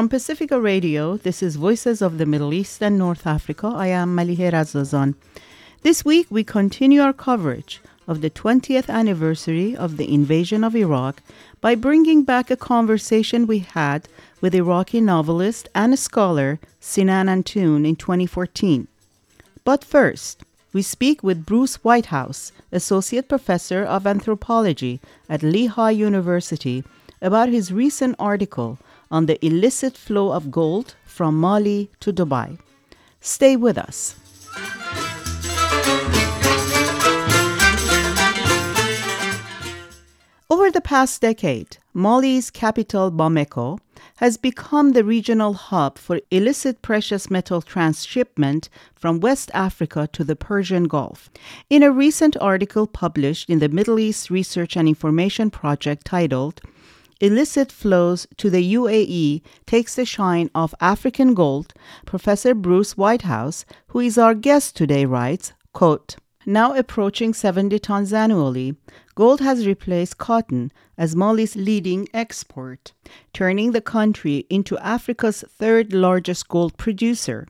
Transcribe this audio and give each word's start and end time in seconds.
From 0.00 0.08
Pacifica 0.08 0.58
Radio, 0.58 1.18
this 1.18 1.42
is 1.42 1.56
Voices 1.56 2.00
of 2.00 2.16
the 2.16 2.24
Middle 2.24 2.54
East 2.54 2.82
and 2.82 2.96
North 2.96 3.26
Africa. 3.26 3.66
I 3.66 3.88
am 3.88 4.16
Malihe 4.16 4.50
Razazan. 4.50 5.14
This 5.82 6.06
week, 6.06 6.26
we 6.30 6.42
continue 6.42 7.02
our 7.02 7.12
coverage 7.12 7.82
of 8.08 8.22
the 8.22 8.30
20th 8.30 8.88
anniversary 8.88 9.76
of 9.76 9.98
the 9.98 10.10
invasion 10.10 10.64
of 10.64 10.74
Iraq 10.74 11.22
by 11.60 11.74
bringing 11.74 12.24
back 12.24 12.50
a 12.50 12.56
conversation 12.56 13.46
we 13.46 13.58
had 13.58 14.08
with 14.40 14.54
Iraqi 14.54 15.02
novelist 15.02 15.68
and 15.74 15.98
scholar 15.98 16.58
Sinan 16.80 17.28
Antoon 17.28 17.84
in 17.84 17.94
2014. 17.94 18.88
But 19.64 19.84
first, 19.84 20.44
we 20.72 20.80
speak 20.80 21.22
with 21.22 21.44
Bruce 21.44 21.76
Whitehouse, 21.84 22.52
Associate 22.72 23.28
Professor 23.28 23.84
of 23.84 24.06
Anthropology 24.06 24.98
at 25.28 25.42
Lehigh 25.42 25.90
University, 25.90 26.84
about 27.20 27.50
his 27.50 27.70
recent 27.70 28.16
article 28.18 28.78
on 29.10 29.26
the 29.26 29.44
illicit 29.44 29.96
flow 29.96 30.32
of 30.32 30.50
gold 30.50 30.94
from 31.04 31.38
Mali 31.38 31.90
to 32.00 32.12
Dubai. 32.12 32.58
Stay 33.20 33.56
with 33.56 33.76
us. 33.76 34.16
Over 40.48 40.70
the 40.70 40.80
past 40.80 41.20
decade, 41.20 41.78
Mali's 41.94 42.50
capital, 42.50 43.12
Bamako, 43.12 43.78
has 44.16 44.36
become 44.36 44.92
the 44.92 45.04
regional 45.04 45.54
hub 45.54 45.96
for 45.96 46.20
illicit 46.30 46.82
precious 46.82 47.30
metal 47.30 47.62
transshipment 47.62 48.68
from 48.94 49.20
West 49.20 49.50
Africa 49.54 50.08
to 50.12 50.24
the 50.24 50.36
Persian 50.36 50.84
Gulf. 50.84 51.30
In 51.70 51.82
a 51.82 51.90
recent 51.90 52.36
article 52.40 52.86
published 52.86 53.48
in 53.48 53.60
the 53.60 53.68
Middle 53.68 53.98
East 53.98 54.28
Research 54.28 54.76
and 54.76 54.88
Information 54.88 55.50
Project 55.50 56.04
titled 56.04 56.60
illicit 57.20 57.70
flows 57.70 58.26
to 58.36 58.50
the 58.50 58.74
UAE 58.74 59.42
takes 59.66 59.94
the 59.94 60.04
shine 60.04 60.50
of 60.54 60.74
African 60.80 61.34
gold, 61.34 61.72
Professor 62.06 62.54
Bruce 62.54 62.96
Whitehouse, 62.96 63.64
who 63.88 64.00
is 64.00 64.18
our 64.18 64.34
guest 64.34 64.76
today, 64.76 65.04
writes, 65.04 65.52
quote, 65.72 66.16
now 66.46 66.74
approaching 66.74 67.34
70 67.34 67.78
tons 67.80 68.12
annually, 68.12 68.74
gold 69.14 69.40
has 69.40 69.66
replaced 69.66 70.16
cotton 70.16 70.72
as 70.96 71.14
Mali's 71.14 71.54
leading 71.54 72.08
export, 72.14 72.92
turning 73.34 73.72
the 73.72 73.82
country 73.82 74.46
into 74.48 74.78
Africa's 74.78 75.44
third 75.48 75.92
largest 75.92 76.48
gold 76.48 76.76
producer. 76.78 77.46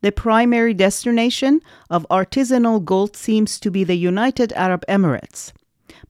The 0.00 0.12
primary 0.12 0.74
destination 0.74 1.60
of 1.90 2.06
artisanal 2.10 2.84
gold 2.84 3.16
seems 3.16 3.60
to 3.60 3.70
be 3.70 3.84
the 3.84 3.96
United 3.96 4.52
Arab 4.54 4.84
Emirates. 4.88 5.52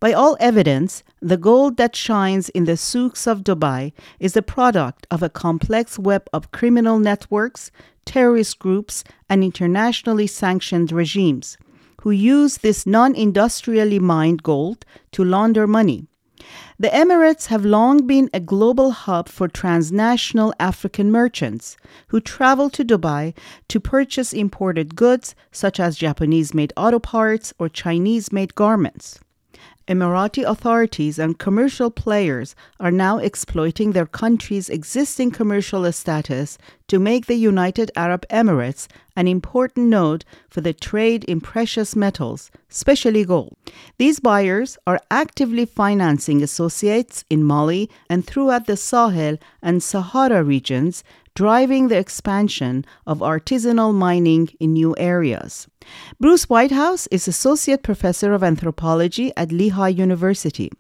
By 0.03 0.14
all 0.14 0.36
evidence, 0.41 1.05
the 1.20 1.36
gold 1.36 1.77
that 1.77 1.95
shines 1.95 2.48
in 2.48 2.64
the 2.64 2.77
souks 2.77 3.28
of 3.28 3.45
Dubai 3.45 3.92
is 4.19 4.33
the 4.33 4.42
product 4.42 5.06
of 5.12 5.22
a 5.22 5.28
complex 5.28 5.97
web 5.97 6.28
of 6.33 6.50
criminal 6.50 6.98
networks, 6.98 7.70
terrorist 8.05 8.59
groups, 8.59 9.05
and 9.28 9.44
internationally 9.44 10.27
sanctioned 10.27 10.91
regimes 10.91 11.56
who 12.00 12.11
use 12.11 12.59
this 12.59 12.84
non 12.84 13.14
industrially 13.14 14.00
mined 14.00 14.42
gold 14.42 14.84
to 15.12 15.25
launder 15.25 15.69
money. 15.69 16.09
The 16.81 16.89
Emirates 16.89 17.47
have 17.47 17.64
long 17.64 18.05
been 18.05 18.28
a 18.34 18.41
global 18.41 18.91
hub 18.91 19.28
for 19.28 19.47
transnational 19.47 20.53
African 20.59 21.12
merchants 21.12 21.77
who 22.09 22.19
travel 22.20 22.70
to 22.70 22.84
Dubai 22.84 23.37
to 23.69 23.78
purchase 23.78 24.33
imported 24.33 24.97
goods 24.97 25.37
such 25.53 25.78
as 25.78 25.97
Japanese 25.97 26.53
made 26.53 26.72
auto 26.77 26.98
parts 26.98 27.55
or 27.61 27.69
Chinese 27.69 28.33
made 28.33 28.56
garments. 28.56 29.20
Emirati 29.88 30.44
authorities 30.44 31.19
and 31.19 31.38
commercial 31.38 31.91
players 31.91 32.55
are 32.78 32.92
now 32.92 33.19
exploiting 33.19 33.92
their 33.92 34.06
country's 34.06 34.70
existing 34.70 35.32
commercial 35.32 35.91
status 35.93 36.56
to 36.87 37.00
make 37.00 37.26
the 37.26 37.34
United 37.34 37.91
Arab 37.97 38.25
Emirates 38.28 38.87
an 39.16 39.26
important 39.26 39.88
node 39.88 40.25
for 40.48 40.60
the 40.60 40.72
trade 40.72 41.25
in 41.25 41.41
precious 41.41 41.97
metals, 41.97 42.50
especially 42.71 43.25
gold. 43.25 43.56
These 43.98 44.21
buyers 44.21 44.78
are 44.87 45.00
actively 45.10 45.66
financing 45.66 46.42
associates 46.42 47.25
in 47.28 47.42
Mali 47.42 47.91
and 48.09 48.25
throughout 48.25 48.66
the 48.66 48.76
Sahel 48.76 49.37
and 49.60 49.82
Sahara 49.82 50.44
regions 50.44 51.03
driving 51.34 51.88
the 51.88 51.98
expansion 51.98 52.84
of 53.06 53.19
artisanal 53.19 53.92
mining 53.92 54.48
in 54.60 54.75
new 54.75 54.94
areas. 54.98 55.66
Bruce 56.20 56.44
Whitehouse 56.48 57.06
is 57.09 57.28
Associate 57.28 57.82
Professor 57.82 58.32
of 58.32 58.43
Anthropology 58.43 59.32
at 59.37 59.53
Lehigh 59.53 59.88
University. 59.88 60.70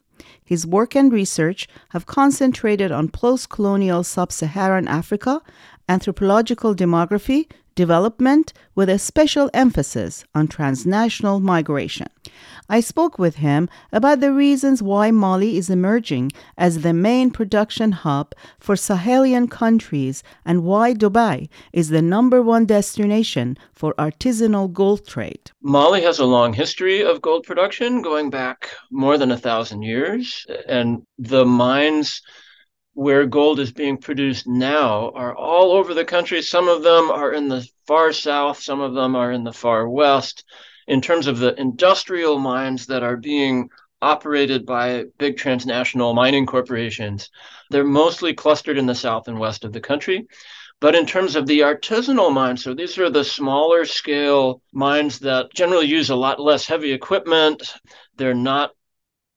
His 0.44 0.66
work 0.66 0.94
and 0.94 1.12
research 1.12 1.68
have 1.90 2.06
concentrated 2.06 2.92
on 2.92 3.08
post 3.08 3.48
colonial 3.48 4.04
sub 4.04 4.32
Saharan 4.32 4.88
Africa, 4.88 5.40
anthropological 5.88 6.74
demography, 6.74 7.48
development, 7.74 8.52
with 8.74 8.88
a 8.88 8.98
special 8.98 9.50
emphasis 9.52 10.24
on 10.34 10.48
transnational 10.48 11.40
migration. 11.40 12.08
I 12.68 12.80
spoke 12.80 13.18
with 13.18 13.36
him 13.36 13.68
about 13.92 14.20
the 14.20 14.32
reasons 14.32 14.82
why 14.82 15.10
Mali 15.10 15.56
is 15.58 15.68
emerging 15.68 16.32
as 16.56 16.80
the 16.80 16.92
main 16.92 17.30
production 17.30 17.92
hub 17.92 18.34
for 18.58 18.76
Sahelian 18.76 19.50
countries 19.50 20.22
and 20.44 20.64
why 20.64 20.94
Dubai 20.94 21.48
is 21.72 21.90
the 21.90 22.00
number 22.00 22.40
one 22.40 22.64
destination 22.64 23.58
for 23.74 23.94
artisanal 23.94 24.72
gold 24.72 25.06
trade. 25.06 25.50
Mali 25.60 26.02
has 26.02 26.18
a 26.18 26.24
long 26.24 26.52
history 26.52 27.02
of 27.04 27.20
gold 27.20 27.44
production 27.44 28.00
going 28.00 28.30
back 28.30 28.70
more 28.90 29.18
than 29.18 29.30
a 29.30 29.38
thousand 29.38 29.82
years, 29.82 30.46
and 30.66 31.02
the 31.18 31.44
mines 31.44 32.22
where 32.94 33.26
gold 33.26 33.58
is 33.60 33.72
being 33.72 33.96
produced 33.96 34.46
now 34.46 35.10
are 35.14 35.34
all 35.34 35.72
over 35.72 35.94
the 35.94 36.04
country. 36.04 36.42
Some 36.42 36.68
of 36.68 36.82
them 36.82 37.10
are 37.10 37.32
in 37.32 37.48
the 37.48 37.66
far 37.86 38.12
south, 38.12 38.60
some 38.60 38.80
of 38.80 38.94
them 38.94 39.16
are 39.16 39.32
in 39.32 39.44
the 39.44 39.52
far 39.52 39.88
west 39.88 40.44
in 40.86 41.00
terms 41.00 41.26
of 41.26 41.38
the 41.38 41.58
industrial 41.60 42.38
mines 42.38 42.86
that 42.86 43.02
are 43.02 43.16
being 43.16 43.68
operated 44.00 44.66
by 44.66 45.04
big 45.18 45.36
transnational 45.36 46.12
mining 46.12 46.44
corporations, 46.44 47.30
they're 47.70 47.84
mostly 47.84 48.34
clustered 48.34 48.76
in 48.76 48.86
the 48.86 48.94
south 48.94 49.28
and 49.28 49.38
west 49.38 49.64
of 49.64 49.72
the 49.72 49.80
country. 49.80 50.26
But 50.80 50.96
in 50.96 51.06
terms 51.06 51.36
of 51.36 51.46
the 51.46 51.60
artisanal 51.60 52.32
mines, 52.32 52.64
so 52.64 52.74
these 52.74 52.98
are 52.98 53.08
the 53.08 53.22
smaller 53.22 53.84
scale 53.84 54.60
mines 54.72 55.20
that 55.20 55.54
generally 55.54 55.86
use 55.86 56.10
a 56.10 56.16
lot 56.16 56.40
less 56.40 56.66
heavy 56.66 56.90
equipment. 56.90 57.72
They're 58.16 58.34
not 58.34 58.72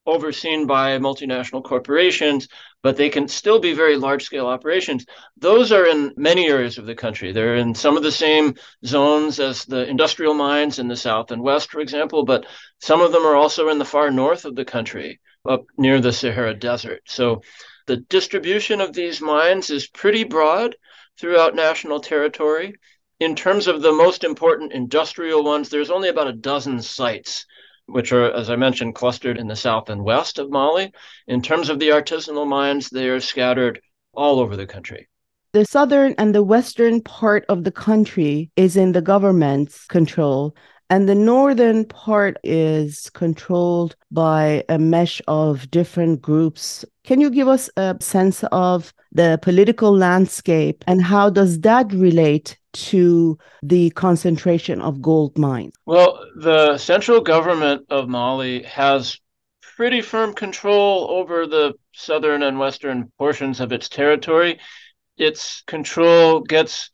overseen 0.05 0.67
by 0.67 0.97
multinational 0.97 1.63
corporations, 1.63 2.47
but 2.83 2.97
they 2.97 3.09
can 3.09 3.27
still 3.27 3.59
be 3.59 3.73
very 3.73 3.97
large 3.97 4.23
scale 4.23 4.45
operations. 4.45 5.05
Those 5.37 5.71
are 5.71 5.85
in 5.87 6.13
many 6.15 6.47
areas 6.47 6.77
of 6.77 6.85
the 6.85 6.95
country. 6.95 7.31
They're 7.31 7.55
in 7.55 7.73
some 7.73 7.97
of 7.97 8.03
the 8.03 8.11
same 8.11 8.55
zones 8.85 9.39
as 9.39 9.65
the 9.65 9.87
industrial 9.87 10.33
mines 10.33 10.79
in 10.79 10.87
the 10.87 10.95
south 10.95 11.31
and 11.31 11.41
west, 11.41 11.71
for 11.71 11.79
example, 11.79 12.23
but 12.25 12.45
some 12.79 13.01
of 13.01 13.11
them 13.11 13.23
are 13.23 13.35
also 13.35 13.69
in 13.69 13.79
the 13.79 13.85
far 13.85 14.11
north 14.11 14.45
of 14.45 14.55
the 14.55 14.65
country, 14.65 15.19
up 15.47 15.65
near 15.77 15.99
the 15.99 16.13
Sahara 16.13 16.53
Desert. 16.53 17.01
So 17.05 17.41
the 17.87 17.97
distribution 17.97 18.81
of 18.81 18.93
these 18.93 19.21
mines 19.21 19.69
is 19.69 19.87
pretty 19.87 20.23
broad 20.23 20.75
throughout 21.19 21.55
national 21.55 21.99
territory. 21.99 22.75
In 23.19 23.35
terms 23.35 23.67
of 23.67 23.81
the 23.81 23.93
most 23.93 24.23
important 24.23 24.73
industrial 24.73 25.43
ones, 25.43 25.69
there's 25.69 25.89
only 25.89 26.09
about 26.09 26.27
a 26.27 26.33
dozen 26.33 26.81
sites 26.81 27.45
which 27.87 28.11
are, 28.11 28.31
as 28.33 28.49
I 28.49 28.55
mentioned, 28.55 28.95
clustered 28.95 29.37
in 29.37 29.47
the 29.47 29.55
south 29.55 29.89
and 29.89 30.03
west 30.03 30.39
of 30.39 30.49
Mali. 30.49 30.91
In 31.27 31.41
terms 31.41 31.69
of 31.69 31.79
the 31.79 31.89
artisanal 31.89 32.47
mines, 32.47 32.89
they 32.89 33.09
are 33.09 33.19
scattered 33.19 33.79
all 34.13 34.39
over 34.39 34.55
the 34.55 34.67
country. 34.67 35.07
The 35.53 35.65
southern 35.65 36.15
and 36.17 36.35
the 36.35 36.43
western 36.43 37.01
part 37.01 37.45
of 37.47 37.63
the 37.63 37.71
country 37.71 38.51
is 38.55 38.75
in 38.75 38.91
the 38.91 39.01
government's 39.01 39.85
control, 39.85 40.55
and 40.89 41.07
the 41.07 41.15
northern 41.15 41.85
part 41.85 42.37
is 42.43 43.09
controlled 43.11 43.95
by 44.11 44.63
a 44.69 44.77
mesh 44.77 45.21
of 45.27 45.71
different 45.71 46.21
groups. 46.21 46.85
Can 47.03 47.21
you 47.21 47.29
give 47.29 47.47
us 47.47 47.69
a 47.77 47.95
sense 48.01 48.43
of 48.51 48.93
the 49.11 49.39
political 49.41 49.95
landscape 49.95 50.83
and 50.87 51.01
how 51.01 51.29
does 51.29 51.61
that 51.61 51.91
relate 51.93 52.57
to 52.75 53.37
the 53.63 53.89
concentration 53.91 54.81
of 54.81 55.01
gold 55.01 55.37
mines? 55.37 55.73
Well, 55.85 56.19
the 56.35 56.77
central 56.77 57.21
government 57.21 57.85
of 57.89 58.07
Mali 58.09 58.63
has 58.63 59.19
pretty 59.75 60.01
firm 60.01 60.33
control 60.33 61.07
over 61.09 61.47
the 61.47 61.73
southern 61.93 62.43
and 62.43 62.59
western 62.59 63.11
portions 63.17 63.59
of 63.59 63.71
its 63.71 63.89
territory. 63.89 64.59
Its 65.17 65.63
control 65.67 66.41
gets 66.41 66.89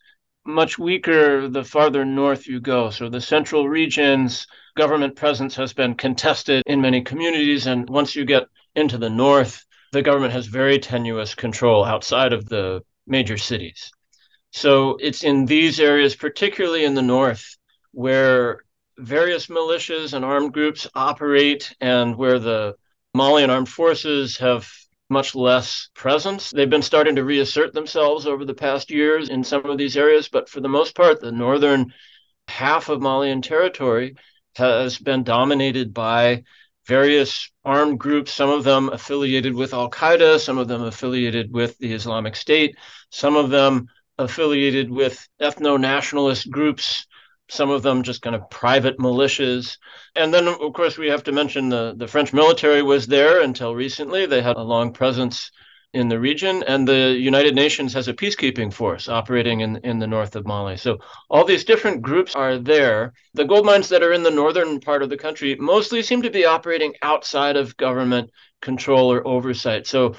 much 0.45 0.79
weaker 0.79 1.47
the 1.47 1.63
farther 1.63 2.05
north 2.05 2.47
you 2.47 2.59
go. 2.59 2.89
So 2.89 3.09
the 3.09 3.21
central 3.21 3.69
regions, 3.69 4.47
government 4.75 5.15
presence 5.15 5.55
has 5.55 5.73
been 5.73 5.95
contested 5.95 6.63
in 6.65 6.81
many 6.81 7.01
communities. 7.01 7.67
And 7.67 7.87
once 7.89 8.15
you 8.15 8.25
get 8.25 8.43
into 8.75 8.97
the 8.97 9.09
north, 9.09 9.63
the 9.91 10.01
government 10.01 10.33
has 10.33 10.47
very 10.47 10.79
tenuous 10.79 11.35
control 11.35 11.83
outside 11.83 12.33
of 12.33 12.47
the 12.47 12.81
major 13.05 13.37
cities. 13.37 13.91
So 14.51 14.97
it's 14.99 15.23
in 15.23 15.45
these 15.45 15.79
areas, 15.79 16.15
particularly 16.15 16.83
in 16.83 16.93
the 16.93 17.01
north, 17.01 17.57
where 17.91 18.63
various 18.97 19.47
militias 19.47 20.13
and 20.13 20.23
armed 20.23 20.53
groups 20.53 20.87
operate 20.93 21.73
and 21.81 22.15
where 22.15 22.39
the 22.39 22.75
Malian 23.13 23.49
armed 23.49 23.69
forces 23.69 24.37
have 24.37 24.71
much 25.09 25.35
less 25.35 25.89
presence. 25.93 26.51
They've 26.51 26.69
been 26.69 26.81
starting 26.81 27.15
to 27.15 27.23
reassert 27.23 27.73
themselves 27.73 28.25
over 28.25 28.45
the 28.45 28.53
past 28.53 28.91
years 28.91 29.29
in 29.29 29.43
some 29.43 29.65
of 29.65 29.77
these 29.77 29.97
areas, 29.97 30.29
but 30.29 30.47
for 30.47 30.61
the 30.61 30.69
most 30.69 30.95
part, 30.95 31.19
the 31.19 31.31
northern 31.31 31.93
half 32.47 32.89
of 32.89 33.01
Malian 33.01 33.41
territory 33.41 34.15
has 34.55 34.97
been 34.97 35.23
dominated 35.23 35.93
by 35.93 36.43
various 36.87 37.51
armed 37.63 37.99
groups, 37.99 38.31
some 38.31 38.49
of 38.49 38.63
them 38.63 38.89
affiliated 38.89 39.53
with 39.53 39.73
Al 39.73 39.89
Qaeda, 39.89 40.39
some 40.39 40.57
of 40.57 40.67
them 40.67 40.83
affiliated 40.83 41.51
with 41.53 41.77
the 41.77 41.93
Islamic 41.93 42.35
State, 42.35 42.75
some 43.09 43.35
of 43.35 43.49
them 43.49 43.87
affiliated 44.17 44.91
with 44.91 45.27
ethno 45.41 45.79
nationalist 45.79 46.49
groups 46.49 47.05
some 47.51 47.69
of 47.69 47.83
them 47.83 48.01
just 48.01 48.21
kind 48.21 48.35
of 48.35 48.49
private 48.49 48.97
militias. 48.97 49.77
And 50.15 50.33
then, 50.33 50.47
of 50.47 50.73
course, 50.73 50.97
we 50.97 51.09
have 51.09 51.23
to 51.23 51.33
mention 51.33 51.67
the, 51.67 51.93
the 51.97 52.07
French 52.07 52.31
military 52.31 52.81
was 52.81 53.07
there 53.07 53.41
until 53.41 53.75
recently. 53.75 54.25
They 54.25 54.41
had 54.41 54.55
a 54.55 54.63
long 54.63 54.93
presence 54.93 55.51
in 55.93 56.07
the 56.07 56.17
region, 56.17 56.63
and 56.63 56.87
the 56.87 57.17
United 57.19 57.53
Nations 57.53 57.93
has 57.93 58.07
a 58.07 58.13
peacekeeping 58.13 58.71
force 58.71 59.09
operating 59.09 59.59
in, 59.59 59.75
in 59.83 59.99
the 59.99 60.07
north 60.07 60.37
of 60.37 60.47
Mali. 60.47 60.77
So 60.77 60.99
all 61.29 61.43
these 61.43 61.65
different 61.65 62.01
groups 62.01 62.33
are 62.33 62.57
there. 62.57 63.11
The 63.33 63.43
gold 63.43 63.65
mines 63.65 63.89
that 63.89 64.01
are 64.01 64.13
in 64.13 64.23
the 64.23 64.31
northern 64.31 64.79
part 64.79 65.03
of 65.03 65.09
the 65.09 65.17
country 65.17 65.55
mostly 65.55 66.01
seem 66.01 66.21
to 66.21 66.29
be 66.29 66.45
operating 66.45 66.93
outside 67.01 67.57
of 67.57 67.75
government 67.75 68.29
control 68.61 69.11
or 69.11 69.27
oversight. 69.27 69.85
So 69.85 70.15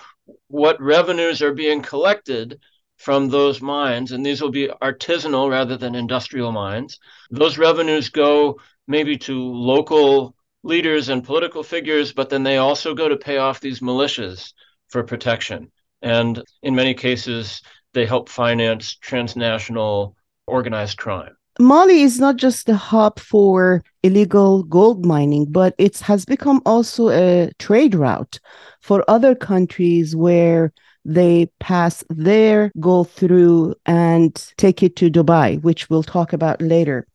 what 0.49 0.79
revenues 0.83 1.41
are 1.41 1.55
being 1.55 1.81
collected 1.81 2.61
from 3.03 3.29
those 3.29 3.61
mines, 3.61 4.13
and 4.13 4.25
these 4.25 4.41
will 4.41 4.53
be 4.53 4.69
artisanal 4.81 5.51
rather 5.51 5.77
than 5.77 5.97
industrial 5.97 6.53
mines. 6.53 7.01
Those 7.33 7.59
revenues 7.59 8.11
go 8.11 8.61
maybe 8.87 9.19
to 9.19 9.37
local 9.37 10.37
leaders 10.63 11.09
and 11.09 11.25
political 11.25 11.65
figures, 11.65 12.13
but 12.13 12.31
then 12.31 12.45
they 12.45 12.59
also 12.59 12.95
go 12.95 13.09
to 13.09 13.17
pay 13.17 13.39
off 13.39 13.59
these 13.59 13.81
militias 13.81 14.53
for 14.89 15.03
protection. 15.03 15.73
And 16.01 16.45
in 16.63 16.77
many 16.77 16.95
cases, 16.95 17.63
they 17.93 18.07
help 18.07 18.29
finance 18.29 18.95
transnational 18.95 20.15
organized 20.47 20.97
crime. 20.97 21.37
Mali 21.59 22.03
is 22.03 22.21
not 22.21 22.37
just 22.37 22.69
a 22.69 22.77
hub 22.77 23.19
for 23.19 23.83
illegal 24.05 24.63
gold 24.63 25.05
mining, 25.05 25.47
but 25.51 25.75
it 25.77 25.99
has 25.99 26.25
become 26.25 26.63
also 26.65 27.11
a 27.11 27.51
trade 27.59 27.97
route 27.97 28.39
for 28.81 29.05
other 29.09 29.35
countries 29.35 30.15
where 30.15 30.73
they 31.05 31.51
pass 31.61 32.05
their 32.09 32.71
gold 32.81 33.11
through 33.11 33.75
and 33.87 34.53
take 34.57 34.83
it 34.83 34.97
to 34.97 35.11
Dubai, 35.11 35.61
which 35.63 35.91
we'll 35.91 36.03
talk 36.03 36.33
about 36.33 36.61
later. 36.63 37.07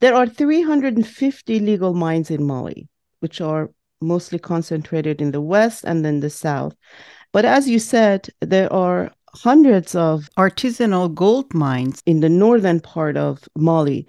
There 0.00 0.14
are 0.14 0.26
350 0.26 1.60
legal 1.60 1.94
mines 1.94 2.30
in 2.30 2.44
Mali, 2.44 2.88
which 3.20 3.40
are 3.40 3.70
mostly 4.00 4.38
concentrated 4.38 5.20
in 5.20 5.30
the 5.32 5.40
west 5.40 5.84
and 5.84 6.04
then 6.04 6.20
the 6.20 6.30
south. 6.30 6.74
But 7.32 7.44
as 7.44 7.68
you 7.68 7.78
said, 7.78 8.28
there 8.40 8.72
are 8.72 9.10
hundreds 9.34 9.94
of 9.94 10.28
artisanal 10.38 11.12
gold 11.12 11.52
mines 11.54 12.02
in 12.06 12.20
the 12.20 12.28
northern 12.28 12.80
part 12.80 13.16
of 13.16 13.48
Mali. 13.56 14.06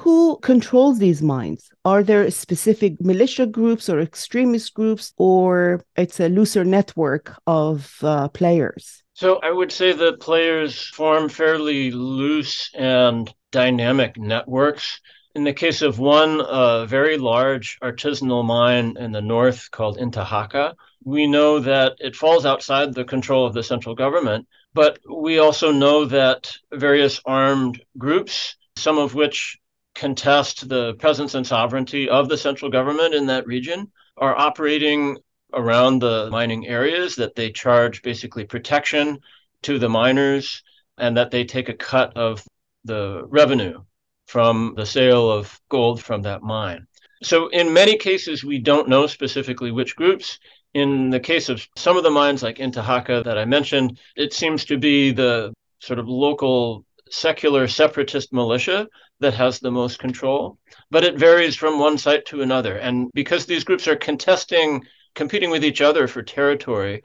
Who 0.00 0.38
controls 0.42 0.98
these 0.98 1.22
mines? 1.22 1.70
Are 1.84 2.02
there 2.02 2.30
specific 2.30 3.00
militia 3.00 3.46
groups 3.46 3.88
or 3.88 4.00
extremist 4.00 4.74
groups, 4.74 5.12
or 5.16 5.82
it's 5.96 6.20
a 6.20 6.28
looser 6.28 6.64
network 6.64 7.34
of 7.46 7.96
uh, 8.02 8.28
players? 8.28 9.02
So 9.14 9.36
I 9.42 9.50
would 9.50 9.72
say 9.72 9.92
that 9.92 10.20
players 10.20 10.88
form 10.88 11.30
fairly 11.30 11.90
loose 11.90 12.70
and 12.74 13.32
dynamic 13.50 14.18
networks. 14.18 15.00
In 15.34 15.44
the 15.44 15.54
case 15.54 15.80
of 15.80 15.98
one 15.98 16.40
uh, 16.42 16.84
very 16.86 17.16
large 17.16 17.78
artisanal 17.82 18.44
mine 18.44 18.96
in 18.98 19.12
the 19.12 19.22
north 19.22 19.70
called 19.70 19.98
Intahaka, 19.98 20.74
we 21.04 21.26
know 21.26 21.58
that 21.60 21.94
it 21.98 22.16
falls 22.16 22.44
outside 22.44 22.92
the 22.92 23.04
control 23.04 23.46
of 23.46 23.54
the 23.54 23.62
central 23.62 23.94
government, 23.94 24.46
but 24.74 24.98
we 25.10 25.38
also 25.38 25.72
know 25.72 26.04
that 26.04 26.54
various 26.72 27.20
armed 27.24 27.80
groups, 27.96 28.56
some 28.76 28.98
of 28.98 29.14
which 29.14 29.58
contest 29.96 30.68
the 30.68 30.94
presence 30.94 31.34
and 31.34 31.46
sovereignty 31.46 32.08
of 32.08 32.28
the 32.28 32.36
central 32.36 32.70
government 32.70 33.14
in 33.14 33.26
that 33.26 33.46
region 33.46 33.90
are 34.16 34.36
operating 34.36 35.18
around 35.54 36.00
the 36.00 36.28
mining 36.30 36.66
areas 36.66 37.16
that 37.16 37.34
they 37.34 37.50
charge 37.50 38.02
basically 38.02 38.44
protection 38.44 39.18
to 39.62 39.78
the 39.78 39.88
miners 39.88 40.62
and 40.98 41.16
that 41.16 41.30
they 41.30 41.44
take 41.44 41.68
a 41.68 41.74
cut 41.74 42.16
of 42.16 42.44
the 42.84 43.22
revenue 43.26 43.82
from 44.26 44.74
the 44.76 44.86
sale 44.86 45.30
of 45.30 45.58
gold 45.68 46.02
from 46.02 46.22
that 46.22 46.42
mine. 46.42 46.86
So, 47.22 47.48
in 47.48 47.72
many 47.72 47.96
cases, 47.96 48.44
we 48.44 48.58
don't 48.58 48.88
know 48.88 49.06
specifically 49.06 49.72
which 49.72 49.96
groups. 49.96 50.38
In 50.74 51.08
the 51.08 51.20
case 51.20 51.48
of 51.48 51.66
some 51.76 51.96
of 51.96 52.02
the 52.02 52.10
mines, 52.10 52.42
like 52.42 52.58
Intahaka 52.58 53.24
that 53.24 53.38
I 53.38 53.46
mentioned, 53.46 53.98
it 54.14 54.34
seems 54.34 54.66
to 54.66 54.76
be 54.76 55.12
the 55.12 55.54
sort 55.80 55.98
of 55.98 56.08
local 56.08 56.84
secular 57.10 57.68
separatist 57.68 58.32
militia 58.32 58.88
that 59.20 59.34
has 59.34 59.58
the 59.58 59.70
most 59.70 59.98
control, 59.98 60.58
but 60.90 61.04
it 61.04 61.18
varies 61.18 61.56
from 61.56 61.78
one 61.78 61.98
site 61.98 62.24
to 62.26 62.42
another. 62.42 62.76
And 62.76 63.10
because 63.14 63.46
these 63.46 63.64
groups 63.64 63.88
are 63.88 63.96
contesting, 63.96 64.84
competing 65.14 65.50
with 65.50 65.64
each 65.64 65.80
other 65.80 66.06
for 66.08 66.22
territory, 66.22 67.02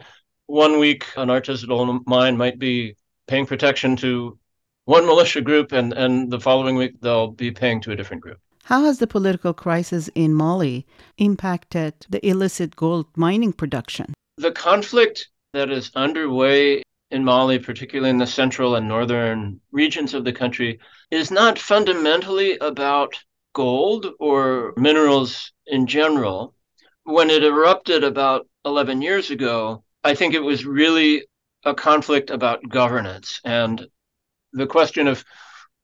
one 0.47 0.79
week 0.79 1.05
an 1.15 1.29
artisanal 1.29 2.01
mine 2.05 2.37
might 2.37 2.59
be 2.59 2.95
paying 3.27 3.45
protection 3.45 3.95
to 3.97 4.37
one 4.85 5.05
militia 5.05 5.41
group, 5.41 5.71
and, 5.71 5.93
and 5.93 6.31
the 6.31 6.39
following 6.39 6.75
week 6.75 6.99
they'll 7.01 7.31
be 7.31 7.51
paying 7.51 7.79
to 7.81 7.91
a 7.91 7.95
different 7.95 8.21
group. 8.21 8.39
How 8.63 8.83
has 8.83 8.99
the 8.99 9.07
political 9.07 9.53
crisis 9.53 10.09
in 10.15 10.33
Mali 10.33 10.85
impacted 11.17 11.93
the 12.09 12.25
illicit 12.27 12.75
gold 12.75 13.05
mining 13.15 13.53
production? 13.53 14.13
The 14.37 14.51
conflict 14.51 15.29
that 15.53 15.69
is 15.69 15.91
underway 15.95 16.83
in 17.11 17.23
Mali, 17.23 17.59
particularly 17.59 18.09
in 18.09 18.17
the 18.17 18.27
central 18.27 18.75
and 18.75 18.87
northern 18.87 19.59
regions 19.71 20.13
of 20.13 20.23
the 20.23 20.33
country, 20.33 20.79
is 21.09 21.29
not 21.31 21.59
fundamentally 21.59 22.57
about 22.59 23.21
gold 23.53 24.07
or 24.19 24.73
minerals 24.77 25.51
in 25.67 25.87
general. 25.87 26.55
When 27.03 27.29
it 27.29 27.43
erupted 27.43 28.03
about 28.03 28.47
11 28.65 29.01
years 29.01 29.29
ago, 29.29 29.83
I 30.03 30.15
think 30.15 30.33
it 30.33 30.43
was 30.43 30.65
really 30.65 31.25
a 31.65 31.73
conflict 31.73 32.29
about 32.29 32.67
governance 32.69 33.39
and 33.43 33.85
the 34.53 34.67
question 34.67 35.07
of 35.07 35.23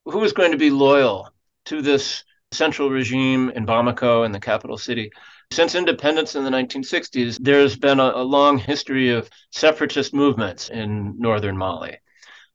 who 0.05 0.23
is 0.23 0.33
going 0.33 0.51
to 0.51 0.57
be 0.57 0.69
loyal 0.69 1.29
to 1.65 1.81
this 1.81 2.23
central 2.51 2.89
regime 2.89 3.49
in 3.49 3.65
Bamako 3.65 4.25
in 4.25 4.31
the 4.31 4.39
capital 4.39 4.77
city. 4.77 5.11
Since 5.51 5.75
independence 5.75 6.35
in 6.35 6.43
the 6.43 6.49
1960s, 6.49 7.37
there's 7.39 7.75
been 7.75 7.99
a, 7.99 8.11
a 8.15 8.23
long 8.23 8.57
history 8.57 9.11
of 9.11 9.29
separatist 9.51 10.13
movements 10.13 10.69
in 10.69 11.15
northern 11.17 11.57
Mali. 11.57 11.97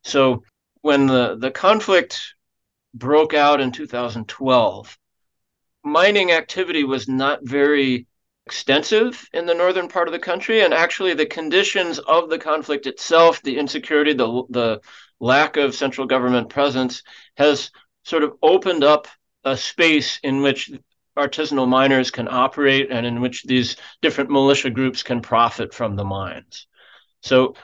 So 0.05 0.45
when 0.83 1.07
the, 1.07 1.37
the 1.37 1.51
conflict 1.51 2.35
broke 2.95 3.35
out 3.35 3.61
in 3.61 3.73
2012, 3.73 4.99
mining 5.83 6.33
activity 6.33 6.85
was 6.85 7.09
not 7.09 7.41
very 7.43 8.07
extensive 8.47 9.27
in 9.33 9.47
the 9.47 9.55
northern 9.55 9.89
part 9.89 10.09
of 10.09 10.13
the 10.13 10.19
country. 10.19 10.63
And 10.63 10.75
actually, 10.75 11.15
the 11.15 11.27
conditions 11.27 11.99
of 11.99 12.29
the 12.29 12.39
conflict 12.39 12.87
itself, 12.87 13.41
the 13.43 13.59
insecurity, 13.59 14.13
the, 14.13 14.45
the 14.51 14.81
lack 15.21 15.57
of 15.57 15.75
central 15.75 16.07
government 16.07 16.49
presence, 16.49 17.03
has 17.37 17.71
sort 18.05 18.25
of 18.25 18.35
opened 18.43 18.85
up 18.85 19.07
a 19.45 19.57
space 19.57 20.19
in 20.23 20.43
which 20.43 20.71
artisanal 21.17 21.69
miners 21.69 22.11
can 22.11 22.29
operate 22.29 22.91
and 22.91 23.07
in 23.07 23.21
which 23.21 23.45
these 23.45 23.77
different 24.01 24.31
militia 24.31 24.71
groups 24.71 25.03
can 25.03 25.21
profit 25.21 25.75
from 25.75 25.97
the 25.97 26.05
mines. 26.05 26.67
So 27.23 27.55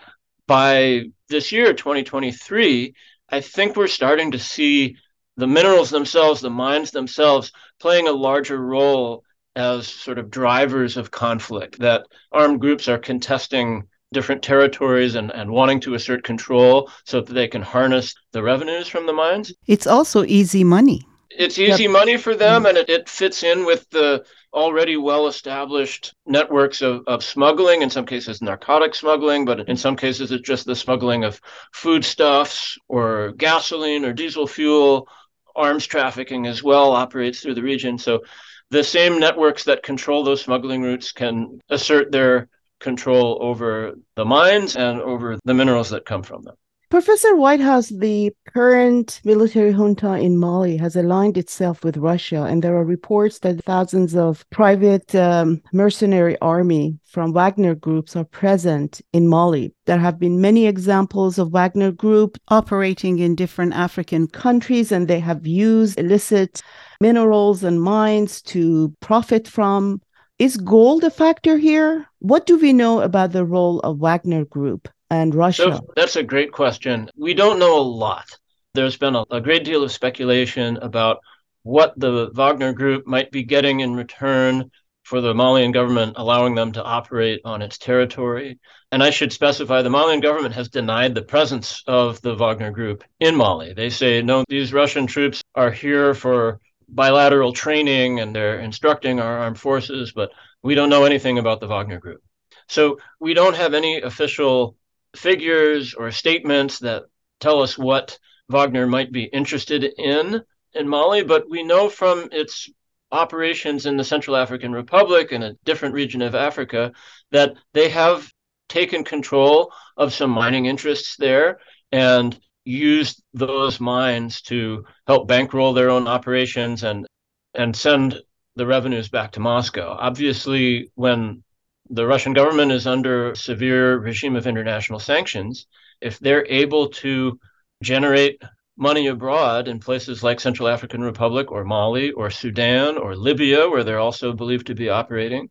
by 0.46 1.04
this 1.28 1.52
year, 1.52 1.72
2023, 1.72 2.94
I 3.30 3.40
think 3.40 3.76
we're 3.76 3.86
starting 3.86 4.30
to 4.32 4.38
see 4.38 4.96
the 5.36 5.46
minerals 5.46 5.90
themselves, 5.90 6.40
the 6.40 6.50
mines 6.50 6.90
themselves, 6.90 7.52
playing 7.80 8.08
a 8.08 8.12
larger 8.12 8.58
role 8.58 9.24
as 9.56 9.86
sort 9.86 10.18
of 10.18 10.30
drivers 10.30 10.96
of 10.96 11.10
conflict, 11.10 11.78
that 11.78 12.04
armed 12.32 12.60
groups 12.60 12.88
are 12.88 12.98
contesting 12.98 13.84
different 14.12 14.42
territories 14.42 15.14
and, 15.14 15.30
and 15.32 15.50
wanting 15.50 15.80
to 15.80 15.94
assert 15.94 16.24
control 16.24 16.90
so 17.04 17.20
that 17.20 17.32
they 17.32 17.46
can 17.46 17.62
harness 17.62 18.14
the 18.32 18.42
revenues 18.42 18.88
from 18.88 19.06
the 19.06 19.12
mines. 19.12 19.52
It's 19.66 19.86
also 19.86 20.24
easy 20.24 20.64
money 20.64 21.02
it's 21.38 21.58
easy 21.58 21.84
yep. 21.84 21.92
money 21.92 22.16
for 22.16 22.34
them 22.34 22.66
and 22.66 22.76
it, 22.76 22.88
it 22.88 23.08
fits 23.08 23.42
in 23.42 23.64
with 23.64 23.88
the 23.90 24.24
already 24.52 24.96
well 24.96 25.28
established 25.28 26.14
networks 26.26 26.82
of, 26.82 27.02
of 27.06 27.22
smuggling, 27.22 27.82
in 27.82 27.90
some 27.90 28.04
cases 28.04 28.42
narcotic 28.42 28.94
smuggling, 28.94 29.44
but 29.44 29.68
in 29.68 29.76
some 29.76 29.96
cases 29.96 30.32
it's 30.32 30.46
just 30.46 30.66
the 30.66 30.74
smuggling 30.74 31.24
of 31.24 31.40
foodstuffs 31.72 32.76
or 32.88 33.32
gasoline 33.36 34.04
or 34.04 34.12
diesel 34.12 34.46
fuel. 34.46 35.08
Arms 35.54 35.86
trafficking 35.86 36.46
as 36.46 36.62
well 36.62 36.92
operates 36.92 37.40
through 37.40 37.54
the 37.54 37.62
region. 37.62 37.98
So 37.98 38.22
the 38.70 38.84
same 38.84 39.18
networks 39.18 39.64
that 39.64 39.82
control 39.82 40.22
those 40.22 40.42
smuggling 40.42 40.82
routes 40.82 41.12
can 41.12 41.60
assert 41.68 42.12
their 42.12 42.48
control 42.80 43.38
over 43.40 43.94
the 44.14 44.24
mines 44.24 44.76
and 44.76 45.00
over 45.00 45.38
the 45.44 45.54
minerals 45.54 45.90
that 45.90 46.04
come 46.04 46.22
from 46.22 46.42
them. 46.42 46.54
Professor 46.90 47.36
Whitehouse, 47.36 47.90
the 47.90 48.32
current 48.54 49.20
military 49.22 49.72
junta 49.72 50.14
in 50.14 50.38
Mali 50.38 50.78
has 50.78 50.96
aligned 50.96 51.36
itself 51.36 51.84
with 51.84 51.98
Russia, 51.98 52.44
and 52.44 52.64
there 52.64 52.74
are 52.74 52.84
reports 52.84 53.40
that 53.40 53.62
thousands 53.64 54.16
of 54.16 54.48
private 54.48 55.14
um, 55.14 55.60
mercenary 55.74 56.38
army 56.40 56.98
from 57.04 57.34
Wagner 57.34 57.74
groups 57.74 58.16
are 58.16 58.24
present 58.24 59.02
in 59.12 59.28
Mali. 59.28 59.74
There 59.84 59.98
have 59.98 60.18
been 60.18 60.40
many 60.40 60.66
examples 60.66 61.38
of 61.38 61.52
Wagner 61.52 61.92
group 61.92 62.38
operating 62.48 63.18
in 63.18 63.34
different 63.34 63.74
African 63.74 64.26
countries, 64.26 64.90
and 64.90 65.08
they 65.08 65.20
have 65.20 65.46
used 65.46 65.98
illicit 65.98 66.62
minerals 67.02 67.64
and 67.64 67.82
mines 67.82 68.40
to 68.44 68.94
profit 69.00 69.46
from. 69.46 70.00
Is 70.38 70.56
gold 70.56 71.04
a 71.04 71.10
factor 71.10 71.58
here? 71.58 72.06
What 72.20 72.46
do 72.46 72.58
we 72.58 72.72
know 72.72 73.00
about 73.02 73.32
the 73.32 73.44
role 73.44 73.80
of 73.80 73.98
Wagner 73.98 74.46
Group 74.46 74.88
and 75.10 75.34
Russia? 75.34 75.62
So 75.62 75.88
that's 75.96 76.16
a 76.16 76.22
great 76.22 76.52
question. 76.52 77.10
We 77.16 77.34
don't 77.34 77.58
know 77.58 77.78
a 77.78 77.80
lot. 77.80 78.26
There's 78.74 78.96
been 78.96 79.16
a, 79.16 79.24
a 79.30 79.40
great 79.40 79.64
deal 79.64 79.82
of 79.82 79.92
speculation 79.92 80.76
about 80.78 81.18
what 81.62 81.98
the 81.98 82.30
Wagner 82.34 82.72
Group 82.72 83.06
might 83.06 83.30
be 83.30 83.42
getting 83.42 83.80
in 83.80 83.94
return 83.94 84.70
for 85.08 85.20
the 85.22 85.34
Malian 85.34 85.72
government 85.72 86.14
allowing 86.16 86.54
them 86.54 86.70
to 86.72 86.84
operate 86.84 87.40
on 87.44 87.62
its 87.62 87.78
territory. 87.78 88.58
And 88.92 89.02
I 89.02 89.08
should 89.08 89.32
specify 89.32 89.80
the 89.80 89.90
Malian 89.90 90.20
government 90.20 90.54
has 90.54 90.68
denied 90.68 91.14
the 91.14 91.22
presence 91.22 91.82
of 91.86 92.20
the 92.20 92.34
Wagner 92.34 92.70
Group 92.70 93.04
in 93.18 93.34
Mali. 93.34 93.72
They 93.72 93.88
say, 93.88 94.20
no, 94.20 94.44
these 94.48 94.74
Russian 94.74 95.06
troops 95.06 95.42
are 95.54 95.70
here 95.70 96.12
for 96.12 96.60
bilateral 96.90 97.52
training 97.54 98.20
and 98.20 98.36
they're 98.36 98.60
instructing 98.60 99.18
our 99.18 99.38
armed 99.38 99.58
forces, 99.58 100.12
but 100.12 100.30
we 100.62 100.74
don't 100.74 100.90
know 100.90 101.04
anything 101.04 101.38
about 101.38 101.60
the 101.60 101.68
Wagner 101.68 101.98
Group. 101.98 102.22
So 102.66 102.98
we 103.18 103.32
don't 103.32 103.56
have 103.56 103.72
any 103.72 104.02
official 104.02 104.76
figures 105.16 105.94
or 105.94 106.10
statements 106.10 106.78
that 106.80 107.04
tell 107.40 107.62
us 107.62 107.78
what 107.78 108.18
Wagner 108.48 108.86
might 108.86 109.12
be 109.12 109.24
interested 109.24 109.84
in 109.84 110.42
in 110.74 110.88
Mali, 110.88 111.22
but 111.22 111.48
we 111.48 111.62
know 111.62 111.88
from 111.88 112.28
its 112.30 112.68
operations 113.10 113.86
in 113.86 113.96
the 113.96 114.04
Central 114.04 114.36
African 114.36 114.72
Republic 114.72 115.32
and 115.32 115.42
a 115.42 115.56
different 115.64 115.94
region 115.94 116.20
of 116.20 116.34
Africa 116.34 116.92
that 117.30 117.54
they 117.72 117.88
have 117.88 118.30
taken 118.68 119.02
control 119.02 119.72
of 119.96 120.12
some 120.12 120.30
mining 120.30 120.66
interests 120.66 121.16
there 121.16 121.58
and 121.90 122.38
used 122.64 123.22
those 123.32 123.80
mines 123.80 124.42
to 124.42 124.84
help 125.06 125.26
bankroll 125.26 125.72
their 125.72 125.90
own 125.90 126.06
operations 126.06 126.84
and 126.84 127.06
and 127.54 127.74
send 127.74 128.20
the 128.56 128.66
revenues 128.66 129.08
back 129.08 129.32
to 129.32 129.40
Moscow. 129.40 129.96
Obviously, 129.98 130.90
when 130.94 131.42
the 131.90 132.06
Russian 132.06 132.32
government 132.32 132.72
is 132.72 132.86
under 132.86 133.34
severe 133.34 133.98
regime 133.98 134.36
of 134.36 134.46
international 134.46 134.98
sanctions, 134.98 135.66
if 136.00 136.18
they're 136.18 136.46
able 136.46 136.88
to 136.88 137.38
generate 137.82 138.42
money 138.76 139.08
abroad 139.08 139.68
in 139.68 139.80
places 139.80 140.22
like 140.22 140.40
Central 140.40 140.68
African 140.68 141.02
Republic 141.02 141.50
or 141.50 141.64
Mali 141.64 142.12
or 142.12 142.30
Sudan 142.30 142.96
or 142.96 143.16
Libya, 143.16 143.68
where 143.68 143.84
they're 143.84 143.98
also 143.98 144.32
believed 144.32 144.66
to 144.68 144.74
be 144.74 144.88
operating, 144.88 145.50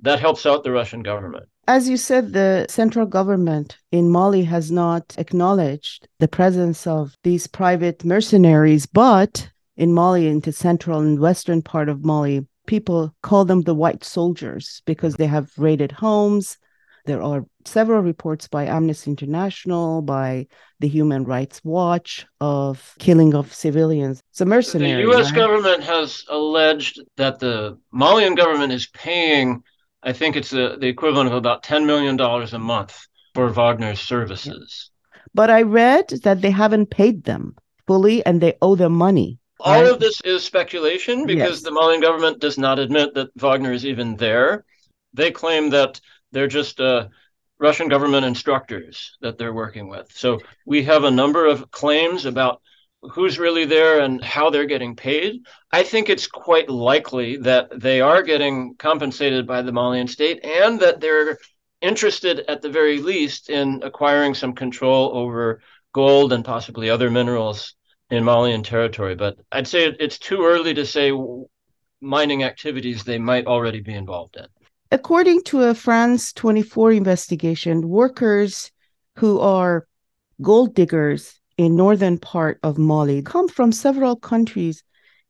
that 0.00 0.20
helps 0.20 0.46
out 0.46 0.64
the 0.64 0.72
Russian 0.72 1.02
government. 1.02 1.44
As 1.68 1.88
you 1.88 1.96
said, 1.96 2.32
the 2.32 2.66
central 2.68 3.06
government 3.06 3.78
in 3.92 4.10
Mali 4.10 4.42
has 4.44 4.72
not 4.72 5.14
acknowledged 5.16 6.08
the 6.18 6.26
presence 6.26 6.86
of 6.86 7.16
these 7.22 7.46
private 7.46 8.04
mercenaries, 8.04 8.86
but 8.86 9.48
in 9.76 9.92
Mali, 9.92 10.26
in 10.26 10.40
the 10.40 10.52
central 10.52 11.00
and 11.00 11.20
western 11.20 11.62
part 11.62 11.88
of 11.88 12.04
Mali, 12.04 12.46
people 12.66 13.14
call 13.22 13.44
them 13.44 13.62
the 13.62 13.74
white 13.74 14.04
soldiers 14.04 14.82
because 14.86 15.14
they 15.14 15.26
have 15.26 15.52
raided 15.56 15.92
homes. 15.92 16.58
There 17.04 17.22
are 17.22 17.44
several 17.64 18.00
reports 18.00 18.46
by 18.46 18.66
Amnesty 18.66 19.10
International, 19.10 20.02
by 20.02 20.46
the 20.78 20.88
Human 20.88 21.24
Rights 21.24 21.60
Watch 21.64 22.26
of 22.40 22.94
killing 22.98 23.34
of 23.34 23.52
civilians. 23.52 24.22
It's 24.30 24.40
a 24.40 24.44
mercenary. 24.44 25.02
The 25.04 25.10
U.S. 25.12 25.26
Right? 25.26 25.34
government 25.34 25.82
has 25.82 26.24
alleged 26.28 27.00
that 27.16 27.40
the 27.40 27.78
Malian 27.92 28.36
government 28.36 28.72
is 28.72 28.86
paying, 28.88 29.62
I 30.02 30.12
think 30.12 30.36
it's 30.36 30.52
a, 30.52 30.76
the 30.78 30.86
equivalent 30.86 31.28
of 31.28 31.34
about 31.34 31.64
$10 31.64 31.86
million 31.86 32.20
a 32.20 32.58
month 32.58 33.06
for 33.34 33.50
Wagner's 33.50 34.00
services. 34.00 34.90
But 35.34 35.50
I 35.50 35.62
read 35.62 36.08
that 36.22 36.40
they 36.40 36.50
haven't 36.50 36.90
paid 36.90 37.24
them 37.24 37.56
fully 37.86 38.24
and 38.24 38.40
they 38.40 38.54
owe 38.62 38.76
them 38.76 38.92
money. 38.92 39.38
All 39.64 39.86
of 39.86 40.00
this 40.00 40.20
is 40.24 40.44
speculation 40.44 41.26
because 41.26 41.58
yes. 41.58 41.62
the 41.62 41.70
Malian 41.70 42.00
government 42.00 42.40
does 42.40 42.58
not 42.58 42.78
admit 42.78 43.14
that 43.14 43.30
Wagner 43.36 43.72
is 43.72 43.86
even 43.86 44.16
there. 44.16 44.64
They 45.14 45.30
claim 45.30 45.70
that 45.70 46.00
they're 46.32 46.48
just 46.48 46.80
uh, 46.80 47.08
Russian 47.58 47.88
government 47.88 48.26
instructors 48.26 49.16
that 49.20 49.38
they're 49.38 49.52
working 49.52 49.88
with. 49.88 50.10
So 50.12 50.40
we 50.66 50.82
have 50.84 51.04
a 51.04 51.10
number 51.10 51.46
of 51.46 51.70
claims 51.70 52.26
about 52.26 52.60
who's 53.02 53.38
really 53.38 53.64
there 53.64 54.00
and 54.00 54.22
how 54.22 54.50
they're 54.50 54.66
getting 54.66 54.96
paid. 54.96 55.46
I 55.70 55.84
think 55.84 56.08
it's 56.08 56.26
quite 56.26 56.68
likely 56.68 57.36
that 57.38 57.68
they 57.80 58.00
are 58.00 58.22
getting 58.22 58.74
compensated 58.76 59.46
by 59.46 59.62
the 59.62 59.72
Malian 59.72 60.08
state 60.08 60.44
and 60.44 60.80
that 60.80 61.00
they're 61.00 61.38
interested 61.80 62.40
at 62.48 62.62
the 62.62 62.70
very 62.70 63.00
least 63.00 63.50
in 63.50 63.80
acquiring 63.84 64.34
some 64.34 64.54
control 64.54 65.16
over 65.16 65.60
gold 65.92 66.32
and 66.32 66.44
possibly 66.44 66.90
other 66.90 67.10
minerals 67.10 67.74
in 68.12 68.24
Malian 68.24 68.62
territory. 68.62 69.14
But 69.14 69.38
I'd 69.50 69.66
say 69.66 69.96
it's 69.98 70.18
too 70.18 70.44
early 70.44 70.74
to 70.74 70.84
say 70.84 71.12
mining 72.00 72.44
activities 72.44 73.02
they 73.02 73.18
might 73.18 73.46
already 73.46 73.80
be 73.80 73.94
involved 73.94 74.36
in. 74.36 74.46
According 74.90 75.44
to 75.44 75.62
a 75.62 75.74
France 75.74 76.32
24 76.34 76.92
investigation, 76.92 77.88
workers 77.88 78.70
who 79.16 79.40
are 79.40 79.86
gold 80.42 80.74
diggers 80.74 81.40
in 81.56 81.74
northern 81.74 82.18
part 82.18 82.58
of 82.62 82.76
Mali 82.76 83.22
come 83.22 83.48
from 83.48 83.72
several 83.72 84.16
countries, 84.16 84.84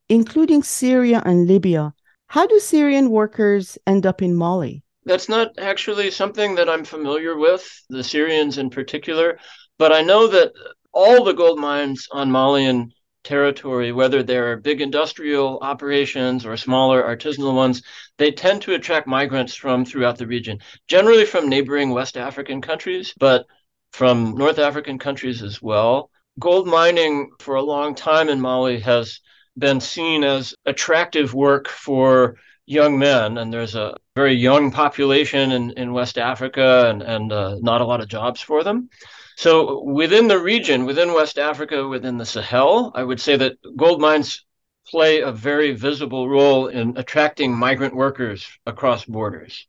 including 0.08 0.64
Syria 0.64 1.22
and 1.24 1.46
Libya. 1.46 1.94
How 2.26 2.46
do 2.48 2.58
Syrian 2.58 3.10
workers 3.10 3.78
end 3.86 4.06
up 4.06 4.22
in 4.22 4.34
Mali? 4.34 4.82
That's 5.04 5.28
not 5.28 5.50
actually 5.58 6.10
something 6.10 6.56
that 6.56 6.68
I'm 6.68 6.84
familiar 6.84 7.36
with, 7.36 7.64
the 7.90 8.02
Syrians 8.02 8.58
in 8.58 8.70
particular, 8.70 9.38
but 9.78 9.92
I 9.92 10.02
know 10.02 10.26
that 10.28 10.52
all 10.92 11.25
the 11.25 11.32
gold 11.32 11.58
mines 11.58 12.08
on 12.11 12.30
Malian 12.30 12.92
territory, 13.25 13.92
whether 13.92 14.22
they're 14.22 14.56
big 14.56 14.80
industrial 14.80 15.58
operations 15.62 16.44
or 16.44 16.56
smaller 16.56 17.02
artisanal 17.02 17.54
ones, 17.54 17.82
they 18.18 18.30
tend 18.30 18.62
to 18.62 18.75
attract 18.75 19.06
migrants 19.06 19.54
from 19.54 19.84
throughout 19.84 20.18
the 20.18 20.26
region, 20.26 20.58
generally 20.88 21.25
from 21.25 21.49
neighboring 21.49 21.90
West 21.90 22.16
African 22.16 22.61
countries, 22.61 23.14
but 23.18 23.46
from 23.92 24.34
North 24.37 24.58
African 24.58 24.99
countries 24.99 25.42
as 25.42 25.62
well. 25.62 26.11
Gold 26.38 26.66
mining 26.66 27.30
for 27.38 27.56
a 27.56 27.62
long 27.62 27.94
time 27.94 28.28
in 28.28 28.40
Mali 28.40 28.80
has 28.80 29.20
been 29.58 29.80
seen 29.80 30.25
as 30.25 30.54
attractive 30.64 31.34
work 31.34 31.68
for 31.68 32.37
young 32.64 32.99
men, 32.99 33.38
and 33.38 33.52
there's 33.52 33.75
a 33.75 33.94
very 34.16 34.34
young 34.34 34.70
population 34.70 35.52
in, 35.52 35.72
in 35.72 35.92
West 35.92 36.16
Africa 36.16 36.88
and, 36.88 37.02
and 37.02 37.32
uh, 37.32 37.56
not 37.61 37.80
a 37.80 37.84
lot 37.84 38.00
of 38.00 38.08
jobs 38.08 38.40
for 38.40 38.64
them. 38.64 38.88
So 39.36 39.82
within 39.82 40.28
the 40.28 40.38
region, 40.38 40.84
within 40.84 41.14
West 41.14 41.38
Africa, 41.38 41.86
within 41.88 42.18
the 42.18 42.26
Sahel, 42.26 42.92
I 42.94 43.02
would 43.02 43.20
say 43.20 43.36
that 43.36 43.56
gold 43.76 44.00
mines 44.00 44.44
play 44.86 45.20
a 45.20 45.32
very 45.32 45.72
visible 45.72 46.28
role 46.28 46.66
in 46.66 46.96
attracting 46.96 47.56
migrant 47.56 47.94
workers 47.94 48.46
across 48.66 49.04
borders. 49.04 49.66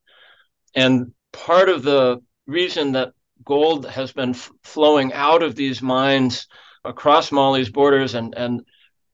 And 0.75 1.13
part 1.31 1.69
of 1.69 1.83
the 1.83 2.21
reason 2.47 2.93
that 2.93 3.13
gold 3.45 3.85
has 3.87 4.11
been 4.11 4.31
f- 4.31 4.51
flowing 4.63 5.13
out 5.13 5.43
of 5.43 5.55
these 5.55 5.81
mines 5.81 6.47
across 6.83 7.31
Mali's 7.31 7.69
borders 7.69 8.15
and, 8.15 8.33
and 8.35 8.61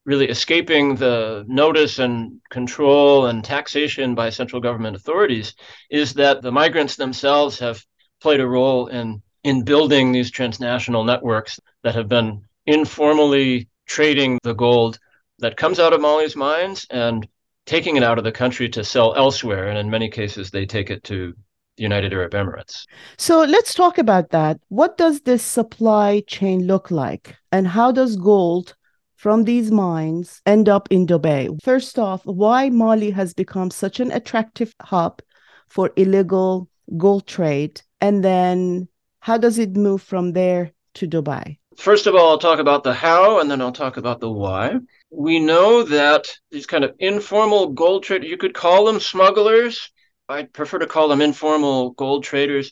really 0.05 0.29
escaping 0.29 0.95
the 0.95 1.45
notice 1.47 1.99
and 1.99 2.39
control 2.49 3.27
and 3.27 3.43
taxation 3.43 4.15
by 4.15 4.29
central 4.29 4.61
government 4.61 4.95
authorities 4.95 5.53
is 5.89 6.13
that 6.15 6.41
the 6.41 6.51
migrants 6.51 6.95
themselves 6.95 7.59
have 7.59 7.83
played 8.21 8.39
a 8.39 8.47
role 8.47 8.87
in 8.87 9.21
in 9.43 9.63
building 9.63 10.11
these 10.11 10.31
transnational 10.31 11.03
networks 11.03 11.59
that 11.83 11.95
have 11.95 12.07
been 12.07 12.41
informally 12.65 13.67
trading 13.85 14.37
the 14.43 14.53
gold 14.53 14.99
that 15.39 15.57
comes 15.57 15.79
out 15.79 15.93
of 15.93 16.01
Mali's 16.01 16.35
mines 16.35 16.85
and 16.89 17.27
taking 17.65 17.95
it 17.95 18.03
out 18.03 18.17
of 18.17 18.23
the 18.23 18.31
country 18.31 18.67
to 18.69 18.83
sell 18.83 19.13
elsewhere. 19.15 19.69
And 19.69 19.77
in 19.77 19.89
many 19.89 20.09
cases, 20.09 20.51
they 20.51 20.65
take 20.65 20.89
it 20.89 21.03
to 21.05 21.33
the 21.77 21.83
United 21.83 22.13
Arab 22.13 22.33
Emirates. 22.33 22.85
So 23.17 23.41
let's 23.43 23.73
talk 23.73 23.97
about 23.97 24.31
that. 24.31 24.59
What 24.67 24.97
does 24.97 25.21
this 25.21 25.43
supply 25.43 26.21
chain 26.27 26.67
look 26.67 26.91
like? 26.91 27.35
And 27.51 27.67
how 27.67 27.91
does 27.91 28.15
gold 28.15 28.75
from 29.15 29.43
these 29.43 29.71
mines 29.71 30.41
end 30.45 30.67
up 30.67 30.87
in 30.91 31.07
Dubai? 31.07 31.57
First 31.63 31.97
off, 31.97 32.25
why 32.25 32.69
Mali 32.69 33.11
has 33.11 33.33
become 33.33 33.71
such 33.71 33.99
an 33.99 34.11
attractive 34.11 34.73
hub 34.81 35.21
for 35.67 35.91
illegal 35.95 36.69
gold 36.97 37.27
trade? 37.27 37.81
And 38.01 38.23
then 38.23 38.87
how 39.29 39.37
does 39.37 39.59
it 39.59 39.75
move 39.75 40.01
from 40.01 40.33
there 40.33 40.71
to 40.95 41.07
Dubai? 41.07 41.59
First 41.77 42.07
of 42.07 42.15
all, 42.15 42.31
I'll 42.31 42.39
talk 42.49 42.57
about 42.57 42.83
the 42.83 42.95
how 42.95 43.39
and 43.39 43.49
then 43.49 43.61
I'll 43.61 43.71
talk 43.83 43.97
about 43.97 44.19
the 44.19 44.31
why. 44.31 44.73
We 45.11 45.37
know 45.37 45.83
that 45.83 46.23
these 46.49 46.65
kind 46.65 46.83
of 46.83 46.95
informal 46.97 47.67
gold 47.67 48.01
traders, 48.01 48.27
you 48.27 48.37
could 48.37 48.55
call 48.55 48.85
them 48.85 48.99
smugglers. 48.99 49.91
I 50.27 50.43
prefer 50.43 50.79
to 50.79 50.87
call 50.87 51.07
them 51.09 51.21
informal 51.21 51.91
gold 51.91 52.23
traders. 52.23 52.71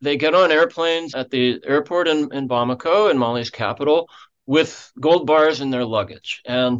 they 0.00 0.16
get 0.16 0.36
on 0.36 0.52
airplanes 0.52 1.16
at 1.16 1.30
the 1.30 1.60
airport 1.66 2.06
in, 2.06 2.32
in 2.32 2.46
Bamako, 2.46 3.10
in 3.10 3.18
Mali's 3.18 3.50
capital, 3.50 4.08
with 4.46 4.92
gold 5.00 5.26
bars 5.26 5.60
in 5.60 5.70
their 5.70 5.84
luggage. 5.84 6.42
And 6.46 6.78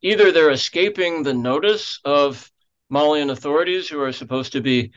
either 0.00 0.30
they're 0.30 0.58
escaping 0.62 1.24
the 1.24 1.34
notice 1.34 1.98
of 2.04 2.48
Malian 2.88 3.30
authorities 3.30 3.88
who 3.88 4.00
are 4.00 4.12
supposed 4.12 4.52
to 4.52 4.60
be 4.60 4.92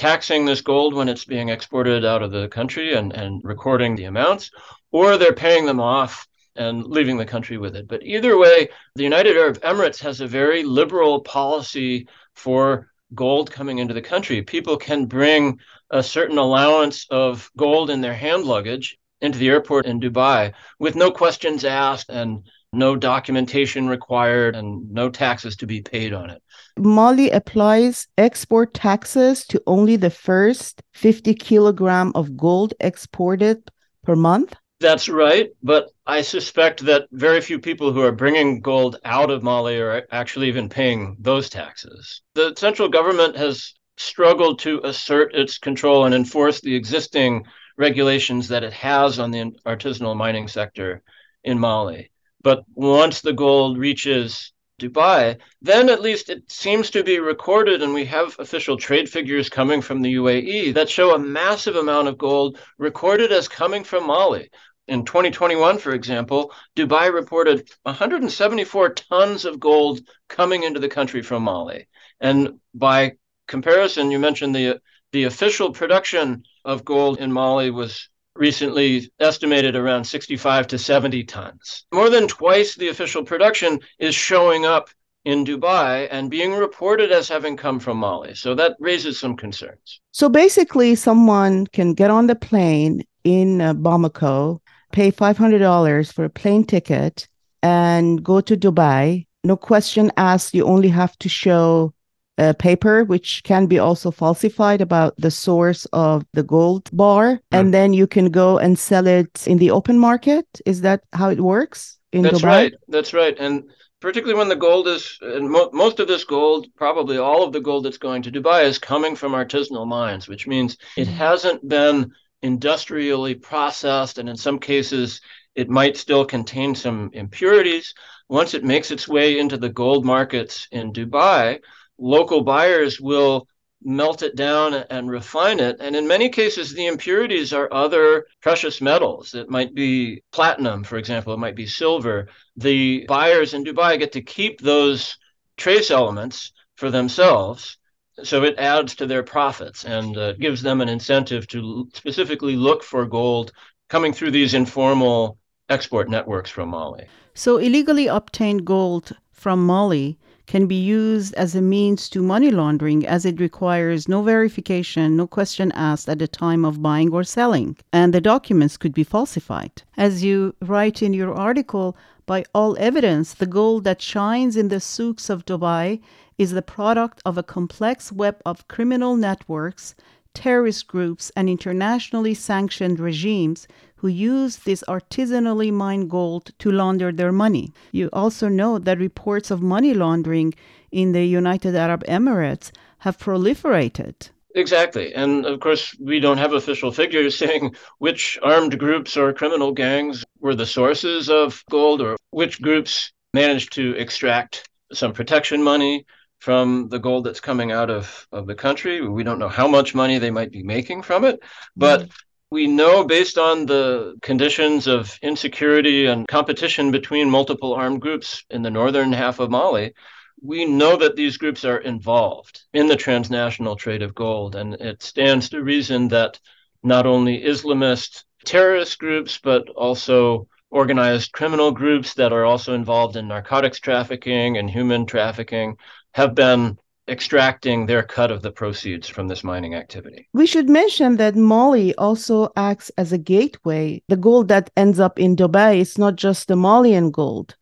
taxing 0.00 0.46
this 0.46 0.62
gold 0.62 0.94
when 0.94 1.10
it's 1.10 1.26
being 1.26 1.50
exported 1.50 2.06
out 2.06 2.22
of 2.22 2.30
the 2.32 2.48
country 2.48 2.94
and, 2.94 3.12
and 3.12 3.42
recording 3.44 3.94
the 3.94 4.04
amounts, 4.04 4.50
or 4.92 5.18
they're 5.18 5.34
paying 5.34 5.66
them 5.66 5.78
off 5.78 6.26
and 6.56 6.86
leaving 6.86 7.18
the 7.18 7.26
country 7.26 7.58
with 7.58 7.76
it. 7.76 7.86
But 7.86 8.02
either 8.02 8.38
way, 8.38 8.70
the 8.96 9.02
United 9.02 9.36
Arab 9.36 9.60
Emirates 9.60 10.00
has 10.00 10.22
a 10.22 10.26
very 10.26 10.64
liberal 10.64 11.20
policy 11.20 12.08
for 12.34 12.90
gold 13.14 13.50
coming 13.50 13.78
into 13.78 13.92
the 13.92 14.00
country. 14.00 14.40
People 14.40 14.78
can 14.78 15.04
bring 15.04 15.60
a 15.90 16.02
certain 16.02 16.38
allowance 16.38 17.06
of 17.10 17.50
gold 17.58 17.90
in 17.90 18.00
their 18.00 18.14
hand 18.14 18.44
luggage 18.44 18.96
into 19.20 19.38
the 19.38 19.50
airport 19.50 19.84
in 19.84 20.00
Dubai 20.00 20.54
with 20.78 20.96
no 20.96 21.10
questions 21.10 21.66
asked 21.66 22.08
and 22.08 22.48
no 22.72 22.96
documentation 22.96 23.86
required 23.86 24.56
and 24.56 24.90
no 24.90 25.10
taxes 25.10 25.56
to 25.56 25.66
be 25.66 25.82
paid 25.82 26.14
on 26.14 26.30
it. 26.30 26.42
Mali 26.80 27.30
applies 27.30 28.08
export 28.16 28.72
taxes 28.72 29.46
to 29.46 29.62
only 29.66 29.96
the 29.96 30.10
first 30.10 30.82
50 30.94 31.34
kilogram 31.34 32.12
of 32.14 32.36
gold 32.36 32.74
exported 32.80 33.70
per 34.02 34.16
month? 34.16 34.54
That's 34.80 35.10
right, 35.10 35.50
but 35.62 35.90
I 36.06 36.22
suspect 36.22 36.84
that 36.86 37.06
very 37.12 37.42
few 37.42 37.58
people 37.58 37.92
who 37.92 38.00
are 38.00 38.12
bringing 38.12 38.62
gold 38.62 38.96
out 39.04 39.30
of 39.30 39.42
Mali 39.42 39.78
are 39.78 40.06
actually 40.10 40.48
even 40.48 40.70
paying 40.70 41.16
those 41.20 41.50
taxes. 41.50 42.22
The 42.34 42.54
central 42.56 42.88
government 42.88 43.36
has 43.36 43.74
struggled 43.98 44.58
to 44.60 44.80
assert 44.84 45.34
its 45.34 45.58
control 45.58 46.06
and 46.06 46.14
enforce 46.14 46.62
the 46.62 46.74
existing 46.74 47.44
regulations 47.76 48.48
that 48.48 48.64
it 48.64 48.72
has 48.72 49.18
on 49.18 49.30
the 49.30 49.52
artisanal 49.66 50.16
mining 50.16 50.48
sector 50.48 51.02
in 51.44 51.58
Mali. 51.58 52.10
But 52.42 52.64
once 52.74 53.20
the 53.20 53.34
gold 53.34 53.76
reaches 53.76 54.52
Dubai, 54.80 55.38
then 55.62 55.88
at 55.88 56.00
least 56.00 56.30
it 56.30 56.50
seems 56.50 56.90
to 56.90 57.04
be 57.04 57.20
recorded, 57.20 57.82
and 57.82 57.94
we 57.94 58.06
have 58.06 58.34
official 58.38 58.76
trade 58.76 59.08
figures 59.08 59.48
coming 59.48 59.80
from 59.82 60.02
the 60.02 60.14
UAE 60.14 60.74
that 60.74 60.90
show 60.90 61.14
a 61.14 61.18
massive 61.18 61.76
amount 61.76 62.08
of 62.08 62.18
gold 62.18 62.58
recorded 62.78 63.30
as 63.30 63.46
coming 63.46 63.84
from 63.84 64.06
Mali, 64.06 64.50
in 64.90 65.04
2021, 65.04 65.78
for 65.78 65.92
example, 65.92 66.52
Dubai 66.74 67.14
reported 67.14 67.70
174 67.84 68.94
tons 68.94 69.44
of 69.44 69.60
gold 69.60 70.00
coming 70.28 70.64
into 70.64 70.80
the 70.80 70.88
country 70.88 71.22
from 71.22 71.44
Mali. 71.44 71.86
And 72.20 72.58
by 72.74 73.12
comparison, 73.46 74.10
you 74.10 74.18
mentioned 74.18 74.54
the 74.54 74.80
the 75.12 75.24
official 75.24 75.72
production 75.72 76.44
of 76.64 76.84
gold 76.84 77.18
in 77.18 77.32
Mali 77.32 77.70
was 77.70 78.08
recently 78.36 79.10
estimated 79.18 79.76
around 79.76 80.04
65 80.04 80.66
to 80.68 80.78
70 80.78 81.24
tons. 81.24 81.84
More 81.92 82.10
than 82.10 82.28
twice 82.28 82.74
the 82.74 82.88
official 82.88 83.24
production 83.24 83.80
is 83.98 84.14
showing 84.14 84.64
up 84.64 84.90
in 85.24 85.44
Dubai 85.44 86.08
and 86.10 86.30
being 86.30 86.54
reported 86.54 87.12
as 87.12 87.28
having 87.28 87.56
come 87.56 87.78
from 87.78 87.98
Mali. 87.98 88.34
So 88.34 88.54
that 88.54 88.76
raises 88.80 89.18
some 89.18 89.36
concerns. 89.36 90.00
So 90.12 90.28
basically, 90.28 90.94
someone 90.94 91.66
can 91.66 91.92
get 91.92 92.10
on 92.10 92.26
the 92.26 92.36
plane 92.36 93.02
in 93.24 93.60
uh, 93.60 93.74
Bamako 93.74 94.60
pay 94.92 95.12
$500 95.12 96.12
for 96.12 96.24
a 96.24 96.30
plane 96.30 96.64
ticket 96.64 97.28
and 97.62 98.22
go 98.22 98.40
to 98.40 98.56
Dubai. 98.56 99.26
No 99.44 99.56
question 99.56 100.10
asked. 100.16 100.54
You 100.54 100.64
only 100.64 100.88
have 100.88 101.16
to 101.18 101.28
show 101.28 101.94
a 102.40 102.54
paper, 102.54 103.04
which 103.04 103.42
can 103.44 103.66
be 103.66 103.78
also 103.78 104.10
falsified 104.10 104.80
about 104.80 105.14
the 105.18 105.30
source 105.30 105.86
of 105.92 106.24
the 106.32 106.42
gold 106.42 106.88
bar. 106.92 107.34
Mm. 107.34 107.40
And 107.52 107.74
then 107.74 107.92
you 107.92 108.06
can 108.06 108.30
go 108.30 108.58
and 108.58 108.78
sell 108.78 109.06
it 109.06 109.46
in 109.46 109.58
the 109.58 109.70
open 109.70 109.98
market. 109.98 110.46
Is 110.64 110.80
that 110.80 111.02
how 111.12 111.28
it 111.28 111.40
works 111.40 111.98
in 112.12 112.22
That's 112.22 112.40
Dubai? 112.40 112.44
right. 112.44 112.74
That's 112.88 113.12
right. 113.12 113.36
And 113.38 113.64
particularly 114.00 114.38
when 114.38 114.48
the 114.48 114.56
gold 114.56 114.88
is, 114.88 115.18
and 115.20 115.50
mo- 115.50 115.70
most 115.72 116.00
of 116.00 116.08
this 116.08 116.24
gold, 116.24 116.66
probably 116.76 117.18
all 117.18 117.44
of 117.44 117.52
the 117.52 117.60
gold 117.60 117.84
that's 117.84 117.98
going 117.98 118.22
to 118.22 118.32
Dubai 118.32 118.64
is 118.64 118.78
coming 118.78 119.14
from 119.14 119.32
artisanal 119.32 119.86
mines, 119.86 120.26
which 120.26 120.46
means 120.46 120.78
it 120.96 121.08
mm. 121.08 121.12
hasn't 121.12 121.68
been 121.68 122.10
industrially 122.42 123.34
processed, 123.34 124.16
and 124.18 124.28
in 124.28 124.36
some 124.36 124.58
cases, 124.58 125.20
it 125.54 125.68
might 125.68 125.96
still 125.96 126.24
contain 126.24 126.74
some 126.74 127.10
impurities. 127.12 127.92
Once 128.30 128.54
it 128.54 128.64
makes 128.64 128.90
its 128.90 129.06
way 129.06 129.38
into 129.38 129.58
the 129.58 129.68
gold 129.68 130.06
markets 130.06 130.68
in 130.70 130.92
Dubai, 130.92 131.58
local 132.00 132.42
buyers 132.42 133.00
will 133.00 133.46
melt 133.82 134.22
it 134.22 134.36
down 134.36 134.74
and 134.74 135.10
refine 135.10 135.60
it. 135.60 135.76
And 135.80 135.96
in 135.96 136.06
many 136.06 136.28
cases, 136.28 136.74
the 136.74 136.86
impurities 136.86 137.52
are 137.52 137.72
other 137.72 138.26
precious 138.42 138.80
metals. 138.80 139.34
It 139.34 139.48
might 139.48 139.74
be 139.74 140.22
platinum, 140.32 140.84
for 140.84 140.98
example, 140.98 141.32
it 141.32 141.38
might 141.38 141.56
be 141.56 141.66
silver. 141.66 142.28
The 142.56 143.06
buyers 143.06 143.54
in 143.54 143.64
Dubai 143.64 143.98
get 143.98 144.12
to 144.12 144.22
keep 144.22 144.60
those 144.60 145.16
trace 145.56 145.90
elements 145.90 146.52
for 146.76 146.90
themselves 146.90 147.78
so 148.22 148.42
it 148.44 148.58
adds 148.58 148.94
to 148.96 149.06
their 149.06 149.22
profits 149.22 149.84
and 149.84 150.16
uh, 150.16 150.32
gives 150.34 150.62
them 150.62 150.80
an 150.80 150.88
incentive 150.88 151.46
to 151.48 151.88
specifically 151.94 152.56
look 152.56 152.82
for 152.82 153.06
gold 153.06 153.52
coming 153.88 154.12
through 154.12 154.30
these 154.30 154.54
informal 154.54 155.38
export 155.68 156.08
networks 156.08 156.50
from 156.50 156.68
Mali. 156.70 157.06
So 157.34 157.58
illegally 157.58 158.08
obtained 158.08 158.64
gold 158.64 159.16
from 159.32 159.64
Mali 159.64 160.18
can 160.46 160.66
be 160.66 160.74
used 160.74 161.34
as 161.34 161.54
a 161.54 161.62
means 161.62 162.08
to 162.10 162.22
money 162.22 162.50
laundering 162.50 163.06
as 163.06 163.24
it 163.24 163.40
requires 163.40 164.08
no 164.08 164.22
verification, 164.22 165.16
no 165.16 165.26
question 165.26 165.70
asked 165.72 166.08
at 166.08 166.18
the 166.18 166.28
time 166.28 166.64
of 166.64 166.82
buying 166.82 167.12
or 167.12 167.24
selling, 167.24 167.76
and 167.92 168.12
the 168.12 168.20
documents 168.20 168.76
could 168.76 168.94
be 168.94 169.04
falsified. 169.04 169.82
As 169.96 170.24
you 170.24 170.54
write 170.60 171.02
in 171.02 171.12
your 171.12 171.34
article, 171.34 171.96
by 172.26 172.44
all 172.54 172.76
evidence, 172.78 173.34
the 173.34 173.46
gold 173.46 173.84
that 173.84 174.00
shines 174.00 174.56
in 174.56 174.68
the 174.68 174.80
souks 174.80 175.28
of 175.28 175.44
Dubai 175.44 176.00
is 176.38 176.52
the 176.52 176.62
product 176.62 177.20
of 177.26 177.36
a 177.36 177.42
complex 177.42 178.12
web 178.12 178.40
of 178.46 178.68
criminal 178.68 179.16
networks, 179.16 179.94
terrorist 180.32 180.86
groups, 180.86 181.32
and 181.36 181.48
internationally 181.48 182.34
sanctioned 182.34 183.00
regimes 183.00 183.66
who 184.00 184.08
use 184.08 184.56
this 184.56 184.82
artisanally 184.88 185.70
mined 185.70 186.08
gold 186.08 186.52
to 186.58 186.72
launder 186.72 187.12
their 187.12 187.32
money. 187.32 187.70
You 187.92 188.08
also 188.14 188.48
know 188.48 188.78
that 188.78 188.98
reports 188.98 189.50
of 189.50 189.60
money 189.60 189.92
laundering 189.92 190.54
in 190.90 191.12
the 191.12 191.26
United 191.26 191.76
Arab 191.76 192.02
Emirates 192.06 192.70
have 193.00 193.18
proliferated. 193.18 194.30
Exactly. 194.54 195.14
And 195.14 195.44
of 195.44 195.60
course, 195.60 195.94
we 196.00 196.18
don't 196.18 196.38
have 196.38 196.54
official 196.54 196.90
figures 196.90 197.36
saying 197.42 197.74
which 197.98 198.38
armed 198.42 198.78
groups 198.78 199.18
or 199.18 199.34
criminal 199.34 199.72
gangs 199.72 200.24
were 200.40 200.54
the 200.54 200.66
sources 200.66 201.28
of 201.28 201.62
gold 201.70 202.00
or 202.00 202.16
which 202.30 202.62
groups 202.62 203.12
managed 203.34 203.74
to 203.74 203.94
extract 203.96 204.66
some 204.94 205.12
protection 205.12 205.62
money 205.62 206.06
from 206.38 206.88
the 206.88 206.98
gold 206.98 207.24
that's 207.24 207.40
coming 207.40 207.70
out 207.70 207.90
of, 207.90 208.26
of 208.32 208.46
the 208.46 208.54
country. 208.54 209.06
We 209.06 209.24
don't 209.24 209.38
know 209.38 209.48
how 209.48 209.68
much 209.68 209.94
money 209.94 210.16
they 210.16 210.30
might 210.30 210.50
be 210.50 210.62
making 210.62 211.02
from 211.02 211.24
it, 211.24 211.38
but 211.76 212.00
mm. 212.00 212.10
We 212.50 212.66
know 212.66 213.04
based 213.04 213.38
on 213.38 213.66
the 213.66 214.16
conditions 214.22 214.88
of 214.88 215.16
insecurity 215.22 216.06
and 216.06 216.26
competition 216.26 216.90
between 216.90 217.30
multiple 217.30 217.74
armed 217.74 218.00
groups 218.00 218.44
in 218.50 218.62
the 218.62 218.70
northern 218.70 219.12
half 219.12 219.38
of 219.38 219.50
Mali, 219.50 219.94
we 220.42 220.64
know 220.64 220.96
that 220.96 221.14
these 221.14 221.36
groups 221.36 221.64
are 221.64 221.78
involved 221.78 222.62
in 222.72 222.88
the 222.88 222.96
transnational 222.96 223.76
trade 223.76 224.02
of 224.02 224.14
gold. 224.16 224.56
And 224.56 224.74
it 224.74 225.02
stands 225.02 225.50
to 225.50 225.62
reason 225.62 226.08
that 226.08 226.40
not 226.82 227.06
only 227.06 227.42
Islamist 227.42 228.24
terrorist 228.44 228.98
groups, 228.98 229.38
but 229.40 229.68
also 229.68 230.48
organized 230.70 231.32
criminal 231.32 231.70
groups 231.70 232.14
that 232.14 232.32
are 232.32 232.44
also 232.44 232.74
involved 232.74 233.16
in 233.16 233.28
narcotics 233.28 233.78
trafficking 233.78 234.56
and 234.56 234.68
human 234.68 235.06
trafficking 235.06 235.76
have 236.14 236.34
been 236.34 236.78
extracting 237.10 237.86
their 237.86 238.02
cut 238.02 238.30
of 238.30 238.42
the 238.42 238.52
proceeds 238.52 239.08
from 239.08 239.28
this 239.28 239.42
mining 239.42 239.74
activity. 239.74 240.28
We 240.32 240.46
should 240.46 240.68
mention 240.68 241.16
that 241.16 241.34
Mali 241.36 241.94
also 241.96 242.50
acts 242.56 242.90
as 242.96 243.12
a 243.12 243.18
gateway. 243.18 244.02
The 244.08 244.16
gold 244.16 244.48
that 244.48 244.70
ends 244.76 245.00
up 245.00 245.18
in 245.18 245.36
Dubai 245.36 245.78
is 245.78 245.98
not 245.98 246.16
just 246.16 246.48
the 246.48 246.56
Malian 246.56 247.10
gold. 247.10 247.56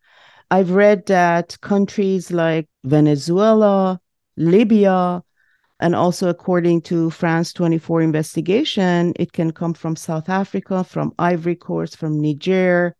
I've 0.50 0.70
read 0.70 1.06
that 1.06 1.58
countries 1.60 2.30
like 2.30 2.68
Venezuela, 2.84 4.00
Libya, 4.36 5.22
and 5.80 5.94
also 5.94 6.28
according 6.28 6.82
to 6.82 7.10
France 7.10 7.52
24 7.52 8.02
investigation, 8.02 9.12
it 9.16 9.32
can 9.32 9.52
come 9.52 9.74
from 9.74 9.94
South 9.96 10.28
Africa, 10.28 10.84
from 10.84 11.12
Ivory 11.18 11.56
Coast, 11.56 11.96
from 11.96 12.20
Niger, 12.20 12.96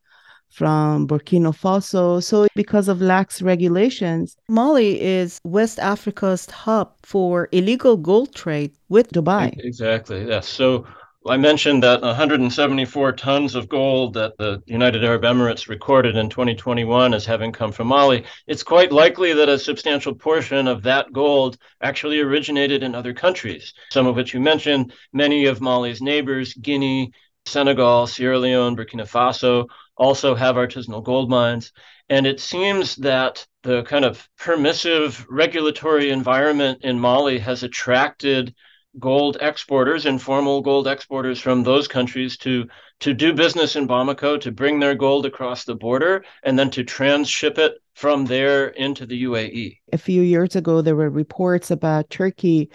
from 0.51 1.07
Burkina 1.07 1.53
Faso. 1.55 2.23
So, 2.23 2.49
because 2.55 2.89
of 2.89 3.01
lax 3.01 3.43
regulations, 3.43 4.37
Mali 4.49 5.01
is 5.01 5.41
West 5.45 5.79
Africa's 5.79 6.47
hub 6.51 6.93
for 7.03 7.49
illegal 7.53 7.97
gold 7.97 8.35
trade 8.35 8.73
with 8.89 9.11
Dubai. 9.13 9.55
Exactly. 9.59 10.27
Yes. 10.27 10.49
So, 10.49 10.87
I 11.27 11.37
mentioned 11.37 11.83
that 11.83 12.01
174 12.01 13.13
tons 13.13 13.55
of 13.55 13.69
gold 13.69 14.15
that 14.15 14.39
the 14.39 14.63
United 14.67 15.05
Arab 15.05 15.23
Emirates 15.23 15.69
recorded 15.69 16.17
in 16.17 16.31
2021 16.31 17.13
as 17.13 17.27
having 17.27 17.53
come 17.53 17.73
from 17.73 17.89
Mali. 17.89 18.25
It's 18.47 18.63
quite 18.63 18.93
likely 18.93 19.35
that 19.35 19.49
a 19.49 19.59
substantial 19.59 20.15
portion 20.15 20.67
of 20.69 20.83
that 20.85 21.13
gold 21.13 21.59
actually 21.83 22.21
originated 22.21 22.83
in 22.83 22.95
other 22.95 23.13
countries, 23.13 23.75
some 23.91 24.07
of 24.07 24.17
which 24.17 24.33
you 24.33 24.41
mentioned, 24.41 24.93
many 25.13 25.47
of 25.47 25.61
Mali's 25.61 26.01
neighbors, 26.01 26.55
Guinea, 26.55 27.13
Senegal, 27.47 28.07
Sierra 28.07 28.39
Leone, 28.39 28.77
Burkina 28.77 29.07
Faso, 29.07 29.67
also 29.99 30.35
have 30.35 30.57
artisanal 30.57 31.05
gold 31.05 31.29
mines. 31.29 31.73
And 32.09 32.27
it 32.27 32.41
seems 32.41 32.97
that 32.97 33.47
the 33.63 33.83
kind 33.83 34.05
of 34.05 34.27
permissive 34.39 35.27
regulatory 35.29 36.11
environment 36.11 36.79
in 36.83 36.99
Mali 36.99 37.39
has 37.39 37.63
attracted 37.63 38.55
gold 38.99 39.37
exporters, 39.41 40.07
informal 40.07 40.63
gold 40.63 40.89
exporters 40.89 41.39
from 41.39 41.63
those 41.63 41.87
countries 41.87 42.37
to 42.39 42.67
to 43.01 43.15
do 43.15 43.33
business 43.33 43.77
in 43.77 43.87
Bamako, 43.87 44.41
to 44.41 44.51
bring 44.51 44.81
their 44.81 44.95
gold 44.95 45.25
across 45.25 45.65
the 45.65 45.75
border, 45.75 46.25
and 46.43 46.59
then 46.59 46.71
to 46.71 46.83
transship 46.83 47.57
it 47.57 47.75
from 47.95 48.25
there 48.25 48.69
into 48.69 49.07
the 49.07 49.23
UAE. 49.23 49.79
A 49.93 49.99
few 49.99 50.23
years 50.23 50.57
ago, 50.57 50.83
there 50.83 50.97
were 50.97 51.11
reports 51.11 51.71
about 51.71 52.11
Turkey 52.11 52.71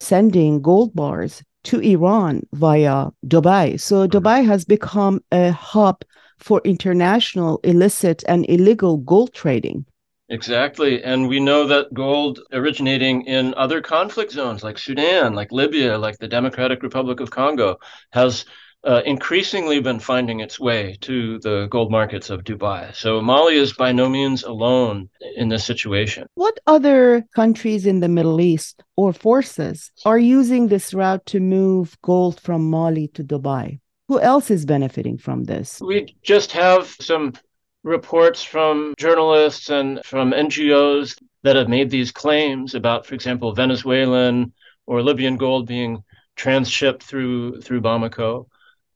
sending 0.00 0.62
gold 0.62 0.94
bars 0.94 1.42
to 1.64 1.80
Iran 1.80 2.42
via 2.54 3.08
Dubai. 3.26 3.78
So 3.78 4.06
mm-hmm. 4.06 4.16
Dubai 4.16 4.46
has 4.46 4.64
become 4.64 5.20
a 5.32 5.50
hub 5.50 6.04
for 6.38 6.60
international 6.64 7.60
illicit 7.64 8.22
and 8.28 8.44
illegal 8.48 8.96
gold 8.98 9.32
trading. 9.32 9.86
Exactly. 10.28 11.04
And 11.04 11.28
we 11.28 11.38
know 11.38 11.66
that 11.68 11.94
gold 11.94 12.40
originating 12.52 13.22
in 13.26 13.54
other 13.54 13.80
conflict 13.80 14.32
zones 14.32 14.64
like 14.64 14.76
Sudan, 14.76 15.34
like 15.34 15.52
Libya, 15.52 15.96
like 15.96 16.18
the 16.18 16.26
Democratic 16.26 16.82
Republic 16.82 17.20
of 17.20 17.30
Congo 17.30 17.76
has 18.12 18.44
uh, 18.84 19.02
increasingly 19.04 19.80
been 19.80 20.00
finding 20.00 20.40
its 20.40 20.58
way 20.58 20.96
to 21.00 21.38
the 21.40 21.66
gold 21.70 21.90
markets 21.90 22.30
of 22.30 22.44
Dubai. 22.44 22.94
So 22.94 23.20
Mali 23.20 23.56
is 23.56 23.72
by 23.72 23.92
no 23.92 24.08
means 24.08 24.42
alone 24.42 25.08
in 25.36 25.48
this 25.48 25.64
situation. 25.64 26.26
What 26.34 26.58
other 26.66 27.26
countries 27.34 27.86
in 27.86 28.00
the 28.00 28.08
Middle 28.08 28.40
East 28.40 28.82
or 28.96 29.12
forces 29.12 29.90
are 30.04 30.18
using 30.18 30.68
this 30.68 30.92
route 30.94 31.24
to 31.26 31.40
move 31.40 31.96
gold 32.02 32.40
from 32.40 32.68
Mali 32.70 33.08
to 33.14 33.24
Dubai? 33.24 33.80
Who 34.08 34.20
else 34.20 34.50
is 34.50 34.64
benefiting 34.64 35.18
from 35.18 35.44
this? 35.44 35.80
We 35.80 36.16
just 36.22 36.52
have 36.52 36.94
some 37.00 37.34
reports 37.82 38.42
from 38.42 38.94
journalists 38.98 39.70
and 39.70 40.04
from 40.04 40.32
NGOs 40.32 41.16
that 41.42 41.56
have 41.56 41.68
made 41.68 41.90
these 41.90 42.12
claims 42.12 42.74
about, 42.74 43.06
for 43.06 43.14
example, 43.14 43.52
Venezuelan 43.52 44.52
or 44.86 45.02
Libyan 45.02 45.36
gold 45.36 45.66
being 45.66 46.02
transshipped 46.36 47.02
through 47.02 47.60
through 47.60 47.80
Bamako. 47.80 48.46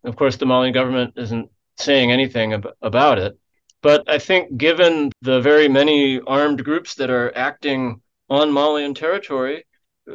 Of 0.05 0.16
course, 0.16 0.37
the 0.37 0.46
Malian 0.46 0.75
government 0.75 1.14
isn't 1.16 1.51
saying 1.79 2.12
anything 2.12 2.53
ab- 2.53 2.75
about 2.83 3.18
it. 3.18 3.38
But 3.83 4.09
I 4.09 4.18
think, 4.18 4.57
given 4.57 5.11
the 5.23 5.40
very 5.40 5.68
many 5.68 6.20
armed 6.20 6.64
groups 6.64 6.94
that 6.96 7.11
are 7.11 7.35
acting 7.35 8.03
on 8.29 8.53
Malian 8.53 8.94
territory, 8.94 9.64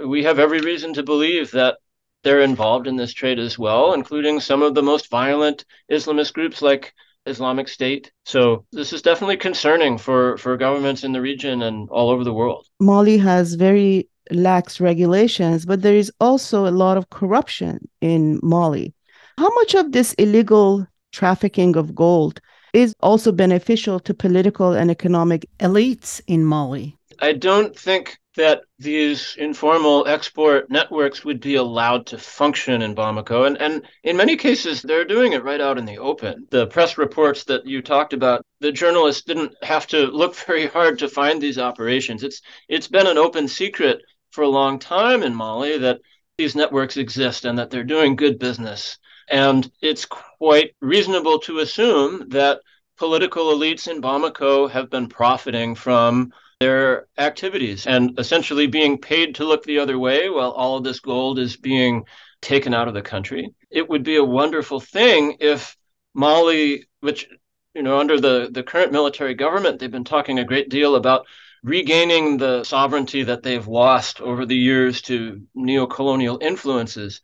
we 0.05 0.23
have 0.23 0.39
every 0.39 0.59
reason 0.59 0.93
to 0.93 1.03
believe 1.03 1.51
that 1.51 1.77
they're 2.25 2.41
involved 2.41 2.87
in 2.87 2.95
this 2.95 3.13
trade 3.13 3.37
as 3.37 3.57
well, 3.57 3.93
including 3.93 4.39
some 4.39 4.63
of 4.63 4.73
the 4.73 4.81
most 4.81 5.11
violent 5.11 5.63
Islamist 5.91 6.33
groups 6.33 6.59
like 6.59 6.91
Islamic 7.27 7.67
State. 7.67 8.11
So 8.25 8.65
this 8.71 8.91
is 8.93 9.03
definitely 9.03 9.37
concerning 9.37 9.99
for, 9.99 10.35
for 10.37 10.57
governments 10.57 11.03
in 11.03 11.11
the 11.13 11.21
region 11.21 11.61
and 11.61 11.87
all 11.89 12.09
over 12.09 12.23
the 12.23 12.33
world. 12.33 12.65
Mali 12.79 13.19
has 13.19 13.53
very 13.53 14.09
lax 14.31 14.81
regulations, 14.81 15.65
but 15.67 15.83
there 15.83 15.95
is 15.95 16.11
also 16.19 16.65
a 16.65 16.77
lot 16.83 16.97
of 16.97 17.11
corruption 17.11 17.87
in 18.01 18.39
Mali. 18.41 18.95
How 19.37 19.49
much 19.59 19.75
of 19.75 19.91
this 19.91 20.13
illegal 20.13 20.87
trafficking 21.11 21.77
of 21.77 21.93
gold 21.93 22.41
is 22.73 22.95
also 23.01 23.31
beneficial 23.31 23.99
to 23.99 24.13
political 24.15 24.73
and 24.73 24.89
economic 24.89 25.45
elites 25.59 26.21
in 26.25 26.43
Mali? 26.43 26.97
I 27.19 27.33
don't 27.33 27.77
think 27.77 28.17
that 28.35 28.63
these 28.79 29.35
informal 29.37 30.05
export 30.07 30.69
networks 30.69 31.23
would 31.23 31.39
be 31.39 31.55
allowed 31.55 32.05
to 32.07 32.17
function 32.17 32.81
in 32.81 32.93
Bamako. 32.95 33.47
And, 33.47 33.57
and 33.61 33.83
in 34.03 34.17
many 34.17 34.35
cases, 34.35 34.81
they're 34.81 35.05
doing 35.05 35.33
it 35.33 35.43
right 35.43 35.61
out 35.61 35.77
in 35.77 35.85
the 35.85 35.99
open. 35.99 36.47
The 36.49 36.67
press 36.67 36.97
reports 36.97 37.45
that 37.45 37.65
you 37.65 37.81
talked 37.81 38.13
about, 38.13 38.45
the 38.59 38.71
journalists 38.71 39.23
didn't 39.23 39.55
have 39.61 39.87
to 39.87 40.07
look 40.07 40.35
very 40.47 40.67
hard 40.67 40.99
to 40.99 41.07
find 41.07 41.41
these 41.41 41.57
operations. 41.57 42.23
It's, 42.23 42.41
it's 42.67 42.87
been 42.87 43.07
an 43.07 43.17
open 43.17 43.47
secret 43.47 44.01
for 44.31 44.43
a 44.43 44.49
long 44.49 44.79
time 44.79 45.23
in 45.23 45.33
Mali 45.33 45.77
that 45.77 46.01
these 46.37 46.55
networks 46.55 46.97
exist 46.97 47.45
and 47.45 47.57
that 47.57 47.69
they're 47.69 47.83
doing 47.83 48.17
good 48.17 48.37
business. 48.37 48.97
And 49.29 49.71
it's 49.81 50.05
quite 50.05 50.75
reasonable 50.81 51.39
to 51.39 51.59
assume 51.59 52.29
that 52.29 52.59
political 52.97 53.45
elites 53.53 53.87
in 53.87 54.01
Bamako 54.01 54.69
have 54.69 54.89
been 54.89 55.07
profiting 55.07 55.75
from 55.75 56.31
their 56.59 57.07
activities 57.17 57.85
and 57.85 58.17
essentially 58.17 58.67
being 58.67 58.97
paid 58.97 59.35
to 59.35 59.45
look 59.45 59.63
the 59.63 59.79
other 59.79 59.99
way 59.99 60.29
while 60.29 60.51
all 60.51 60.77
of 60.77 60.83
this 60.83 60.99
gold 60.99 61.37
is 61.37 61.57
being 61.57 62.05
taken 62.41 62.73
out 62.73 62.87
of 62.87 62.93
the 62.93 63.01
country. 63.01 63.53
It 63.69 63.89
would 63.89 64.03
be 64.03 64.15
a 64.15 64.23
wonderful 64.23 64.79
thing 64.79 65.37
if 65.41 65.75
Mali, 66.13 66.85
which, 67.01 67.27
you 67.73 67.83
know, 67.83 67.99
under 67.99 68.19
the, 68.19 68.49
the 68.49 68.63
current 68.63 68.93
military 68.93 69.33
government, 69.33 69.79
they've 69.79 69.91
been 69.91 70.05
talking 70.05 70.39
a 70.39 70.45
great 70.45 70.69
deal 70.69 70.95
about 70.95 71.25
regaining 71.61 72.37
the 72.37 72.63
sovereignty 72.63 73.23
that 73.23 73.43
they've 73.43 73.67
lost 73.67 74.21
over 74.21 74.45
the 74.45 74.55
years 74.55 75.01
to 75.01 75.41
neo-colonial 75.55 76.37
influences. 76.41 77.21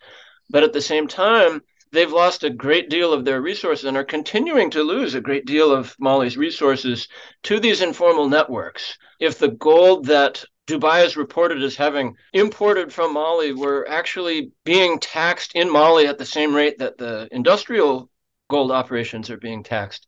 But 0.50 0.64
at 0.64 0.74
the 0.74 0.82
same 0.82 1.08
time, 1.08 1.62
they've 1.92 2.12
lost 2.12 2.44
a 2.44 2.50
great 2.50 2.90
deal 2.90 3.14
of 3.14 3.26
their 3.26 3.42
resources 3.42 3.86
and 3.86 3.98
are 3.98 4.04
continuing 4.04 4.70
to 4.72 4.84
lose 4.84 5.14
a 5.14 5.22
great 5.22 5.46
deal 5.46 5.72
of 5.72 5.96
Mali's 6.00 6.38
resources 6.38 7.08
to 7.44 7.60
these 7.60 7.82
informal 7.82 8.30
networks. 8.30 8.98
If 9.20 9.38
the 9.38 9.50
gold 9.50 10.06
that 10.06 10.44
Dubai 10.68 11.06
is 11.06 11.18
reported 11.18 11.62
as 11.64 11.76
having 11.76 12.16
imported 12.34 12.94
from 12.94 13.14
Mali 13.14 13.54
were 13.54 13.88
actually 13.90 14.52
being 14.64 15.00
taxed 15.00 15.54
in 15.54 15.72
Mali 15.72 16.08
at 16.08 16.18
the 16.18 16.26
same 16.26 16.56
rate 16.56 16.78
that 16.80 16.98
the 16.98 17.28
industrial 17.32 18.10
gold 18.50 18.72
operations 18.72 19.30
are 19.30 19.38
being 19.38 19.64
taxed, 19.64 20.08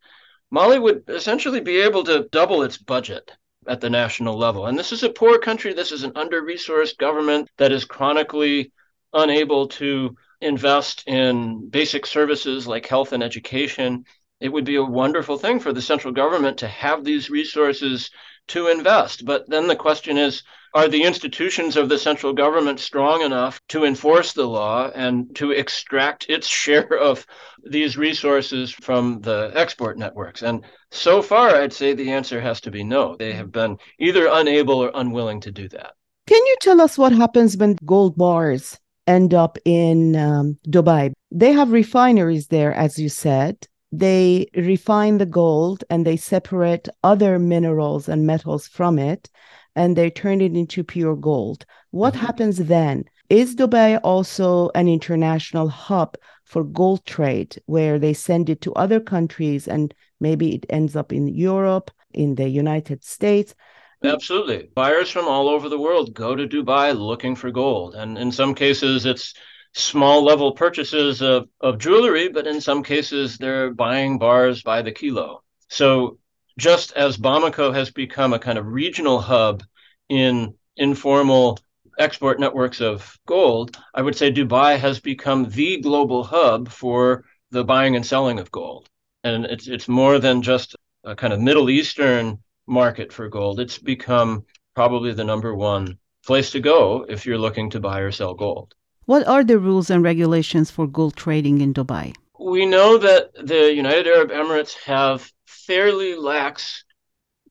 Mali 0.51 0.79
would 0.79 1.03
essentially 1.09 1.59
be 1.59 1.81
able 1.81 2.03
to 2.05 2.27
double 2.31 2.63
its 2.63 2.77
budget 2.77 3.31
at 3.67 3.81
the 3.81 3.89
national 3.89 4.37
level. 4.37 4.67
And 4.67 4.77
this 4.77 4.91
is 4.91 5.03
a 5.03 5.09
poor 5.09 5.39
country. 5.39 5.73
This 5.73 5.91
is 5.91 6.03
an 6.03 6.13
under 6.15 6.41
resourced 6.41 6.97
government 6.97 7.49
that 7.57 7.71
is 7.71 7.85
chronically 7.85 8.71
unable 9.13 9.67
to 9.69 10.15
invest 10.43 11.03
in 11.07 11.69
basic 11.69 12.05
services 12.05 12.67
like 12.67 12.87
health 12.87 13.13
and 13.13 13.23
education. 13.23 14.05
It 14.39 14.49
would 14.49 14.65
be 14.65 14.75
a 14.75 14.83
wonderful 14.83 15.37
thing 15.37 15.59
for 15.59 15.73
the 15.73 15.81
central 15.81 16.13
government 16.13 16.57
to 16.59 16.67
have 16.67 17.03
these 17.03 17.29
resources 17.29 18.09
to 18.49 18.67
invest. 18.67 19.25
But 19.25 19.49
then 19.49 19.67
the 19.67 19.75
question 19.75 20.17
is 20.17 20.43
are 20.75 20.87
the 20.87 21.03
institutions 21.03 21.77
of 21.77 21.87
the 21.87 21.99
central 21.99 22.33
government 22.33 22.79
strong 22.79 23.21
enough 23.21 23.61
to 23.69 23.85
enforce 23.85 24.33
the 24.33 24.47
law 24.47 24.89
and 24.95 25.35
to 25.35 25.51
extract 25.51 26.25
its 26.29 26.47
share 26.63 26.97
of 26.97 27.25
these 27.63 27.95
resources 27.95 28.71
from 28.71 29.21
the 29.21 29.51
export 29.53 29.97
networks? 29.97 30.41
And 30.41 30.65
so 30.91 31.21
far, 31.21 31.55
I'd 31.55 31.73
say 31.73 31.93
the 31.93 32.11
answer 32.11 32.41
has 32.41 32.59
to 32.61 32.71
be 32.71 32.83
no. 32.83 33.15
They 33.15 33.33
have 33.33 33.51
been 33.51 33.77
either 33.99 34.27
unable 34.31 34.83
or 34.83 34.91
unwilling 34.93 35.41
to 35.41 35.51
do 35.51 35.69
that. 35.69 35.93
Can 36.25 36.43
you 36.45 36.55
tell 36.61 36.81
us 36.81 36.97
what 36.97 37.11
happens 37.11 37.55
when 37.55 37.77
gold 37.85 38.17
bars 38.17 38.79
end 39.07 39.33
up 39.33 39.57
in 39.65 40.15
um, 40.15 40.57
Dubai. 40.67 41.11
They 41.31 41.51
have 41.51 41.71
refineries 41.71 42.47
there, 42.47 42.73
as 42.73 42.97
you 42.97 43.09
said. 43.09 43.67
They 43.91 44.47
refine 44.55 45.19
the 45.19 45.25
gold 45.25 45.83
and 45.89 46.05
they 46.05 46.17
separate 46.17 46.89
other 47.03 47.37
minerals 47.37 48.09
and 48.09 48.25
metals 48.25 48.67
from 48.67 48.97
it 48.97 49.29
and 49.75 49.95
they 49.95 50.09
turn 50.09 50.41
it 50.41 50.55
into 50.55 50.83
pure 50.83 51.15
gold. 51.15 51.65
What 51.91 52.13
mm-hmm. 52.13 52.25
happens 52.25 52.57
then? 52.57 53.05
Is 53.29 53.55
Dubai 53.55 53.99
also 54.03 54.69
an 54.75 54.87
international 54.87 55.69
hub 55.69 56.17
for 56.43 56.63
gold 56.63 57.05
trade 57.05 57.61
where 57.65 57.97
they 57.97 58.13
send 58.13 58.49
it 58.49 58.61
to 58.61 58.73
other 58.73 58.99
countries 58.99 59.67
and 59.67 59.93
maybe 60.19 60.55
it 60.55 60.65
ends 60.69 60.95
up 60.95 61.11
in 61.13 61.27
Europe, 61.27 61.89
in 62.13 62.35
the 62.35 62.49
United 62.49 63.03
States? 63.03 63.55
Absolutely. 64.03 64.69
Buyers 64.75 65.09
from 65.09 65.27
all 65.27 65.47
over 65.47 65.69
the 65.69 65.79
world 65.79 66.13
go 66.13 66.35
to 66.35 66.47
Dubai 66.47 66.97
looking 66.97 67.35
for 67.35 67.51
gold. 67.51 67.95
And 67.95 68.17
in 68.17 68.31
some 68.31 68.53
cases, 68.53 69.05
it's 69.05 69.33
small 69.73 70.23
level 70.23 70.51
purchases 70.51 71.21
of, 71.21 71.47
of 71.61 71.79
jewelry, 71.79 72.27
but 72.27 72.45
in 72.45 72.59
some 72.59 72.83
cases, 72.83 73.37
they're 73.37 73.71
buying 73.73 74.19
bars 74.19 74.61
by 74.61 74.81
the 74.81 74.91
kilo. 74.91 75.41
So 75.69 76.19
just 76.59 76.91
as 76.93 77.17
Bamako 77.17 77.73
has 77.73 77.91
become 77.91 78.33
a 78.33 78.39
kind 78.39 78.57
of 78.57 78.67
regional 78.67 79.19
hub 79.21 79.63
in 80.09 80.53
informal 80.75 81.59
export 81.97 82.39
networks 82.39 82.81
of 82.81 83.17
gold, 83.25 83.77
I 83.93 84.01
would 84.01 84.15
say 84.15 84.31
Dubai 84.31 84.77
has 84.79 84.99
become 84.99 85.49
the 85.49 85.79
global 85.79 86.23
hub 86.23 86.69
for 86.69 87.23
the 87.51 87.63
buying 87.63 87.95
and 87.95 88.05
selling 88.05 88.39
of 88.39 88.51
gold. 88.51 88.89
And 89.23 89.45
it's 89.45 89.67
it's 89.67 89.87
more 89.87 90.19
than 90.19 90.41
just 90.41 90.75
a 91.05 91.15
kind 91.15 91.31
of 91.31 91.39
Middle 91.39 91.69
Eastern 91.69 92.39
market 92.67 93.11
for 93.11 93.29
gold. 93.29 93.59
It's 93.59 93.77
become 93.77 94.45
probably 94.75 95.13
the 95.13 95.23
number 95.23 95.53
one 95.55 95.97
place 96.25 96.51
to 96.51 96.59
go 96.59 97.05
if 97.07 97.25
you're 97.25 97.37
looking 97.37 97.69
to 97.71 97.79
buy 97.79 97.99
or 97.99 98.11
sell 98.11 98.33
gold. 98.33 98.73
What 99.05 99.27
are 99.27 99.43
the 99.43 99.59
rules 99.59 99.89
and 99.89 100.03
regulations 100.03 100.71
for 100.71 100.87
gold 100.87 101.15
trading 101.15 101.59
in 101.61 101.73
Dubai? 101.73 102.15
We 102.39 102.65
know 102.65 102.97
that 102.97 103.33
the 103.35 103.73
United 103.73 104.07
Arab 104.07 104.31
Emirates 104.31 104.73
have 104.85 105.29
fairly 105.45 106.15
lax 106.15 106.83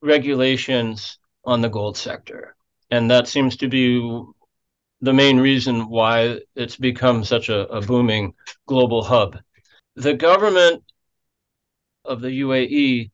regulations 0.01 1.19
on 1.45 1.61
the 1.61 1.69
gold 1.69 1.97
sector. 1.97 2.55
And 2.89 3.09
that 3.11 3.27
seems 3.27 3.57
to 3.57 3.67
be 3.67 4.01
the 5.01 5.13
main 5.13 5.39
reason 5.39 5.89
why 5.89 6.39
it's 6.55 6.75
become 6.75 7.23
such 7.23 7.49
a, 7.49 7.67
a 7.67 7.81
booming 7.81 8.33
global 8.67 9.03
hub. 9.03 9.37
The 9.95 10.13
government 10.13 10.83
of 12.05 12.21
the 12.21 12.41
UAE 12.41 13.11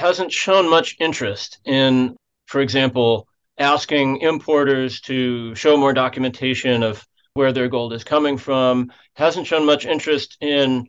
hasn't 0.00 0.32
shown 0.32 0.68
much 0.68 0.96
interest 0.98 1.58
in, 1.64 2.16
for 2.46 2.60
example, 2.62 3.28
asking 3.58 4.22
importers 4.22 5.00
to 5.02 5.54
show 5.54 5.76
more 5.76 5.92
documentation 5.92 6.82
of 6.82 7.06
where 7.34 7.52
their 7.52 7.68
gold 7.68 7.92
is 7.92 8.02
coming 8.02 8.38
from, 8.38 8.90
hasn't 9.14 9.46
shown 9.46 9.66
much 9.66 9.84
interest 9.84 10.38
in 10.40 10.88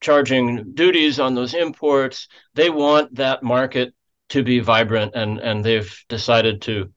charging 0.00 0.74
duties 0.74 1.18
on 1.18 1.34
those 1.34 1.54
imports. 1.54 2.28
They 2.54 2.68
want 2.68 3.14
that 3.16 3.42
market 3.42 3.94
to 4.28 4.42
be 4.42 4.60
vibrant 4.60 5.14
and, 5.14 5.38
and 5.38 5.64
they've 5.64 5.92
decided 6.10 6.60
to 6.62 6.92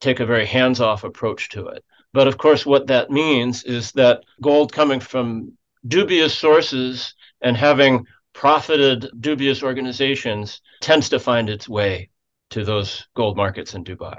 take 0.00 0.18
a 0.18 0.26
very 0.26 0.46
hands 0.46 0.80
off 0.80 1.04
approach 1.04 1.48
to 1.50 1.68
it. 1.68 1.84
But 2.12 2.26
of 2.26 2.38
course, 2.38 2.66
what 2.66 2.88
that 2.88 3.10
means 3.10 3.62
is 3.62 3.92
that 3.92 4.24
gold 4.42 4.72
coming 4.72 4.98
from 4.98 5.56
dubious 5.86 6.36
sources 6.36 7.14
and 7.40 7.56
having 7.56 8.06
profited 8.34 9.08
dubious 9.20 9.62
organizations 9.62 10.60
tends 10.80 11.08
to 11.08 11.18
find 11.18 11.48
its 11.48 11.68
way 11.68 12.10
to 12.50 12.64
those 12.64 13.06
gold 13.14 13.36
markets 13.36 13.74
in 13.74 13.84
Dubai. 13.84 14.18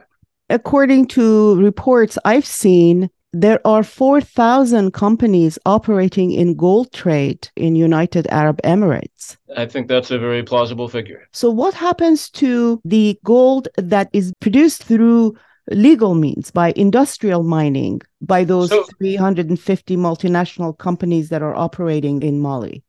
According 0.50 1.08
to 1.10 1.56
reports 1.62 2.18
I've 2.26 2.46
seen, 2.46 3.10
there 3.34 3.60
are 3.68 3.84
4,000 3.84 4.94
companies 4.94 5.60
operating 5.66 6.32
in 6.32 6.56
gold 6.56 6.94
trade 6.94 7.50
in 7.58 7.76
United 7.76 8.28
Arab 8.28 8.62
Emirates. 8.64 9.36
I 9.58 9.66
think 9.66 9.90
that's 9.90 10.12
a 10.12 10.18
very 10.18 10.42
plausible 10.42 10.88
figure. 10.88 11.28
So 11.34 11.50
what 11.50 11.74
happens 11.74 12.30
to 12.32 12.80
the 12.86 13.20
gold 13.26 13.68
that 13.78 14.10
is 14.14 14.32
produced 14.40 14.84
through 14.84 15.36
legal 15.70 16.16
means 16.16 16.52
by 16.52 16.72
industrial 16.78 17.44
mining 17.44 18.02
by 18.22 18.46
those 18.46 18.70
so, 18.70 18.86
350 19.00 19.98
multinational 19.98 20.78
companies 20.78 21.30
that 21.30 21.42
are 21.42 21.56
operating 21.56 22.22
in 22.22 22.40
Mali? 22.40 22.84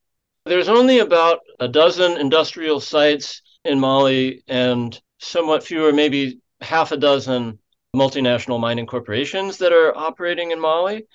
There's 0.47 0.69
only 0.69 1.01
about 1.01 1.41
a 1.59 1.67
dozen 1.67 2.19
industrial 2.19 2.79
sites 2.79 3.43
in 3.65 3.81
Mali 3.81 4.45
and 4.47 4.99
somewhat 5.19 5.65
fewer, 5.65 5.93
maybe 5.93 6.39
half 6.61 6.93
a 6.93 6.97
dozen 6.97 7.59
multinational 7.97 8.61
mining 8.61 8.87
corporations 8.87 9.59
that 9.59 9.73
are 9.73 9.97
operating 9.97 10.53
in 10.53 10.61
Mali. 10.61 11.07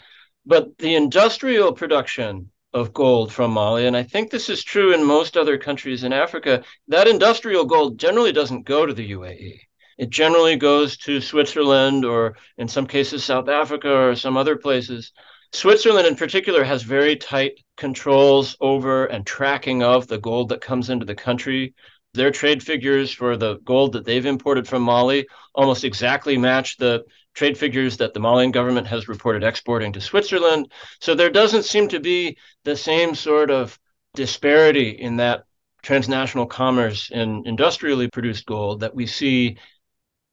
But 0.46 0.78
the 0.80 0.96
industrial 0.96 1.72
production 1.72 2.52
of 2.74 2.94
gold 2.94 3.32
from 3.32 3.52
Mali, 3.52 3.88
and 3.88 3.96
I 3.96 4.04
think 4.04 4.32
this 4.32 4.50
is 4.50 4.66
true 4.66 4.94
in 4.94 5.02
most 5.02 5.38
other 5.38 5.58
countries 5.58 6.04
in 6.04 6.12
Africa, 6.12 6.64
that 6.90 7.08
industrial 7.08 7.64
gold 7.64 7.98
generally 7.98 8.34
doesn't 8.34 8.66
go 8.66 8.86
to 8.86 8.94
the 8.94 9.12
UAE. 9.12 9.62
It 9.98 10.10
generally 10.10 10.58
goes 10.58 10.98
to 10.98 11.22
Switzerland 11.22 12.04
or, 12.04 12.36
in 12.58 12.68
some 12.68 12.86
cases, 12.86 13.24
South 13.24 13.48
Africa 13.48 13.90
or 13.90 14.16
some 14.16 14.36
other 14.36 14.58
places. 14.58 15.14
Switzerland, 15.54 16.08
in 16.08 16.16
particular, 16.16 16.64
has 16.64 16.84
very 16.84 17.16
tight 17.16 17.60
controls 17.76 18.56
over 18.62 19.06
and 19.06 19.26
tracking 19.26 19.84
of 19.84 20.08
the 20.08 20.18
gold 20.18 20.50
that 20.50 20.62
comes 20.62 20.90
into 20.90 21.06
the 21.06 21.16
country. 21.16 21.74
Their 22.14 22.32
trade 22.32 22.64
figures 22.64 23.12
for 23.12 23.38
the 23.38 23.58
gold 23.60 23.94
that 23.94 24.06
they've 24.06 24.26
imported 24.26 24.68
from 24.68 24.84
Mali 24.84 25.28
almost 25.54 25.84
exactly 25.84 26.38
match 26.38 26.78
the 26.78 27.04
trade 27.34 27.58
figures 27.58 27.98
that 27.98 28.14
the 28.14 28.20
Malian 28.20 28.52
government 28.52 28.88
has 28.88 29.08
reported 29.08 29.44
exporting 29.44 29.94
to 29.94 30.02
Switzerland. 30.02 30.72
So 31.00 31.16
there 31.16 31.30
doesn't 31.30 31.64
seem 31.64 31.88
to 31.90 32.00
be 32.00 32.38
the 32.64 32.76
same 32.76 33.16
sort 33.16 33.52
of 33.52 33.78
disparity 34.14 34.90
in 34.90 35.18
that 35.18 35.44
transnational 35.82 36.46
commerce 36.46 37.10
in 37.12 37.44
industrially 37.46 38.10
produced 38.10 38.46
gold 38.46 38.82
that 38.82 38.94
we 38.94 39.08
see 39.08 39.58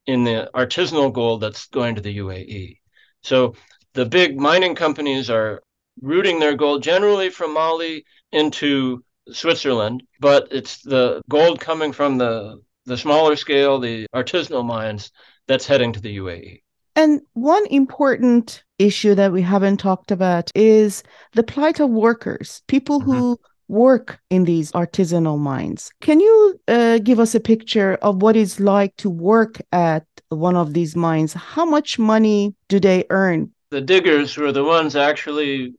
in 0.07 0.25
the 0.25 0.51
artisanal 0.55 1.13
gold 1.13 1.41
that's 1.41 1.69
going 1.69 1.95
to 1.95 2.01
the 2.01 2.19
UAE. 2.19 2.79
So 3.23 3.55
the 3.95 4.07
big 4.07 4.39
mining 4.39 4.75
companies 4.75 5.31
are 5.31 5.63
routing 6.03 6.39
their 6.39 6.57
gold 6.57 6.83
generally 6.83 7.31
from 7.31 7.55
Mali 7.55 8.05
into 8.33 9.05
Switzerland, 9.31 10.03
but 10.21 10.49
it's 10.51 10.83
the 10.83 11.21
gold 11.29 11.61
coming 11.61 11.93
from 11.93 12.19
the 12.19 12.61
the 12.87 12.97
smaller 12.97 13.37
scale, 13.37 13.79
the 13.79 14.07
artisanal 14.15 14.65
mines 14.65 15.13
that's 15.47 15.67
heading 15.67 15.93
to 15.93 16.01
the 16.01 16.17
UAE. 16.17 16.63
And 16.97 17.21
one 17.35 17.65
important 17.67 18.65
issue 18.79 19.15
that 19.15 19.31
we 19.31 19.43
haven't 19.43 19.77
talked 19.77 20.11
about 20.11 20.51
is 20.55 21.03
the 21.35 21.43
plight 21.43 21.81
of 21.81 21.91
workers, 21.91 22.63
people 22.67 23.01
mm-hmm. 23.01 23.13
who 23.13 23.41
work 23.69 24.19
in 24.31 24.45
these 24.45 24.73
artisanal 24.73 25.39
mines. 25.39 25.93
Can 26.01 26.21
you 26.21 26.59
uh, 26.67 26.99
give 26.99 27.21
us 27.21 27.35
a 27.35 27.41
picture 27.41 27.95
of 28.03 28.23
what 28.23 28.37
it's 28.37 28.59
like 28.59 28.97
to 28.97 29.11
work 29.11 29.61
at 29.71 30.07
one 30.31 30.57
of 30.57 30.73
these 30.73 30.97
mines? 30.97 31.35
How 31.35 31.65
much 31.65 31.99
money 31.99 32.55
do 32.69 32.81
they 32.81 33.05
earn? 33.11 33.53
The 33.71 33.81
diggers, 33.81 34.37
were 34.37 34.53
the 34.53 34.65
ones 34.65 34.97
actually 34.97 35.75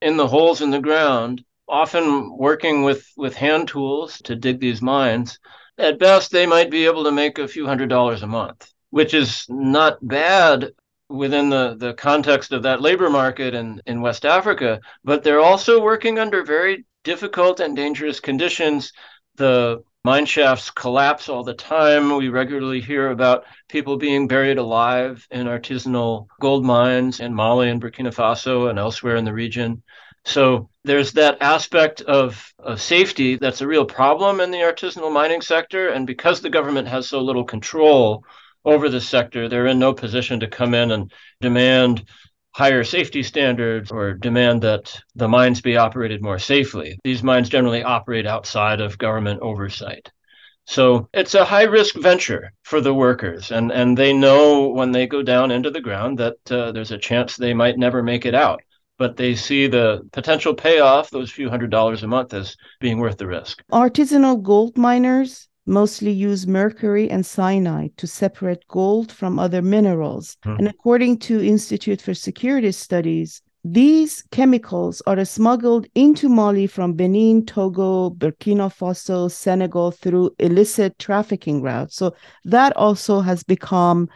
in 0.00 0.16
the 0.16 0.26
holes 0.26 0.60
in 0.60 0.70
the 0.70 0.80
ground, 0.80 1.44
often 1.68 2.36
working 2.36 2.82
with, 2.82 3.06
with 3.16 3.34
hand 3.34 3.68
tools 3.68 4.20
to 4.22 4.34
dig 4.34 4.60
these 4.60 4.82
mines, 4.82 5.38
at 5.76 5.98
best 5.98 6.30
they 6.30 6.46
might 6.46 6.70
be 6.70 6.86
able 6.86 7.04
to 7.04 7.12
make 7.12 7.38
a 7.38 7.48
few 7.48 7.66
hundred 7.66 7.88
dollars 7.88 8.22
a 8.22 8.26
month, 8.26 8.70
which 8.90 9.14
is 9.14 9.44
not 9.48 9.98
bad 10.06 10.72
within 11.08 11.48
the, 11.48 11.76
the 11.78 11.94
context 11.94 12.52
of 12.52 12.64
that 12.64 12.82
labor 12.82 13.08
market 13.08 13.54
in, 13.54 13.80
in 13.86 14.00
West 14.00 14.26
Africa, 14.26 14.80
but 15.04 15.22
they're 15.22 15.40
also 15.40 15.80
working 15.80 16.18
under 16.18 16.44
very 16.44 16.84
difficult 17.04 17.60
and 17.60 17.76
dangerous 17.76 18.20
conditions. 18.20 18.92
The 19.36 19.82
mine 20.08 20.24
shafts 20.24 20.70
collapse 20.70 21.28
all 21.28 21.44
the 21.44 21.52
time. 21.52 22.16
We 22.16 22.30
regularly 22.30 22.80
hear 22.80 23.10
about 23.10 23.44
people 23.68 23.98
being 23.98 24.26
buried 24.26 24.56
alive 24.56 25.28
in 25.30 25.46
artisanal 25.46 26.28
gold 26.40 26.64
mines 26.64 27.20
in 27.20 27.34
Mali 27.34 27.68
and 27.68 27.78
Burkina 27.78 28.10
Faso 28.10 28.70
and 28.70 28.78
elsewhere 28.78 29.16
in 29.16 29.26
the 29.26 29.34
region. 29.34 29.82
So 30.24 30.70
there's 30.82 31.12
that 31.12 31.42
aspect 31.42 32.00
of, 32.00 32.42
of 32.58 32.80
safety 32.80 33.36
that's 33.36 33.60
a 33.60 33.66
real 33.66 33.84
problem 33.84 34.40
in 34.40 34.50
the 34.50 34.64
artisanal 34.70 35.12
mining 35.12 35.42
sector. 35.42 35.90
And 35.90 36.06
because 36.06 36.40
the 36.40 36.48
government 36.48 36.88
has 36.88 37.06
so 37.06 37.20
little 37.20 37.44
control 37.44 38.24
over 38.64 38.88
the 38.88 39.02
sector, 39.02 39.46
they're 39.46 39.66
in 39.66 39.78
no 39.78 39.92
position 39.92 40.40
to 40.40 40.46
come 40.46 40.72
in 40.72 40.90
and 40.90 41.12
demand 41.42 42.04
higher 42.58 42.82
safety 42.82 43.22
standards 43.22 43.92
or 43.92 44.14
demand 44.14 44.62
that 44.62 45.00
the 45.14 45.28
mines 45.28 45.60
be 45.60 45.76
operated 45.76 46.20
more 46.20 46.40
safely. 46.40 46.98
These 47.04 47.22
mines 47.22 47.48
generally 47.48 47.84
operate 47.84 48.26
outside 48.26 48.80
of 48.80 48.98
government 48.98 49.40
oversight. 49.42 50.10
So 50.66 51.08
it's 51.14 51.34
a 51.34 51.44
high 51.44 51.62
risk 51.62 51.94
venture 51.94 52.52
for 52.64 52.80
the 52.80 52.92
workers, 52.92 53.52
and, 53.52 53.70
and 53.70 53.96
they 53.96 54.12
know 54.12 54.68
when 54.70 54.90
they 54.90 55.06
go 55.06 55.22
down 55.22 55.52
into 55.52 55.70
the 55.70 55.80
ground 55.80 56.18
that 56.18 56.36
uh, 56.50 56.72
there's 56.72 56.90
a 56.90 56.98
chance 56.98 57.36
they 57.36 57.54
might 57.54 57.78
never 57.78 58.02
make 58.02 58.26
it 58.26 58.34
out. 58.34 58.60
But 58.98 59.16
they 59.16 59.36
see 59.36 59.68
the 59.68 60.02
potential 60.12 60.52
payoff, 60.52 61.10
those 61.10 61.30
few 61.30 61.48
hundred 61.48 61.70
dollars 61.70 62.02
a 62.02 62.08
month, 62.08 62.34
as 62.34 62.56
being 62.80 62.98
worth 62.98 63.18
the 63.18 63.28
risk. 63.28 63.62
Artisanal 63.70 64.42
gold 64.42 64.76
miners 64.76 65.47
mostly 65.68 66.10
use 66.10 66.46
mercury 66.46 67.10
and 67.10 67.24
cyanide 67.24 67.96
to 67.98 68.06
separate 68.06 68.66
gold 68.68 69.12
from 69.12 69.38
other 69.38 69.62
minerals. 69.62 70.36
Mm. 70.44 70.58
And 70.58 70.68
according 70.68 71.18
to 71.20 71.46
Institute 71.46 72.00
for 72.00 72.14
Security 72.14 72.72
Studies, 72.72 73.42
these 73.64 74.22
chemicals 74.30 75.02
are 75.06 75.22
smuggled 75.24 75.86
into 75.94 76.28
Mali 76.28 76.66
from 76.66 76.94
Benin, 76.94 77.44
Togo, 77.44 78.10
Burkina 78.10 78.72
Faso, 78.72 79.30
Senegal 79.30 79.90
through 79.90 80.30
illicit 80.38 80.98
trafficking 80.98 81.60
routes. 81.60 81.96
So 81.96 82.14
that 82.44 82.74
also 82.76 83.20
has 83.20 83.42
become 83.42 84.08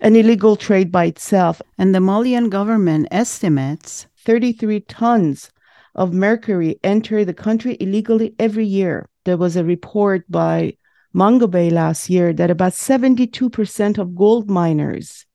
an 0.00 0.16
illegal 0.16 0.56
trade 0.56 0.90
by 0.90 1.04
itself. 1.04 1.60
And 1.78 1.94
the 1.94 2.00
Malian 2.00 2.48
government 2.48 3.06
estimates 3.10 4.06
33 4.24 4.80
tons 4.80 5.50
of 5.94 6.12
mercury 6.12 6.78
enter 6.82 7.24
the 7.24 7.34
country 7.34 7.76
illegally 7.80 8.34
every 8.38 8.66
year. 8.66 9.08
There 9.24 9.36
was 9.36 9.56
a 9.56 9.64
report 9.64 10.24
by 10.30 10.74
Mongabay 11.14 11.72
last 11.72 12.08
year 12.08 12.32
that 12.32 12.50
about 12.50 12.72
72% 12.72 13.98
of 13.98 14.14
gold 14.14 14.48
miners 14.48 15.26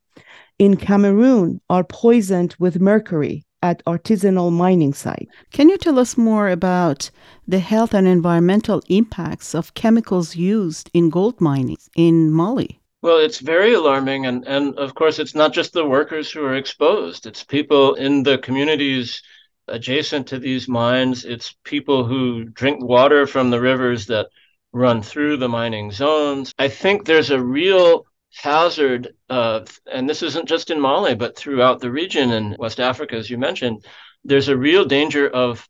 in 0.58 0.78
Cameroon 0.78 1.60
are 1.70 1.84
poisoned 1.84 2.56
with 2.60 2.80
mercury 2.80 3.46
at 3.62 3.84
artisanal 3.86 4.52
mining 4.52 4.94
sites. 4.94 5.26
Can 5.52 5.70
you 5.70 5.78
tell 5.78 6.00
us 6.00 6.18
more 6.18 6.50
about 6.50 7.10
the 7.48 7.60
health 7.60 7.94
and 7.94 8.08
environmental 8.08 8.82
impacts 8.88 9.54
of 9.54 9.74
chemicals 9.74 10.36
used 10.36 10.90
in 10.94 11.10
gold 11.10 11.42
mining 11.42 11.78
in 11.96 12.32
Mali? 12.32 12.80
Well, 13.02 13.18
it's 13.18 13.40
very 13.40 13.74
alarming. 13.74 14.26
And, 14.26 14.48
and 14.48 14.76
of 14.78 14.96
course, 14.96 15.20
it's 15.20 15.36
not 15.36 15.54
just 15.54 15.74
the 15.74 15.86
workers 15.86 16.32
who 16.32 16.44
are 16.46 16.56
exposed, 16.56 17.26
it's 17.26 17.44
people 17.44 17.96
in 17.96 18.24
the 18.24 18.38
communities 18.38 19.22
adjacent 19.68 20.28
to 20.28 20.40
these 20.40 20.68
mines. 20.68 21.26
It's 21.26 21.56
people 21.64 22.06
who 22.06 22.46
drink 22.46 22.84
water 22.84 23.28
from 23.28 23.50
the 23.50 23.60
rivers 23.60 24.06
that 24.08 24.28
run 24.76 25.02
through 25.02 25.38
the 25.38 25.48
mining 25.48 25.90
zones. 25.90 26.54
I 26.60 26.68
think 26.68 27.06
there's 27.06 27.32
a 27.32 27.42
real 27.42 28.06
hazard 28.34 29.16
of, 29.30 29.80
and 29.90 30.08
this 30.10 30.22
isn't 30.22 30.50
just 30.50 30.70
in 30.70 30.82
Mali, 30.82 31.16
but 31.16 31.38
throughout 31.38 31.80
the 31.80 31.90
region 31.90 32.32
in 32.32 32.58
West 32.60 32.82
Africa, 32.82 33.16
as 33.16 33.30
you 33.30 33.38
mentioned, 33.38 33.86
there's 34.26 34.50
a 34.50 34.58
real 34.58 34.84
danger 34.84 35.30
of 35.30 35.66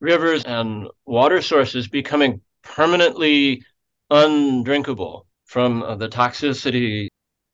rivers 0.00 0.44
and 0.44 0.88
water 1.06 1.40
sources 1.40 1.86
becoming 1.86 2.40
permanently 2.62 3.62
undrinkable 4.10 5.26
from 5.44 5.84
uh, 5.84 5.94
the 5.94 6.08
toxicity, 6.08 7.06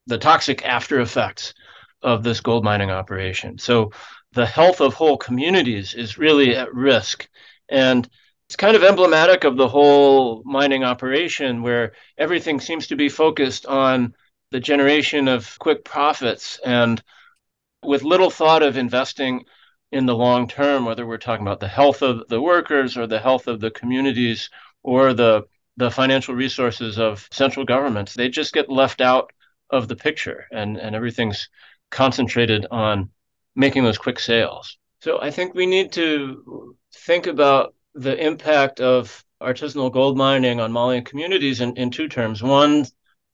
the 0.06 0.18
toxic 0.18 0.64
after 0.64 1.00
effects 1.00 1.52
of 2.00 2.22
this 2.22 2.40
gold 2.40 2.64
mining 2.64 2.90
operation. 2.90 3.58
So 3.58 3.92
the 4.32 4.46
health 4.46 4.80
of 4.80 4.94
whole 4.94 5.18
communities 5.18 5.92
is 5.92 6.16
really 6.16 6.56
at 6.56 6.74
risk. 6.74 7.28
And 7.68 8.08
it's 8.48 8.56
kind 8.56 8.76
of 8.76 8.84
emblematic 8.84 9.44
of 9.44 9.56
the 9.56 9.68
whole 9.68 10.42
mining 10.44 10.84
operation 10.84 11.62
where 11.62 11.92
everything 12.18 12.60
seems 12.60 12.86
to 12.88 12.96
be 12.96 13.08
focused 13.08 13.66
on 13.66 14.14
the 14.50 14.60
generation 14.60 15.28
of 15.28 15.58
quick 15.58 15.84
profits 15.84 16.60
and 16.64 17.02
with 17.82 18.02
little 18.02 18.30
thought 18.30 18.62
of 18.62 18.76
investing 18.76 19.44
in 19.92 20.06
the 20.06 20.14
long 20.14 20.48
term, 20.48 20.84
whether 20.84 21.06
we're 21.06 21.18
talking 21.18 21.46
about 21.46 21.60
the 21.60 21.68
health 21.68 22.02
of 22.02 22.26
the 22.28 22.40
workers 22.40 22.96
or 22.96 23.06
the 23.06 23.18
health 23.18 23.46
of 23.46 23.60
the 23.60 23.70
communities 23.70 24.50
or 24.82 25.14
the 25.14 25.42
the 25.76 25.90
financial 25.90 26.34
resources 26.34 26.98
of 26.98 27.28
central 27.32 27.64
governments. 27.64 28.14
They 28.14 28.28
just 28.28 28.52
get 28.52 28.70
left 28.70 29.00
out 29.00 29.32
of 29.70 29.88
the 29.88 29.96
picture 29.96 30.46
and, 30.52 30.76
and 30.76 30.94
everything's 30.94 31.48
concentrated 31.90 32.66
on 32.70 33.10
making 33.56 33.82
those 33.82 33.98
quick 33.98 34.20
sales. 34.20 34.78
So 35.00 35.20
I 35.20 35.30
think 35.32 35.54
we 35.54 35.66
need 35.66 35.92
to 35.92 36.76
think 36.94 37.26
about 37.26 37.74
the 37.94 38.16
impact 38.24 38.80
of 38.80 39.24
artisanal 39.42 39.92
gold 39.92 40.16
mining 40.16 40.60
on 40.60 40.72
Malian 40.72 41.04
communities 41.04 41.60
in, 41.60 41.76
in 41.76 41.90
two 41.90 42.08
terms. 42.08 42.42
One 42.42 42.86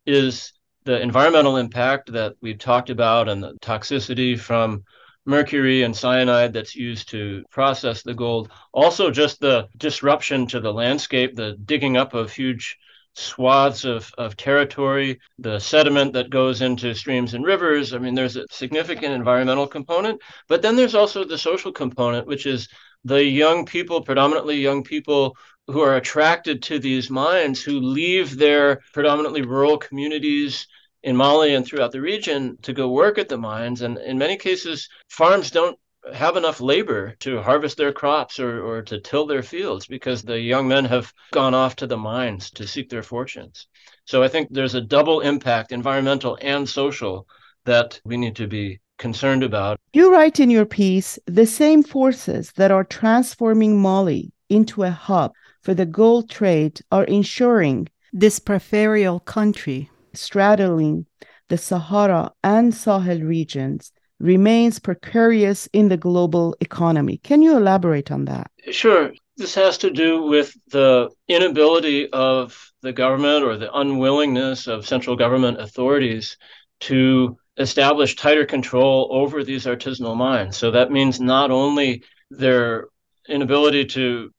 is 0.06 0.52
the 0.84 1.00
environmental 1.00 1.56
impact 1.56 2.12
that 2.12 2.34
we've 2.40 2.58
talked 2.58 2.90
about 2.90 3.28
and 3.28 3.42
the 3.42 3.54
toxicity 3.60 4.38
from 4.38 4.84
mercury 5.26 5.82
and 5.82 5.94
cyanide 5.94 6.52
that's 6.52 6.74
used 6.74 7.08
to 7.10 7.44
process 7.50 8.02
the 8.02 8.14
gold. 8.14 8.50
Also, 8.72 9.10
just 9.10 9.40
the 9.40 9.68
disruption 9.76 10.46
to 10.46 10.60
the 10.60 10.72
landscape, 10.72 11.34
the 11.36 11.56
digging 11.64 11.96
up 11.96 12.14
of 12.14 12.32
huge 12.32 12.78
swaths 13.14 13.84
of, 13.84 14.10
of 14.18 14.36
territory, 14.36 15.20
the 15.38 15.58
sediment 15.58 16.12
that 16.12 16.30
goes 16.30 16.62
into 16.62 16.94
streams 16.94 17.34
and 17.34 17.44
rivers. 17.44 17.92
I 17.92 17.98
mean, 17.98 18.14
there's 18.14 18.36
a 18.36 18.46
significant 18.50 19.12
environmental 19.12 19.66
component, 19.66 20.20
but 20.48 20.62
then 20.62 20.76
there's 20.76 20.94
also 20.94 21.24
the 21.24 21.38
social 21.38 21.72
component, 21.72 22.26
which 22.26 22.46
is 22.46 22.68
the 23.04 23.24
young 23.24 23.66
people, 23.66 24.02
predominantly 24.02 24.56
young 24.56 24.82
people 24.82 25.36
who 25.66 25.80
are 25.80 25.96
attracted 25.96 26.62
to 26.64 26.78
these 26.78 27.10
mines, 27.10 27.62
who 27.62 27.80
leave 27.80 28.36
their 28.36 28.80
predominantly 28.92 29.42
rural 29.42 29.78
communities 29.78 30.66
in 31.02 31.16
Mali 31.16 31.54
and 31.54 31.64
throughout 31.64 31.92
the 31.92 32.00
region 32.00 32.58
to 32.62 32.72
go 32.72 32.90
work 32.90 33.18
at 33.18 33.28
the 33.28 33.38
mines. 33.38 33.82
And 33.82 33.96
in 33.98 34.18
many 34.18 34.36
cases, 34.36 34.88
farms 35.08 35.50
don't 35.50 35.78
have 36.14 36.36
enough 36.36 36.60
labor 36.60 37.14
to 37.20 37.42
harvest 37.42 37.76
their 37.76 37.92
crops 37.92 38.40
or, 38.40 38.64
or 38.64 38.82
to 38.82 39.00
till 39.00 39.26
their 39.26 39.42
fields 39.42 39.86
because 39.86 40.22
the 40.22 40.40
young 40.40 40.66
men 40.66 40.84
have 40.86 41.12
gone 41.30 41.54
off 41.54 41.76
to 41.76 41.86
the 41.86 41.96
mines 41.96 42.50
to 42.52 42.66
seek 42.66 42.88
their 42.88 43.02
fortunes. 43.02 43.66
So 44.06 44.22
I 44.22 44.28
think 44.28 44.48
there's 44.50 44.74
a 44.74 44.80
double 44.80 45.20
impact, 45.20 45.72
environmental 45.72 46.38
and 46.40 46.68
social, 46.68 47.26
that 47.66 48.00
we 48.04 48.16
need 48.16 48.36
to 48.36 48.46
be 48.46 48.80
concerned 49.00 49.42
about. 49.42 49.80
You 49.92 50.12
write 50.12 50.38
in 50.38 50.50
your 50.50 50.66
piece 50.66 51.18
the 51.26 51.46
same 51.46 51.82
forces 51.82 52.52
that 52.52 52.70
are 52.70 52.84
transforming 52.84 53.80
Mali 53.82 54.30
into 54.48 54.84
a 54.84 54.90
hub 54.90 55.32
for 55.62 55.74
the 55.74 55.86
gold 55.86 56.30
trade 56.30 56.80
are 56.92 57.04
ensuring 57.04 57.88
this 58.12 58.38
peripheral 58.38 59.18
country 59.20 59.90
straddling 60.12 61.06
the 61.48 61.58
Sahara 61.58 62.30
and 62.44 62.72
Sahel 62.72 63.20
regions 63.20 63.92
remains 64.20 64.78
precarious 64.78 65.68
in 65.72 65.88
the 65.88 65.96
global 65.96 66.54
economy. 66.60 67.18
Can 67.24 67.42
you 67.42 67.56
elaborate 67.56 68.10
on 68.10 68.26
that? 68.26 68.50
Sure. 68.70 69.12
This 69.36 69.54
has 69.54 69.78
to 69.78 69.90
do 69.90 70.22
with 70.22 70.54
the 70.70 71.10
inability 71.26 72.10
of 72.12 72.70
the 72.82 72.92
government 72.92 73.44
or 73.44 73.56
the 73.56 73.72
unwillingness 73.72 74.66
of 74.66 74.86
central 74.86 75.16
government 75.16 75.60
authorities 75.60 76.36
to 76.80 77.36
establish 77.60 78.16
tighter 78.16 78.46
control 78.46 79.08
over 79.10 79.44
these 79.44 79.66
artisanal 79.66 80.16
mines. 80.16 80.56
So 80.56 80.70
that 80.70 80.90
means 80.90 81.20
not 81.20 81.50
only 81.50 82.02
their 82.30 82.88
inability 83.28 83.84
to 83.84 84.30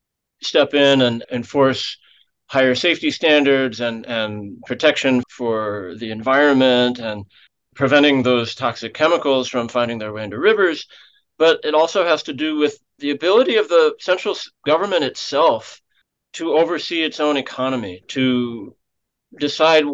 step 0.41 0.73
in 0.73 1.01
and 1.01 1.23
enforce 1.31 1.97
higher 2.47 2.75
safety 2.75 3.11
standards 3.11 3.79
and, 3.79 4.05
and 4.07 4.61
protection 4.63 5.23
for 5.29 5.93
the 5.99 6.11
environment 6.11 6.99
and 6.99 7.25
preventing 7.75 8.23
those 8.23 8.55
toxic 8.55 8.93
chemicals 8.93 9.47
from 9.47 9.67
finding 9.67 9.99
their 9.99 10.11
way 10.11 10.23
into 10.23 10.39
rivers. 10.39 10.87
But 11.37 11.61
it 11.63 11.73
also 11.73 12.03
has 12.03 12.23
to 12.23 12.33
do 12.33 12.57
with 12.57 12.77
the 12.99 13.11
ability 13.11 13.55
of 13.55 13.69
the 13.69 13.95
central 13.99 14.35
government 14.65 15.03
itself 15.03 15.79
to 16.33 16.53
oversee 16.53 17.03
its 17.03 17.19
own 17.19 17.37
economy, 17.37 18.03
to 18.09 18.75
decide 19.39 19.85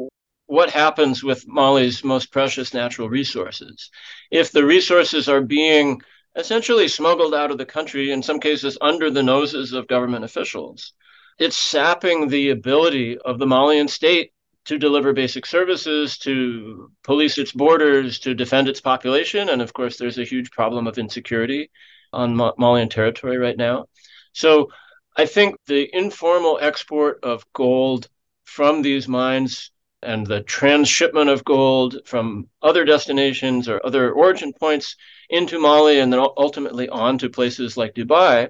what 0.47 0.69
happens 0.69 1.23
with 1.23 1.47
Mali's 1.47 2.03
most 2.03 2.31
precious 2.31 2.73
natural 2.73 3.09
resources. 3.09 3.91
If 4.31 4.51
the 4.51 4.65
resources 4.65 5.29
are 5.29 5.41
being 5.41 6.01
essentially 6.35 6.87
smuggled 6.87 7.35
out 7.35 7.51
of 7.51 7.57
the 7.57 7.65
country, 7.65 8.11
in 8.11 8.23
some 8.23 8.39
cases 8.39 8.77
under 8.81 9.09
the 9.11 9.23
noses 9.23 9.73
of 9.73 9.87
government 9.87 10.23
officials, 10.23 10.93
it's 11.37 11.57
sapping 11.57 12.27
the 12.27 12.49
ability 12.49 13.17
of 13.17 13.39
the 13.39 13.45
Malian 13.45 13.87
state 13.87 14.31
to 14.65 14.77
deliver 14.77 15.13
basic 15.13 15.45
services, 15.45 16.17
to 16.17 16.91
police 17.03 17.37
its 17.37 17.51
borders, 17.51 18.19
to 18.19 18.33
defend 18.33 18.67
its 18.67 18.81
population. 18.81 19.49
And 19.49 19.61
of 19.61 19.73
course, 19.73 19.97
there's 19.97 20.17
a 20.17 20.25
huge 20.25 20.51
problem 20.51 20.87
of 20.87 20.97
insecurity 20.97 21.69
on 22.11 22.35
Malian 22.35 22.89
territory 22.89 23.37
right 23.37 23.57
now. 23.57 23.85
So 24.33 24.69
I 25.15 25.25
think 25.25 25.55
the 25.67 25.89
informal 25.93 26.59
export 26.61 27.19
of 27.23 27.45
gold 27.53 28.07
from 28.45 28.81
these 28.81 29.07
mines 29.07 29.71
and 30.01 30.25
the 30.25 30.41
transshipment 30.41 31.29
of 31.29 31.43
gold 31.43 31.97
from 32.05 32.47
other 32.61 32.85
destinations 32.85 33.67
or 33.67 33.83
other 33.85 34.11
origin 34.11 34.53
points 34.53 34.95
into 35.29 35.59
Mali 35.59 35.99
and 35.99 36.11
then 36.13 36.19
ultimately 36.37 36.87
on 36.89 37.17
to 37.17 37.29
places 37.29 37.77
like 37.77 37.95
Dubai 37.95 38.49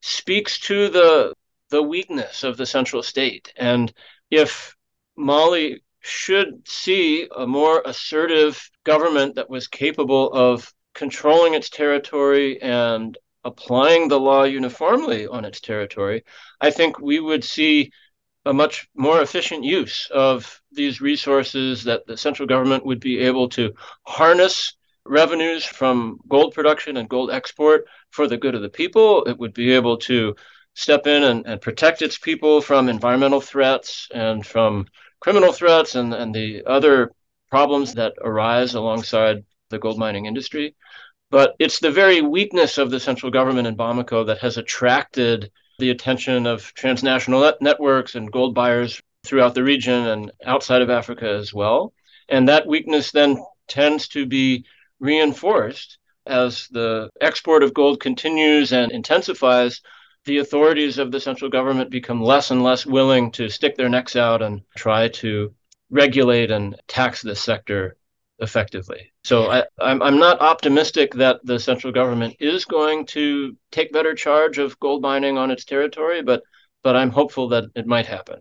speaks 0.00 0.58
to 0.60 0.88
the 0.88 1.34
the 1.70 1.82
weakness 1.82 2.44
of 2.44 2.56
the 2.56 2.66
central 2.66 3.02
state. 3.02 3.52
And 3.56 3.92
if 4.30 4.74
Mali 5.16 5.82
should 6.00 6.66
see 6.66 7.28
a 7.36 7.46
more 7.46 7.82
assertive 7.84 8.70
government 8.84 9.34
that 9.34 9.50
was 9.50 9.68
capable 9.68 10.32
of 10.32 10.72
controlling 10.94 11.54
its 11.54 11.68
territory 11.68 12.60
and 12.62 13.18
applying 13.44 14.08
the 14.08 14.18
law 14.18 14.44
uniformly 14.44 15.26
on 15.26 15.44
its 15.44 15.60
territory, 15.60 16.24
I 16.60 16.70
think 16.70 16.98
we 16.98 17.20
would 17.20 17.44
see 17.44 17.92
a 18.48 18.52
much 18.54 18.88
more 18.96 19.20
efficient 19.20 19.62
use 19.62 20.08
of 20.10 20.62
these 20.72 21.02
resources 21.02 21.84
that 21.84 22.06
the 22.06 22.16
central 22.16 22.48
government 22.48 22.84
would 22.86 22.98
be 22.98 23.18
able 23.18 23.46
to 23.50 23.74
harness 24.04 24.72
revenues 25.04 25.66
from 25.66 26.18
gold 26.28 26.54
production 26.54 26.96
and 26.96 27.10
gold 27.10 27.30
export 27.30 27.84
for 28.10 28.26
the 28.26 28.38
good 28.38 28.54
of 28.54 28.62
the 28.62 28.70
people. 28.70 29.22
It 29.24 29.38
would 29.38 29.52
be 29.52 29.72
able 29.72 29.98
to 29.98 30.34
step 30.74 31.06
in 31.06 31.24
and, 31.24 31.46
and 31.46 31.60
protect 31.60 32.00
its 32.00 32.16
people 32.16 32.62
from 32.62 32.88
environmental 32.88 33.42
threats 33.42 34.08
and 34.14 34.46
from 34.46 34.86
criminal 35.20 35.52
threats 35.52 35.94
and, 35.94 36.14
and 36.14 36.34
the 36.34 36.62
other 36.66 37.12
problems 37.50 37.94
that 37.94 38.14
arise 38.22 38.72
alongside 38.72 39.44
the 39.68 39.78
gold 39.78 39.98
mining 39.98 40.24
industry. 40.24 40.74
But 41.30 41.54
it's 41.58 41.80
the 41.80 41.90
very 41.90 42.22
weakness 42.22 42.78
of 42.78 42.90
the 42.90 43.00
central 43.00 43.30
government 43.30 43.68
in 43.68 43.76
Bamako 43.76 44.26
that 44.28 44.38
has 44.38 44.56
attracted 44.56 45.50
the 45.78 45.90
attention 45.90 46.46
of 46.46 46.74
transnational 46.74 47.42
net- 47.42 47.62
networks 47.62 48.16
and 48.16 48.32
gold 48.32 48.54
buyers 48.54 49.00
throughout 49.24 49.54
the 49.54 49.62
region 49.62 50.06
and 50.06 50.32
outside 50.44 50.82
of 50.82 50.90
Africa 50.90 51.28
as 51.28 51.54
well. 51.54 51.92
And 52.28 52.48
that 52.48 52.66
weakness 52.66 53.12
then 53.12 53.38
tends 53.68 54.08
to 54.08 54.26
be 54.26 54.64
reinforced 55.00 55.98
as 56.26 56.68
the 56.72 57.10
export 57.20 57.62
of 57.62 57.74
gold 57.74 58.00
continues 58.00 58.72
and 58.72 58.90
intensifies 58.92 59.80
the 60.24 60.38
authorities 60.38 60.98
of 60.98 61.12
the 61.12 61.20
central 61.20 61.50
government 61.50 61.90
become 61.90 62.22
less 62.22 62.50
and 62.50 62.62
less 62.62 62.84
willing 62.84 63.30
to 63.32 63.48
stick 63.48 63.76
their 63.76 63.88
necks 63.88 64.16
out 64.16 64.42
and 64.42 64.62
try 64.76 65.08
to 65.08 65.54
regulate 65.90 66.50
and 66.50 66.76
tax 66.86 67.22
this 67.22 67.40
sector 67.40 67.96
effectively. 68.40 69.12
So 69.24 69.50
I, 69.50 69.64
I'm, 69.80 70.02
I'm 70.02 70.18
not 70.18 70.40
optimistic 70.40 71.14
that 71.14 71.40
the 71.44 71.58
central 71.58 71.92
government 71.92 72.36
is 72.40 72.64
going 72.64 73.06
to 73.06 73.56
take 73.70 73.92
better 73.92 74.14
charge 74.14 74.58
of 74.58 74.78
gold 74.80 75.02
mining 75.02 75.36
on 75.38 75.50
its 75.50 75.64
territory, 75.64 76.22
but 76.22 76.42
but 76.84 76.94
I'm 76.94 77.10
hopeful 77.10 77.48
that 77.48 77.64
it 77.74 77.86
might 77.86 78.06
happen. 78.06 78.40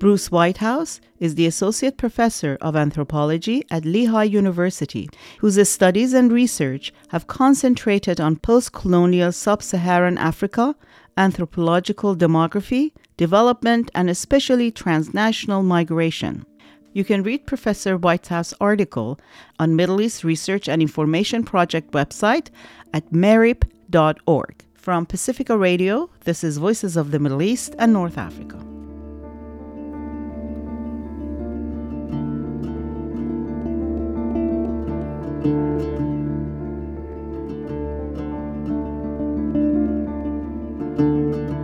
Bruce 0.00 0.30
Whitehouse 0.30 0.98
is 1.18 1.34
the 1.34 1.46
Associate 1.46 1.94
Professor 1.94 2.56
of 2.62 2.74
Anthropology 2.74 3.66
at 3.70 3.84
Lehigh 3.84 4.24
University, 4.24 5.10
whose 5.40 5.68
studies 5.68 6.14
and 6.14 6.32
research 6.32 6.90
have 7.08 7.26
concentrated 7.26 8.18
on 8.18 8.36
post 8.36 8.72
colonial 8.72 9.30
sub 9.30 9.62
Saharan 9.62 10.16
Africa 10.16 10.74
anthropological 11.16 12.16
demography, 12.16 12.92
development, 13.16 13.90
and 13.94 14.08
especially 14.10 14.70
transnational 14.70 15.62
migration. 15.62 16.44
You 16.92 17.04
can 17.04 17.22
read 17.22 17.46
Professor 17.46 17.96
Whitehouse's 17.96 18.54
article 18.60 19.20
on 19.58 19.76
Middle 19.76 20.00
East 20.00 20.24
Research 20.24 20.68
and 20.68 20.82
Information 20.82 21.44
Project 21.44 21.92
website 21.92 22.48
at 22.92 23.10
merip.org. 23.12 24.64
From 24.74 25.06
Pacifica 25.06 25.56
Radio, 25.56 26.10
this 26.24 26.42
is 26.42 26.58
Voices 26.58 26.96
of 26.96 27.10
the 27.10 27.18
Middle 27.18 27.42
East 27.42 27.76
and 27.78 27.92
North 27.92 28.18
Africa. 28.18 28.58
you 41.00 41.59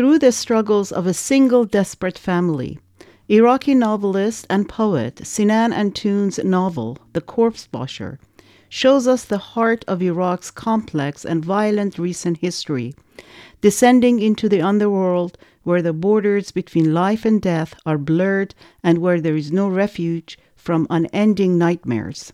Through 0.00 0.20
the 0.20 0.32
struggles 0.32 0.92
of 0.92 1.06
a 1.06 1.12
single 1.12 1.66
desperate 1.66 2.16
family, 2.16 2.78
Iraqi 3.28 3.74
novelist 3.74 4.46
and 4.48 4.66
poet 4.66 5.20
Sinan 5.26 5.74
Antoon's 5.74 6.38
novel, 6.42 6.96
The 7.12 7.20
Corpse 7.20 7.68
Washer, 7.70 8.18
shows 8.70 9.06
us 9.06 9.26
the 9.26 9.36
heart 9.36 9.84
of 9.86 10.00
Iraq's 10.00 10.50
complex 10.50 11.26
and 11.26 11.44
violent 11.44 11.98
recent 11.98 12.38
history, 12.38 12.94
descending 13.60 14.20
into 14.20 14.48
the 14.48 14.62
underworld 14.62 15.36
where 15.64 15.82
the 15.82 15.92
borders 15.92 16.50
between 16.50 16.94
life 16.94 17.26
and 17.26 17.42
death 17.42 17.74
are 17.84 17.98
blurred 17.98 18.54
and 18.82 18.96
where 19.00 19.20
there 19.20 19.36
is 19.36 19.52
no 19.52 19.68
refuge 19.68 20.38
from 20.56 20.86
unending 20.88 21.58
nightmares. 21.58 22.32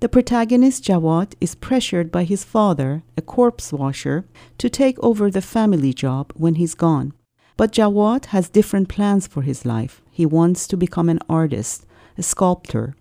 The 0.00 0.10
protagonist 0.10 0.84
Jawad 0.84 1.32
is 1.40 1.54
pressured 1.54 2.12
by 2.12 2.24
his 2.24 2.44
father, 2.44 3.02
a 3.16 3.22
corpse 3.22 3.72
washer, 3.72 4.26
to 4.58 4.68
take 4.68 4.98
over 5.02 5.30
the 5.30 5.40
family 5.40 5.94
job 5.94 6.32
when 6.36 6.56
he's 6.56 6.74
gone. 6.74 7.14
But 7.56 7.72
Jawad 7.72 8.26
has 8.26 8.50
different 8.50 8.90
plans 8.90 9.26
for 9.26 9.40
his 9.40 9.64
life. 9.64 10.02
He 10.10 10.26
wants 10.26 10.66
to 10.68 10.76
become 10.76 11.08
an 11.08 11.20
artist, 11.30 11.86
a 12.18 12.22
sculptor. 12.22 12.94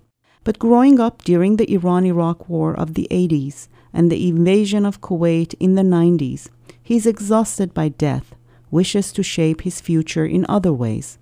But 0.46 0.58
growing 0.58 1.02
up 1.02 1.22
during 1.26 1.58
the 1.58 1.70
Iran 1.74 2.06
Iraq 2.06 2.48
War 2.48 2.74
of 2.74 2.94
the 2.94 3.10
80s 3.12 3.68
and 3.92 4.10
the 4.10 4.30
invasion 4.30 4.86
of 4.86 5.02
Kuwait 5.02 5.54
in 5.60 5.76
the 5.76 5.82
90s, 5.82 6.48
he's 6.82 7.06
exhausted 7.06 7.74
by 7.74 7.90
death, 7.90 8.34
wishes 8.72 9.12
to 9.12 9.22
shape 9.22 9.62
his 9.62 9.82
future 9.82 10.26
in 10.26 10.46
other 10.48 10.72
ways. 10.72 11.18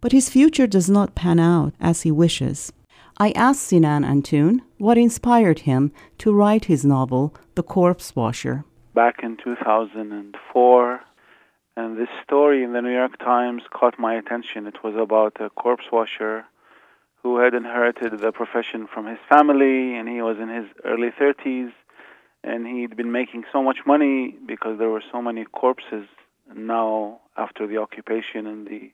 But 0.00 0.12
his 0.12 0.30
future 0.30 0.66
does 0.66 0.88
not 0.88 1.14
pan 1.14 1.38
out 1.38 1.74
as 1.78 2.02
he 2.02 2.10
wishes. 2.10 2.72
I 3.22 3.32
asked 3.32 3.64
Sinan 3.64 4.02
Antoon 4.02 4.62
what 4.78 4.96
inspired 4.96 5.58
him 5.58 5.92
to 6.16 6.32
write 6.32 6.64
his 6.64 6.86
novel, 6.86 7.34
The 7.54 7.62
Corpse 7.62 8.16
Washer. 8.16 8.64
Back 8.94 9.16
in 9.22 9.36
2004, 9.36 11.00
and 11.76 11.98
this 11.98 12.08
story 12.24 12.64
in 12.64 12.72
the 12.72 12.80
New 12.80 12.94
York 12.94 13.18
Times 13.18 13.64
caught 13.74 13.98
my 13.98 14.14
attention. 14.14 14.66
It 14.66 14.82
was 14.82 14.94
about 14.96 15.36
a 15.38 15.50
corpse 15.50 15.84
washer 15.92 16.46
who 17.22 17.38
had 17.40 17.52
inherited 17.52 18.18
the 18.18 18.32
profession 18.32 18.86
from 18.86 19.06
his 19.06 19.18
family, 19.28 19.96
and 19.96 20.08
he 20.08 20.22
was 20.22 20.38
in 20.38 20.48
his 20.48 20.64
early 20.86 21.10
30s, 21.10 21.72
and 22.42 22.66
he'd 22.66 22.96
been 22.96 23.12
making 23.12 23.44
so 23.52 23.62
much 23.62 23.80
money 23.86 24.34
because 24.46 24.78
there 24.78 24.88
were 24.88 25.04
so 25.12 25.20
many 25.20 25.44
corpses 25.44 26.06
now 26.56 27.20
after 27.36 27.66
the 27.66 27.76
occupation 27.76 28.46
and 28.46 28.66
the 28.66 28.90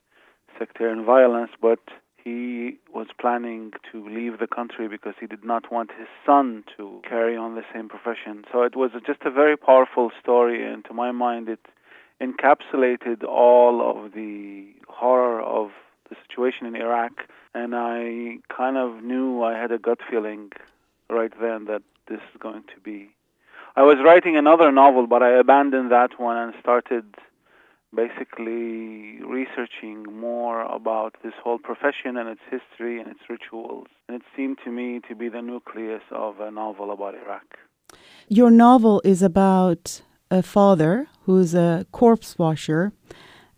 sectarian 0.59 1.05
violence, 1.05 1.53
but 1.63 1.79
he 2.27 2.77
was 2.93 3.07
planning 3.21 3.71
to 3.93 4.05
leave 4.09 4.41
the 4.41 4.49
country 4.49 4.89
because 4.89 5.15
he 5.21 5.29
did 5.29 5.45
not 5.45 5.71
want 5.71 5.91
his 5.97 6.09
son 6.27 6.65
to 6.77 7.01
carry 7.09 7.37
on 7.37 7.55
the 7.55 7.63
same 7.73 7.89
profession. 7.89 8.45
So 8.51 8.63
it 8.63 8.75
was 8.75 8.91
just 9.07 9.23
a 9.25 9.31
very 9.31 9.57
powerful 9.57 10.11
story, 10.21 10.67
and 10.67 10.85
to 10.87 10.93
my 10.93 11.13
mind, 11.13 11.49
it 11.49 11.65
encapsulated 12.21 13.23
all 13.23 13.77
of 13.81 14.13
the 14.13 14.67
horror 14.89 15.41
of 15.41 15.71
the 16.11 16.17
situation 16.27 16.67
in 16.67 16.75
Iraq. 16.75 17.13
And 17.55 17.77
I 17.77 18.39
kind 18.53 18.77
of 18.77 19.05
knew 19.05 19.45
I 19.45 19.57
had 19.57 19.71
a 19.71 19.79
gut 19.79 20.01
feeling 20.11 20.51
right 21.09 21.33
then 21.41 21.67
that 21.67 21.83
this 22.09 22.21
is 22.33 22.41
going 22.41 22.65
to 22.75 22.81
be. 22.83 23.11
I 23.77 23.83
was 23.83 23.99
writing 24.05 24.37
another 24.37 24.73
novel, 24.73 25.07
but 25.07 25.23
I 25.23 25.31
abandoned 25.39 25.93
that 25.93 26.19
one 26.19 26.37
and 26.37 26.55
started 26.61 27.05
basically 27.95 29.21
researching 29.47 30.05
more 30.05 30.63
about 30.63 31.17
this 31.23 31.33
whole 31.43 31.59
profession 31.59 32.17
and 32.17 32.29
its 32.29 32.41
history 32.51 33.01
and 33.01 33.09
its 33.09 33.21
rituals. 33.29 33.87
And 34.09 34.17
it 34.17 34.23
seemed 34.37 34.59
to 34.65 34.71
me 34.71 35.01
to 35.09 35.15
be 35.15 35.29
the 35.29 35.43
nucleus 35.43 36.03
of 36.11 36.41
a 36.41 36.51
novel 36.51 36.91
about 36.91 37.15
Iraq. 37.15 37.59
Your 38.29 38.51
novel 38.51 39.01
is 39.05 39.23
about 39.23 40.03
a 40.31 40.43
father 40.43 41.07
who's 41.25 41.55
a 41.55 41.87
corpse 41.93 42.39
washer 42.39 42.93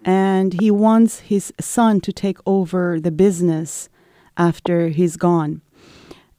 and 0.05 0.61
he 0.61 0.71
wants 0.71 1.21
his 1.21 1.53
son 1.61 2.01
to 2.01 2.13
take 2.13 2.39
over 2.47 3.01
the 3.01 3.11
business 3.11 3.89
after 4.37 4.89
he's 4.89 5.17
gone. 5.17 5.63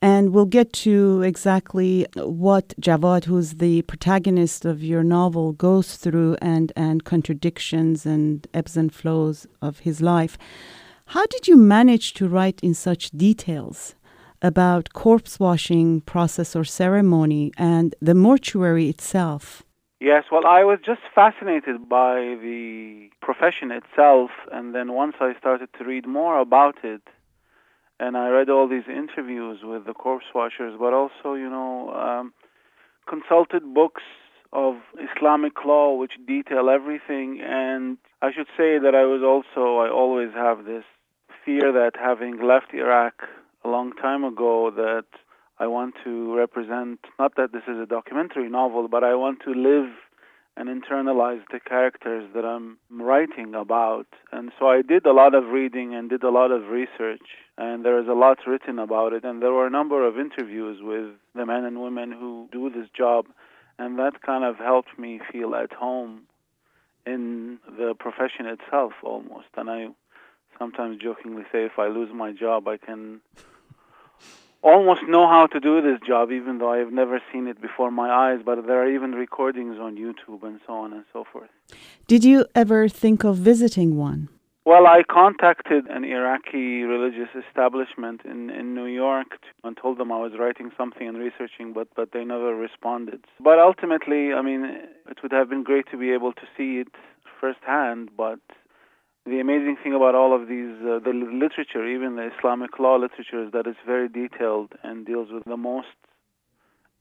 And 0.01 0.31
we'll 0.31 0.45
get 0.45 0.71
to 0.85 1.21
exactly 1.23 2.07
what 2.15 2.69
Jawad, 2.79 3.25
who's 3.25 3.55
the 3.55 3.81
protagonist 3.81 4.63
of 4.63 4.81
your 4.81 5.03
novel, 5.03 5.51
goes 5.51 5.97
through 5.97 6.37
and, 6.41 6.71
and 6.75 7.03
contradictions 7.03 8.05
and 8.05 8.47
ebbs 8.53 8.77
and 8.77 8.93
flows 8.93 9.45
of 9.61 9.79
his 9.79 10.01
life. 10.01 10.37
How 11.07 11.25
did 11.25 11.47
you 11.47 11.57
manage 11.57 12.13
to 12.13 12.29
write 12.29 12.59
in 12.61 12.73
such 12.73 13.11
details 13.11 13.95
about 14.41 14.93
corpse 14.93 15.39
washing 15.39 16.01
process 16.01 16.55
or 16.55 16.63
ceremony 16.63 17.51
and 17.57 17.93
the 17.99 18.15
mortuary 18.15 18.87
itself? 18.87 19.63
Yes, 19.99 20.23
well, 20.31 20.45
I 20.45 20.63
was 20.63 20.79
just 20.85 21.01
fascinated 21.13 21.89
by 21.89 22.37
the 22.41 23.09
profession 23.21 23.69
itself, 23.71 24.29
and 24.49 24.73
then 24.73 24.93
once 24.93 25.15
I 25.19 25.33
started 25.37 25.67
to 25.77 25.83
read 25.83 26.07
more 26.07 26.39
about 26.39 26.77
it, 26.85 27.01
and 27.99 28.15
I 28.15 28.29
read 28.29 28.49
all 28.49 28.67
these 28.67 28.87
interviews 28.87 29.59
with 29.63 29.85
the 29.85 29.93
corpse 29.93 30.25
washers, 30.33 30.75
but 30.79 30.93
also, 30.93 31.33
you 31.33 31.49
know, 31.49 31.91
um, 31.91 32.33
consulted 33.07 33.73
books 33.73 34.03
of 34.53 34.75
Islamic 34.97 35.53
law 35.65 35.95
which 35.95 36.13
detail 36.25 36.69
everything. 36.69 37.41
And 37.43 37.97
I 38.21 38.31
should 38.31 38.47
say 38.57 38.79
that 38.79 38.95
I 38.95 39.05
was 39.05 39.21
also, 39.21 39.77
I 39.79 39.89
always 39.89 40.33
have 40.33 40.65
this 40.65 40.85
fear 41.45 41.71
that 41.71 41.91
having 41.99 42.41
left 42.41 42.73
Iraq 42.73 43.23
a 43.63 43.67
long 43.67 43.91
time 43.93 44.23
ago, 44.23 44.71
that 44.75 45.05
I 45.59 45.67
want 45.67 45.95
to 46.05 46.35
represent, 46.35 46.99
not 47.19 47.35
that 47.35 47.51
this 47.51 47.63
is 47.67 47.77
a 47.77 47.85
documentary 47.85 48.49
novel, 48.49 48.87
but 48.87 49.03
I 49.03 49.15
want 49.15 49.41
to 49.43 49.51
live 49.51 49.89
and 50.59 50.67
internalize 50.67 51.41
the 51.53 51.59
characters 51.61 52.29
that 52.35 52.43
I'm 52.43 52.77
writing 52.91 53.55
about. 53.55 54.07
And 54.33 54.51
so 54.59 54.67
I 54.67 54.81
did 54.81 55.05
a 55.05 55.13
lot 55.13 55.33
of 55.33 55.45
reading 55.45 55.95
and 55.95 56.09
did 56.09 56.21
a 56.21 56.29
lot 56.29 56.51
of 56.51 56.67
research, 56.67 57.23
and 57.57 57.85
there 57.85 57.97
is 57.97 58.09
a 58.09 58.13
lot 58.13 58.39
written 58.45 58.77
about 58.77 59.13
it. 59.13 59.23
And 59.23 59.41
there 59.41 59.53
were 59.53 59.65
a 59.65 59.69
number 59.69 60.05
of 60.05 60.19
interviews 60.19 60.79
with 60.81 61.15
the 61.33 61.45
men 61.45 61.63
and 61.63 61.81
women 61.81 62.11
who 62.11 62.49
do 62.51 62.69
this 62.69 62.89
job, 62.95 63.25
and 63.77 63.97
that 63.99 64.21
kind 64.21 64.43
of 64.43 64.57
helped 64.57 64.99
me 64.99 65.21
feel 65.31 65.55
at 65.55 65.71
home 65.71 66.23
in 67.05 67.59
the 67.65 67.95
profession 67.97 68.45
itself 68.45 68.91
almost. 69.01 69.47
And 69.55 69.69
I 69.69 69.87
sometimes 70.57 71.01
jokingly 71.01 71.43
say 71.53 71.63
if 71.63 71.79
I 71.79 71.87
lose 71.87 72.09
my 72.13 72.33
job, 72.33 72.67
I 72.67 72.75
can 72.75 73.21
almost 74.61 75.03
know 75.07 75.27
how 75.27 75.47
to 75.47 75.59
do 75.59 75.81
this 75.81 75.99
job, 76.05 76.31
even 76.31 76.57
though 76.59 76.71
I've 76.71 76.91
never 76.91 77.21
seen 77.31 77.47
it 77.47 77.61
before 77.61 77.91
my 77.91 78.09
eyes. 78.09 78.39
But 78.45 78.65
there 78.67 78.81
are 78.81 78.89
even 78.89 79.13
recordings 79.13 79.77
on 79.79 79.95
YouTube 79.95 80.43
and 80.43 80.59
so 80.65 80.73
on 80.73 80.93
and 80.93 81.05
so 81.13 81.25
forth. 81.31 81.49
Did 82.07 82.23
you 82.23 82.45
ever 82.55 82.87
think 82.87 83.23
of 83.23 83.37
visiting 83.37 83.97
one? 83.97 84.29
Well, 84.65 84.85
I 84.85 85.01
contacted 85.01 85.87
an 85.87 86.03
Iraqi 86.03 86.83
religious 86.83 87.29
establishment 87.33 88.21
in, 88.23 88.51
in 88.51 88.75
New 88.75 88.85
York 88.85 89.39
and 89.63 89.75
told 89.75 89.97
them 89.97 90.11
I 90.11 90.19
was 90.19 90.33
writing 90.37 90.71
something 90.77 91.07
and 91.07 91.17
researching, 91.17 91.73
but, 91.73 91.87
but 91.95 92.11
they 92.11 92.23
never 92.23 92.53
responded. 92.55 93.25
But 93.39 93.57
ultimately, 93.57 94.31
I 94.33 94.41
mean, 94.43 94.65
it 95.09 95.23
would 95.23 95.31
have 95.31 95.49
been 95.49 95.63
great 95.63 95.89
to 95.91 95.97
be 95.97 96.11
able 96.11 96.33
to 96.33 96.41
see 96.55 96.79
it 96.79 96.89
firsthand, 97.39 98.09
but 98.15 98.39
the 99.29 99.39
amazing 99.39 99.77
thing 99.83 99.93
about 99.93 100.15
all 100.15 100.35
of 100.35 100.47
these, 100.47 100.75
uh, 100.81 100.99
the 100.99 101.13
literature, 101.13 101.85
even 101.87 102.15
the 102.15 102.29
Islamic 102.37 102.79
law 102.79 102.95
literature, 102.95 103.43
is 103.45 103.51
that 103.51 103.67
it's 103.67 103.79
very 103.85 104.09
detailed 104.09 104.73
and 104.83 105.05
deals 105.05 105.29
with 105.31 105.43
the 105.45 105.57
most 105.57 105.87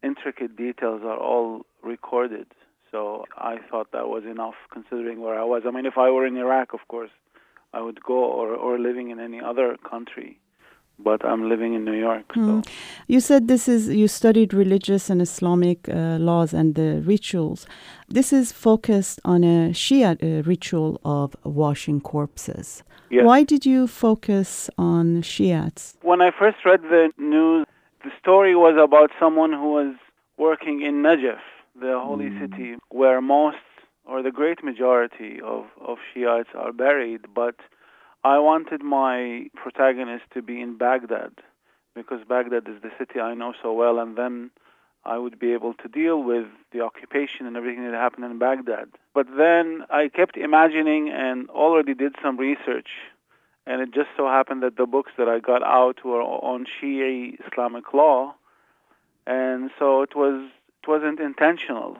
intricate 0.02 0.56
details 0.56 1.02
are 1.04 1.18
all 1.18 1.66
recorded. 1.82 2.46
So 2.90 3.24
I 3.36 3.56
thought 3.70 3.92
that 3.92 4.08
was 4.08 4.24
enough 4.24 4.54
considering 4.72 5.20
where 5.20 5.38
I 5.38 5.44
was. 5.44 5.62
I 5.66 5.70
mean, 5.70 5.86
if 5.86 5.98
I 5.98 6.10
were 6.10 6.26
in 6.26 6.36
Iraq, 6.36 6.72
of 6.72 6.80
course, 6.88 7.10
I 7.72 7.80
would 7.82 8.02
go, 8.02 8.14
or, 8.14 8.54
or 8.54 8.78
living 8.78 9.10
in 9.10 9.20
any 9.20 9.40
other 9.40 9.76
country 9.88 10.38
but 10.98 11.24
I'm 11.24 11.48
living 11.48 11.74
in 11.74 11.84
New 11.84 11.98
York. 11.98 12.24
So. 12.34 12.40
Mm. 12.40 12.68
You 13.06 13.20
said 13.20 13.48
this 13.48 13.68
is 13.68 13.88
you 13.88 14.08
studied 14.08 14.52
religious 14.52 15.10
and 15.10 15.22
Islamic 15.22 15.88
uh, 15.88 16.18
laws 16.18 16.52
and 16.52 16.74
the 16.74 17.02
rituals. 17.04 17.66
This 18.08 18.32
is 18.32 18.52
focused 18.52 19.20
on 19.24 19.44
a 19.44 19.70
Shia 19.70 20.10
uh, 20.16 20.42
ritual 20.42 21.00
of 21.04 21.36
washing 21.44 22.00
corpses. 22.00 22.82
Yes. 23.10 23.24
Why 23.24 23.42
did 23.42 23.64
you 23.64 23.86
focus 23.86 24.68
on 24.76 25.22
Shiites? 25.22 25.96
When 26.02 26.20
I 26.20 26.30
first 26.30 26.58
read 26.64 26.82
the 26.82 27.10
news, 27.16 27.66
the 28.04 28.10
story 28.20 28.54
was 28.54 28.76
about 28.82 29.10
someone 29.18 29.52
who 29.52 29.72
was 29.72 29.94
working 30.36 30.82
in 30.82 31.02
Najaf, 31.02 31.40
the 31.80 31.98
holy 31.98 32.26
mm. 32.26 32.40
city, 32.40 32.76
where 32.90 33.20
most 33.20 33.56
or 34.08 34.22
the 34.22 34.30
great 34.30 34.64
majority 34.64 35.38
of, 35.44 35.66
of 35.86 35.98
Shiites 36.12 36.48
are 36.54 36.72
buried, 36.72 37.26
but 37.34 37.56
I 38.24 38.38
wanted 38.38 38.82
my 38.82 39.48
protagonist 39.54 40.24
to 40.34 40.42
be 40.42 40.60
in 40.60 40.76
Baghdad 40.76 41.32
because 41.94 42.20
Baghdad 42.28 42.68
is 42.68 42.82
the 42.82 42.90
city 42.98 43.20
I 43.20 43.34
know 43.34 43.54
so 43.62 43.72
well, 43.72 43.98
and 43.98 44.16
then 44.16 44.50
I 45.04 45.18
would 45.18 45.38
be 45.38 45.52
able 45.52 45.74
to 45.74 45.88
deal 45.88 46.22
with 46.22 46.46
the 46.72 46.80
occupation 46.80 47.46
and 47.46 47.56
everything 47.56 47.84
that 47.84 47.94
happened 47.94 48.24
in 48.24 48.38
Baghdad. 48.38 48.88
But 49.14 49.26
then 49.36 49.84
I 49.90 50.08
kept 50.08 50.36
imagining 50.36 51.10
and 51.10 51.48
already 51.50 51.94
did 51.94 52.14
some 52.22 52.36
research, 52.36 52.88
and 53.66 53.80
it 53.80 53.92
just 53.92 54.10
so 54.16 54.26
happened 54.26 54.62
that 54.62 54.76
the 54.76 54.86
books 54.86 55.12
that 55.16 55.28
I 55.28 55.38
got 55.38 55.62
out 55.62 56.04
were 56.04 56.22
on 56.22 56.66
Shia 56.66 57.38
Islamic 57.46 57.92
law, 57.94 58.34
and 59.26 59.70
so 59.78 60.02
it 60.02 60.16
was 60.16 60.48
it 60.82 60.88
wasn't 60.88 61.20
intentional. 61.20 61.98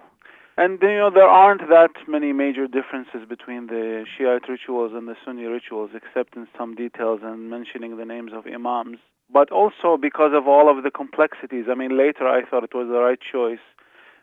And 0.58 0.82
you 0.82 0.88
know 0.88 1.08
there 1.08 1.28
aren't 1.28 1.68
that 1.68 1.92
many 2.08 2.32
major 2.32 2.66
differences 2.66 3.22
between 3.28 3.68
the 3.68 4.04
Shiite 4.16 4.48
rituals 4.48 4.90
and 4.92 5.06
the 5.06 5.14
Sunni 5.24 5.44
rituals, 5.44 5.90
except 5.94 6.34
in 6.34 6.48
some 6.58 6.74
details 6.74 7.20
and 7.22 7.48
mentioning 7.48 7.96
the 7.96 8.04
names 8.04 8.32
of 8.34 8.44
imams. 8.44 8.98
But 9.32 9.52
also 9.52 9.96
because 9.96 10.32
of 10.34 10.48
all 10.48 10.68
of 10.68 10.82
the 10.82 10.90
complexities. 10.90 11.66
I 11.70 11.74
mean, 11.76 11.96
later 11.96 12.26
I 12.26 12.44
thought 12.44 12.64
it 12.64 12.74
was 12.74 12.88
the 12.88 12.98
right 12.98 13.20
choice 13.20 13.64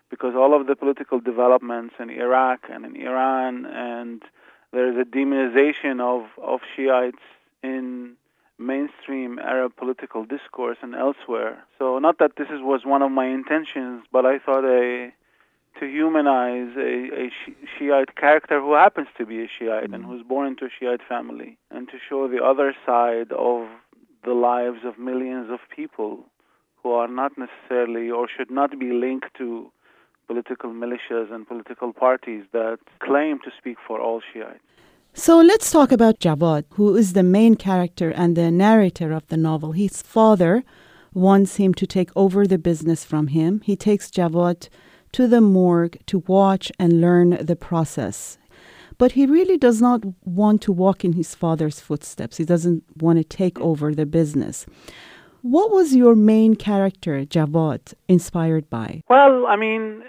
because 0.09 0.35
all 0.35 0.53
of 0.59 0.67
the 0.67 0.75
political 0.75 1.21
developments 1.21 1.95
in 2.01 2.09
Iraq 2.09 2.65
and 2.69 2.85
in 2.85 2.97
Iran, 2.97 3.65
and 3.65 4.21
there 4.73 4.91
is 4.91 4.97
a 4.97 5.09
demonization 5.09 6.01
of 6.01 6.27
of 6.43 6.59
Shiites 6.75 7.23
in 7.63 8.17
mainstream 8.59 9.39
Arab 9.39 9.77
political 9.77 10.25
discourse 10.25 10.79
and 10.81 10.95
elsewhere. 10.95 11.63
So 11.79 11.97
not 11.99 12.19
that 12.19 12.31
this 12.37 12.49
is, 12.49 12.59
was 12.61 12.81
one 12.83 13.01
of 13.01 13.11
my 13.11 13.27
intentions, 13.27 14.03
but 14.11 14.25
I 14.25 14.37
thought 14.39 14.65
a 14.65 15.13
to 15.79 15.85
humanize 15.85 16.71
a, 16.77 17.25
a 17.25 17.31
Shiite 17.77 18.15
character 18.15 18.59
who 18.59 18.73
happens 18.73 19.07
to 19.17 19.25
be 19.25 19.41
a 19.41 19.47
Shiite 19.47 19.89
mm 19.89 19.95
and 19.95 20.05
who's 20.05 20.23
born 20.23 20.47
into 20.47 20.65
a 20.65 20.69
Shiite 20.79 21.01
family, 21.07 21.57
and 21.71 21.87
to 21.89 21.97
show 22.07 22.27
the 22.27 22.43
other 22.43 22.73
side 22.85 23.31
of 23.31 23.67
the 24.23 24.33
lives 24.33 24.79
of 24.83 24.97
millions 24.97 25.49
of 25.51 25.59
people 25.75 26.25
who 26.81 26.91
are 26.91 27.07
not 27.07 27.31
necessarily 27.37 28.09
or 28.09 28.27
should 28.27 28.51
not 28.51 28.79
be 28.79 28.91
linked 28.91 29.33
to 29.37 29.71
political 30.27 30.71
militias 30.71 31.31
and 31.31 31.47
political 31.47 31.93
parties 31.93 32.43
that 32.51 32.79
claim 32.99 33.39
to 33.43 33.51
speak 33.57 33.77
for 33.87 33.99
all 33.99 34.21
Shiites. 34.33 34.59
So 35.13 35.39
let's 35.39 35.71
talk 35.71 35.91
about 35.91 36.19
Jawad, 36.19 36.65
who 36.71 36.95
is 36.95 37.13
the 37.13 37.23
main 37.23 37.55
character 37.55 38.09
and 38.09 38.35
the 38.35 38.51
narrator 38.51 39.13
of 39.13 39.25
the 39.27 39.37
novel. 39.37 39.71
His 39.71 40.01
father 40.01 40.63
wants 41.13 41.55
him 41.55 41.73
to 41.75 41.87
take 41.87 42.11
over 42.15 42.45
the 42.45 42.57
business 42.57 43.05
from 43.05 43.27
him. 43.27 43.61
He 43.61 43.77
takes 43.77 44.11
Jawad 44.11 44.67
to 45.15 45.27
the 45.29 45.39
morgue 45.39 45.97
to 46.07 46.19
watch 46.27 46.73
and 46.77 46.99
learn 46.99 47.29
the 47.41 47.55
process. 47.55 48.37
But 48.97 49.13
he 49.13 49.25
really 49.25 49.57
does 49.57 49.81
not 49.81 50.03
want 50.25 50.61
to 50.63 50.73
walk 50.73 51.05
in 51.05 51.13
his 51.13 51.33
father's 51.33 51.79
footsteps. 51.79 52.35
He 52.35 52.43
doesn't 52.43 52.83
want 52.97 53.17
to 53.19 53.23
take 53.23 53.57
over 53.61 53.95
the 53.95 54.05
business. 54.05 54.65
What 55.41 55.71
was 55.71 55.95
your 55.95 56.15
main 56.15 56.55
character, 56.55 57.23
Jawad, 57.23 57.93
inspired 58.09 58.69
by? 58.69 59.03
Well, 59.09 59.45
I 59.47 59.55
mean, 59.55 60.03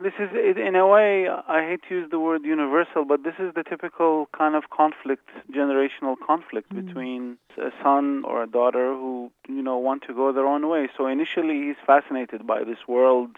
this 0.00 0.14
is, 0.18 0.30
in 0.56 0.74
a 0.74 0.88
way, 0.88 1.28
I 1.28 1.60
hate 1.68 1.82
to 1.88 1.94
use 1.94 2.10
the 2.10 2.18
word 2.18 2.42
universal, 2.44 3.04
but 3.04 3.22
this 3.22 3.34
is 3.38 3.54
the 3.54 3.62
typical 3.62 4.28
kind 4.36 4.56
of 4.56 4.64
conflict, 4.70 5.28
generational 5.54 6.16
conflict 6.26 6.72
mm. 6.72 6.84
between 6.84 7.38
a 7.58 7.70
son 7.80 8.24
or 8.26 8.42
a 8.42 8.48
daughter 8.48 8.92
who, 8.92 9.30
you 9.48 9.62
know, 9.62 9.78
want 9.78 10.02
to 10.08 10.14
go 10.14 10.32
their 10.32 10.46
own 10.46 10.68
way. 10.68 10.88
So 10.96 11.06
initially 11.06 11.62
he's 11.66 11.80
fascinated 11.86 12.44
by 12.44 12.64
this 12.64 12.88
world 12.88 13.36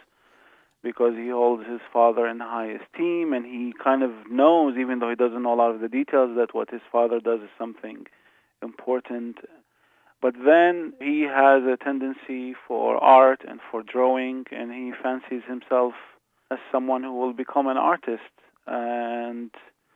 because 0.83 1.15
he 1.17 1.29
holds 1.29 1.67
his 1.67 1.81
father 1.93 2.27
in 2.27 2.41
high 2.41 2.71
esteem 2.71 3.33
and 3.33 3.45
he 3.45 3.73
kind 3.83 4.03
of 4.03 4.11
knows, 4.31 4.77
even 4.79 4.99
though 4.99 5.11
he 5.11 5.17
doesn't 5.17 5.43
know 5.43 5.55
a 5.55 5.57
lot 5.57 5.75
of 5.75 5.81
the 5.81 5.89
details, 5.89 6.37
that 6.37 6.55
what 6.55 6.71
his 6.71 6.81
father 6.91 7.21
does 7.21 7.41
is 7.41 7.51
something 7.59 8.07
important. 8.63 9.39
But 10.21 10.35
then 10.45 10.93
he 11.01 11.23
has 11.23 11.63
a 11.63 11.77
tendency 11.83 12.55
for 12.67 12.97
art 12.97 13.43
and 13.47 13.61
for 13.71 13.83
drawing, 13.83 14.45
and 14.51 14.73
he 14.73 14.93
fancies 15.01 15.43
himself 15.47 15.95
as 16.51 16.59
someone 16.73 17.03
who 17.03 17.15
will 17.15 17.33
become 17.33 17.67
an 17.67 17.77
artist. 17.77 18.23
And 18.67 19.51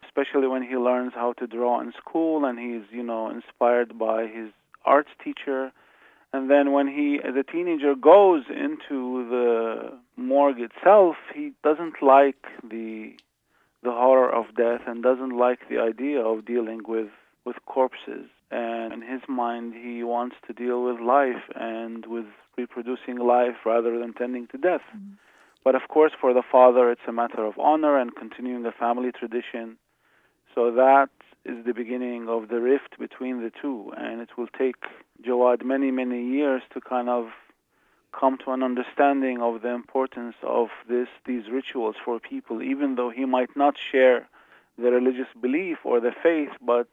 especially 0.04 0.46
when 0.46 0.62
he 0.62 0.76
learns 0.76 1.12
how 1.14 1.32
to 1.34 1.46
draw 1.46 1.80
in 1.80 1.92
school 1.92 2.44
and 2.44 2.58
he's, 2.58 2.88
you 2.90 3.02
know, 3.02 3.30
inspired 3.30 3.98
by 3.98 4.26
his 4.26 4.50
arts 4.84 5.10
teacher 5.22 5.72
and 6.32 6.50
then 6.50 6.72
when 6.72 6.88
he, 6.88 7.18
as 7.22 7.34
a 7.36 7.42
teenager, 7.42 7.94
goes 7.94 8.44
into 8.48 9.28
the 9.28 9.98
morgue 10.16 10.60
itself, 10.60 11.16
he 11.34 11.52
doesn't 11.62 12.02
like 12.02 12.44
the 12.62 13.12
the 13.82 13.90
horror 13.90 14.32
of 14.32 14.54
death 14.56 14.82
and 14.86 15.02
doesn't 15.02 15.36
like 15.36 15.68
the 15.68 15.78
idea 15.78 16.20
of 16.20 16.44
dealing 16.44 16.82
with 16.86 17.10
with 17.44 17.56
corpses. 17.66 18.26
And 18.50 18.92
in 18.92 19.02
his 19.02 19.22
mind, 19.28 19.74
he 19.74 20.04
wants 20.04 20.36
to 20.46 20.52
deal 20.52 20.84
with 20.84 21.00
life 21.00 21.42
and 21.54 22.04
with 22.06 22.26
reproducing 22.56 23.16
life 23.16 23.56
rather 23.64 23.98
than 23.98 24.12
tending 24.12 24.46
to 24.48 24.58
death. 24.58 24.82
Mm-hmm. 24.94 25.14
But 25.64 25.74
of 25.74 25.82
course, 25.88 26.12
for 26.20 26.34
the 26.34 26.42
father, 26.42 26.90
it's 26.90 27.08
a 27.08 27.12
matter 27.12 27.44
of 27.44 27.58
honor 27.58 27.98
and 27.98 28.14
continuing 28.14 28.62
the 28.62 28.72
family 28.72 29.10
tradition. 29.10 29.78
So 30.54 30.70
that 30.72 31.08
is 31.44 31.64
the 31.64 31.72
beginning 31.72 32.28
of 32.28 32.48
the 32.48 32.60
rift 32.60 32.98
between 32.98 33.42
the 33.42 33.50
two, 33.50 33.92
and 33.96 34.20
it 34.20 34.30
will 34.36 34.48
take 34.48 34.76
Jawad 35.26 35.64
many, 35.64 35.90
many 35.90 36.24
years 36.24 36.62
to 36.74 36.80
kind 36.80 37.08
of 37.08 37.28
come 38.18 38.38
to 38.44 38.52
an 38.52 38.62
understanding 38.62 39.40
of 39.40 39.62
the 39.62 39.70
importance 39.70 40.36
of 40.42 40.68
this 40.88 41.08
these 41.26 41.44
rituals 41.50 41.96
for 42.04 42.20
people, 42.20 42.62
even 42.62 42.94
though 42.96 43.10
he 43.10 43.24
might 43.24 43.56
not 43.56 43.74
share 43.90 44.28
the 44.78 44.90
religious 44.90 45.28
belief 45.40 45.78
or 45.84 46.00
the 46.00 46.12
faith, 46.22 46.50
but 46.64 46.88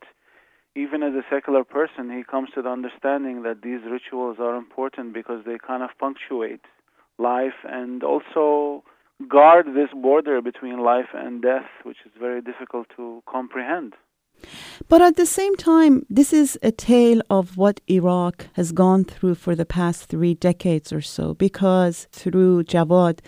even 0.76 1.04
as 1.04 1.14
a 1.14 1.24
secular 1.30 1.64
person, 1.64 2.10
he 2.16 2.24
comes 2.24 2.50
to 2.54 2.62
the 2.62 2.70
understanding 2.70 3.44
that 3.44 3.62
these 3.62 3.82
rituals 3.90 4.38
are 4.40 4.56
important 4.56 5.14
because 5.14 5.44
they 5.46 5.58
kind 5.58 5.84
of 5.84 5.90
punctuate 6.00 6.62
life 7.18 7.66
and 7.66 8.04
also 8.04 8.84
guard 9.28 9.68
this 9.76 9.90
border 9.94 10.42
between 10.42 10.80
life 10.80 11.10
and 11.14 11.42
death, 11.42 11.68
which 11.84 11.98
is 12.06 12.12
very 12.20 12.42
difficult 12.42 12.88
to 12.96 13.22
comprehend. 13.28 13.94
But 14.88 15.02
at 15.02 15.16
the 15.16 15.26
same 15.26 15.56
time, 15.56 16.06
this 16.10 16.34
is 16.34 16.58
a 16.64 16.72
tale 16.72 17.22
of 17.30 17.58
what 17.58 17.82
Iraq 17.88 18.48
has 18.54 18.72
gone 18.72 19.04
through 19.06 19.36
for 19.36 19.56
the 19.56 19.66
past 19.66 20.06
three 20.06 20.34
decades 20.34 20.92
or 20.92 21.02
so, 21.02 21.34
because 21.34 22.08
through 22.12 22.64
Jawad, 22.64 23.20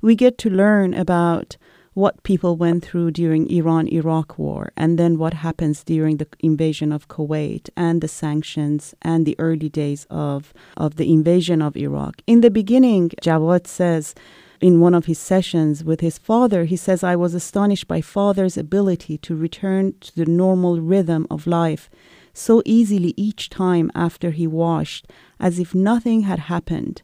we 0.00 0.14
get 0.14 0.38
to 0.38 0.50
learn 0.50 0.94
about 0.94 1.56
what 1.94 2.22
people 2.22 2.56
went 2.56 2.84
through 2.84 3.10
during 3.10 3.50
Iran-Iraq 3.50 4.38
war 4.38 4.70
and 4.76 4.96
then 4.96 5.18
what 5.18 5.34
happens 5.34 5.82
during 5.82 6.18
the 6.18 6.28
invasion 6.38 6.92
of 6.92 7.08
Kuwait 7.08 7.70
and 7.76 8.00
the 8.00 8.06
sanctions 8.06 8.94
and 9.02 9.26
the 9.26 9.34
early 9.40 9.68
days 9.68 10.06
of, 10.08 10.54
of 10.76 10.94
the 10.94 11.12
invasion 11.12 11.60
of 11.60 11.76
Iraq. 11.76 12.22
In 12.28 12.40
the 12.40 12.52
beginning, 12.52 13.10
Jawad 13.20 13.66
says 13.66 14.14
in 14.60 14.80
one 14.80 14.94
of 14.94 15.06
his 15.06 15.18
sessions 15.18 15.84
with 15.84 16.00
his 16.00 16.18
father, 16.18 16.64
he 16.64 16.76
says, 16.76 17.02
I 17.04 17.16
was 17.16 17.34
astonished 17.34 17.88
by 17.88 18.00
father's 18.00 18.56
ability 18.56 19.18
to 19.18 19.36
return 19.36 19.94
to 20.00 20.14
the 20.14 20.26
normal 20.26 20.80
rhythm 20.80 21.26
of 21.30 21.46
life 21.46 21.88
so 22.32 22.62
easily 22.64 23.14
each 23.16 23.50
time 23.50 23.90
after 23.94 24.30
he 24.30 24.46
washed, 24.46 25.10
as 25.40 25.58
if 25.58 25.74
nothing 25.74 26.22
had 26.22 26.38
happened, 26.38 27.02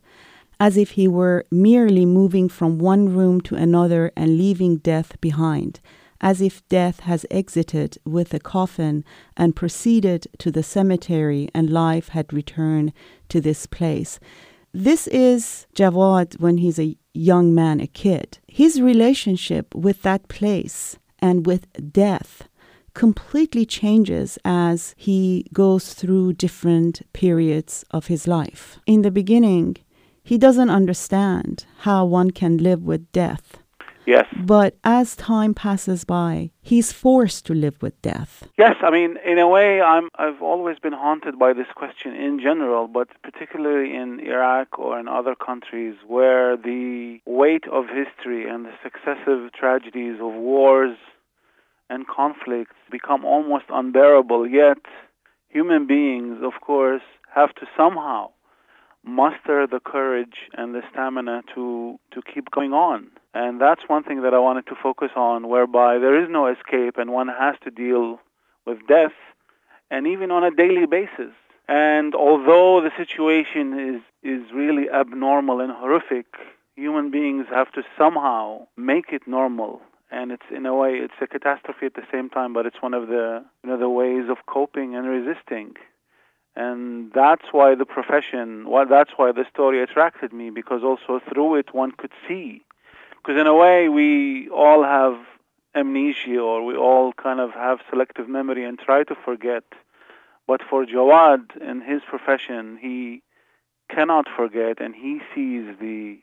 as 0.60 0.76
if 0.76 0.92
he 0.92 1.08
were 1.08 1.44
merely 1.50 2.06
moving 2.06 2.48
from 2.48 2.78
one 2.78 3.14
room 3.14 3.40
to 3.40 3.56
another 3.56 4.12
and 4.16 4.38
leaving 4.38 4.76
death 4.76 5.20
behind, 5.20 5.80
as 6.20 6.40
if 6.40 6.66
death 6.68 7.00
has 7.00 7.26
exited 7.30 7.98
with 8.04 8.32
a 8.32 8.38
coffin 8.38 9.04
and 9.36 9.56
proceeded 9.56 10.26
to 10.38 10.50
the 10.50 10.62
cemetery 10.62 11.48
and 11.54 11.70
life 11.70 12.08
had 12.08 12.32
returned 12.32 12.92
to 13.28 13.40
this 13.40 13.66
place. 13.66 14.20
This 14.72 15.06
is 15.08 15.66
Jawad 15.74 16.40
when 16.40 16.58
he's 16.58 16.78
a 16.78 16.96
young 17.14 17.54
man, 17.54 17.80
a 17.80 17.86
kid. 17.86 18.38
His 18.46 18.80
relationship 18.80 19.74
with 19.74 20.02
that 20.02 20.28
place 20.28 20.98
and 21.20 21.46
with 21.46 21.66
death 21.92 22.48
completely 22.92 23.66
changes 23.66 24.38
as 24.44 24.94
he 24.96 25.46
goes 25.52 25.94
through 25.94 26.34
different 26.34 27.02
periods 27.12 27.84
of 27.90 28.06
his 28.06 28.28
life. 28.28 28.78
In 28.86 29.02
the 29.02 29.10
beginning, 29.10 29.76
he 30.22 30.38
doesn't 30.38 30.70
understand 30.70 31.66
how 31.80 32.04
one 32.04 32.30
can 32.30 32.58
live 32.58 32.82
with 32.82 33.10
death. 33.12 33.58
Yes. 34.06 34.26
But 34.36 34.76
as 34.84 35.16
time 35.16 35.54
passes 35.54 36.04
by, 36.04 36.50
he's 36.60 36.92
forced 36.92 37.46
to 37.46 37.54
live 37.54 37.80
with 37.80 38.00
death. 38.02 38.46
Yes, 38.58 38.76
I 38.82 38.90
mean, 38.90 39.16
in 39.24 39.38
a 39.38 39.48
way, 39.48 39.80
I'm, 39.80 40.08
I've 40.16 40.42
always 40.42 40.78
been 40.78 40.92
haunted 40.92 41.38
by 41.38 41.52
this 41.52 41.66
question 41.74 42.14
in 42.14 42.38
general, 42.38 42.86
but 42.86 43.08
particularly 43.22 43.94
in 43.94 44.20
Iraq 44.20 44.78
or 44.78 44.98
in 45.00 45.08
other 45.08 45.34
countries 45.34 45.94
where 46.06 46.56
the 46.56 47.18
weight 47.26 47.64
of 47.72 47.84
history 47.86 48.48
and 48.48 48.66
the 48.66 48.72
successive 48.82 49.52
tragedies 49.52 50.16
of 50.20 50.34
wars 50.34 50.96
and 51.88 52.06
conflicts 52.06 52.76
become 52.90 53.24
almost 53.24 53.64
unbearable, 53.70 54.46
yet 54.46 54.78
human 55.48 55.86
beings, 55.86 56.38
of 56.42 56.60
course, 56.60 57.02
have 57.34 57.54
to 57.54 57.66
somehow 57.76 58.30
muster 59.02 59.66
the 59.66 59.80
courage 59.84 60.48
and 60.54 60.74
the 60.74 60.80
stamina 60.90 61.42
to, 61.54 61.98
to 62.12 62.22
keep 62.22 62.50
going 62.50 62.72
on. 62.72 63.08
And 63.34 63.60
that's 63.60 63.82
one 63.88 64.04
thing 64.04 64.22
that 64.22 64.32
I 64.32 64.38
wanted 64.38 64.66
to 64.68 64.76
focus 64.80 65.10
on, 65.16 65.48
whereby 65.48 65.98
there 65.98 66.22
is 66.22 66.30
no 66.30 66.46
escape 66.46 66.96
and 66.96 67.12
one 67.12 67.28
has 67.28 67.56
to 67.64 67.70
deal 67.70 68.20
with 68.64 68.78
death, 68.86 69.12
and 69.90 70.06
even 70.06 70.30
on 70.30 70.44
a 70.44 70.50
daily 70.50 70.86
basis. 70.86 71.34
And 71.68 72.14
although 72.14 72.80
the 72.80 72.92
situation 72.96 73.96
is, 73.96 74.02
is 74.22 74.52
really 74.52 74.88
abnormal 74.88 75.60
and 75.60 75.72
horrific, 75.72 76.26
human 76.76 77.10
beings 77.10 77.46
have 77.50 77.72
to 77.72 77.82
somehow 77.98 78.66
make 78.76 79.12
it 79.12 79.26
normal 79.26 79.82
and 80.14 80.30
it's 80.30 80.46
in 80.50 80.64
a 80.64 80.74
way 80.74 80.92
it's 80.94 81.14
a 81.20 81.26
catastrophe 81.26 81.86
at 81.86 81.94
the 81.94 82.06
same 82.12 82.30
time, 82.30 82.52
but 82.52 82.66
it's 82.66 82.80
one 82.80 82.94
of 82.94 83.08
the 83.08 83.44
you 83.62 83.70
know 83.70 83.78
the 83.78 83.88
ways 83.88 84.28
of 84.30 84.38
coping 84.46 84.94
and 84.94 85.06
resisting. 85.08 85.74
And 86.56 87.10
that's 87.12 87.46
why 87.50 87.74
the 87.74 87.84
profession, 87.84 88.68
well, 88.68 88.86
that's 88.88 89.10
why 89.16 89.32
the 89.32 89.44
story 89.52 89.82
attracted 89.82 90.32
me, 90.32 90.50
because 90.50 90.82
also 90.84 91.20
through 91.28 91.56
it 91.56 91.74
one 91.74 91.90
could 91.90 92.12
see. 92.28 92.62
Because 93.24 93.40
in 93.40 93.46
a 93.46 93.54
way, 93.54 93.88
we 93.88 94.50
all 94.50 94.82
have 94.82 95.16
amnesia 95.74 96.38
or 96.38 96.64
we 96.64 96.76
all 96.76 97.12
kind 97.14 97.40
of 97.40 97.52
have 97.52 97.78
selective 97.88 98.28
memory 98.28 98.64
and 98.64 98.78
try 98.78 99.02
to 99.04 99.14
forget. 99.24 99.64
But 100.46 100.60
for 100.68 100.84
Jawad 100.84 101.56
in 101.60 101.80
his 101.80 102.02
profession, 102.06 102.78
he 102.80 103.22
cannot 103.90 104.26
forget 104.36 104.80
and 104.80 104.94
he 104.94 105.20
sees 105.34 105.74
the 105.80 106.18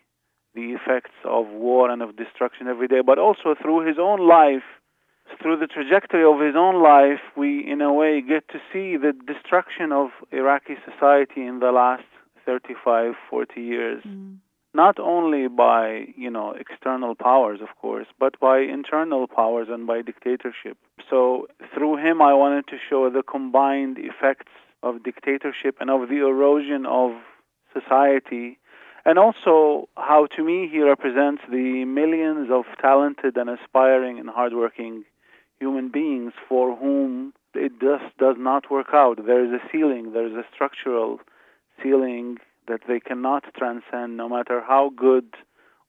the 0.53 0.73
effects 0.73 1.15
of 1.23 1.47
war 1.47 1.89
and 1.89 2.01
of 2.01 2.17
destruction 2.17 2.67
every 2.67 2.87
day, 2.87 2.99
but 3.01 3.17
also 3.17 3.55
through 3.55 3.87
his 3.87 3.97
own 3.97 4.19
life, 4.27 4.67
through 5.41 5.57
the 5.57 5.67
trajectory 5.67 6.25
of 6.25 6.41
his 6.41 6.55
own 6.57 6.83
life, 6.83 7.21
we 7.37 7.65
in 7.65 7.79
a 7.79 7.93
way 7.93 8.21
get 8.21 8.49
to 8.49 8.59
see 8.71 8.97
the 8.97 9.13
destruction 9.25 9.93
of 9.93 10.09
Iraqi 10.29 10.75
society 10.83 11.45
in 11.45 11.59
the 11.59 11.71
last 11.71 12.03
35, 12.45 13.13
40 13.29 13.61
years. 13.61 14.03
Mm. 14.03 14.39
Not 14.73 14.99
only 14.99 15.47
by, 15.47 16.05
you 16.15 16.29
know, 16.29 16.53
external 16.57 17.13
powers, 17.15 17.59
of 17.61 17.69
course, 17.81 18.07
but 18.19 18.39
by 18.39 18.59
internal 18.59 19.27
powers 19.27 19.67
and 19.69 19.85
by 19.85 20.01
dictatorship. 20.01 20.77
So 21.09 21.47
through 21.73 21.97
him, 21.97 22.21
I 22.21 22.33
wanted 22.33 22.67
to 22.67 22.77
show 22.89 23.09
the 23.09 23.23
combined 23.23 23.97
effects 23.99 24.51
of 24.81 25.03
dictatorship 25.03 25.75
and 25.81 25.89
of 25.89 26.07
the 26.07 26.25
erosion 26.25 26.85
of 26.85 27.11
society 27.73 28.57
and 29.05 29.17
also 29.17 29.89
how 29.97 30.27
to 30.35 30.43
me 30.43 30.69
he 30.71 30.79
represents 30.81 31.41
the 31.49 31.85
millions 31.85 32.49
of 32.51 32.65
talented 32.79 33.35
and 33.37 33.49
aspiring 33.49 34.19
and 34.19 34.29
hardworking 34.29 35.03
human 35.59 35.89
beings 35.89 36.33
for 36.47 36.75
whom 36.75 37.33
it 37.53 37.71
just 37.79 38.15
does 38.17 38.35
not 38.37 38.69
work 38.71 38.87
out. 38.93 39.25
There 39.25 39.43
is 39.43 39.51
a 39.51 39.67
ceiling, 39.71 40.13
there 40.13 40.27
is 40.27 40.33
a 40.33 40.45
structural 40.53 41.19
ceiling 41.81 42.37
that 42.71 42.81
they 42.87 43.01
cannot 43.01 43.43
transcend 43.61 44.15
no 44.15 44.29
matter 44.29 44.57
how 44.65 44.91
good 44.95 45.27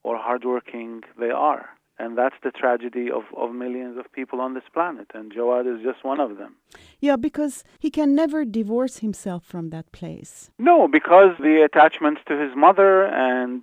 or 0.03 0.17
hardworking 0.17 1.01
they 1.17 1.31
are. 1.31 1.69
And 1.97 2.17
that's 2.17 2.35
the 2.43 2.51
tragedy 2.51 3.09
of, 3.09 3.23
of 3.37 3.53
millions 3.53 3.97
of 3.97 4.11
people 4.11 4.41
on 4.41 4.53
this 4.53 4.67
planet. 4.73 5.07
And 5.13 5.31
Jawad 5.31 5.65
is 5.73 5.81
just 5.81 6.03
one 6.03 6.19
of 6.19 6.37
them. 6.37 6.55
Yeah, 6.99 7.15
because 7.15 7.63
he 7.79 7.89
can 7.89 8.15
never 8.15 8.43
divorce 8.43 8.97
himself 8.97 9.45
from 9.45 9.69
that 9.69 9.91
place. 9.93 10.49
No, 10.59 10.87
because 10.87 11.31
the 11.39 11.61
attachments 11.63 12.21
to 12.27 12.37
his 12.37 12.51
mother 12.55 13.05
and 13.05 13.61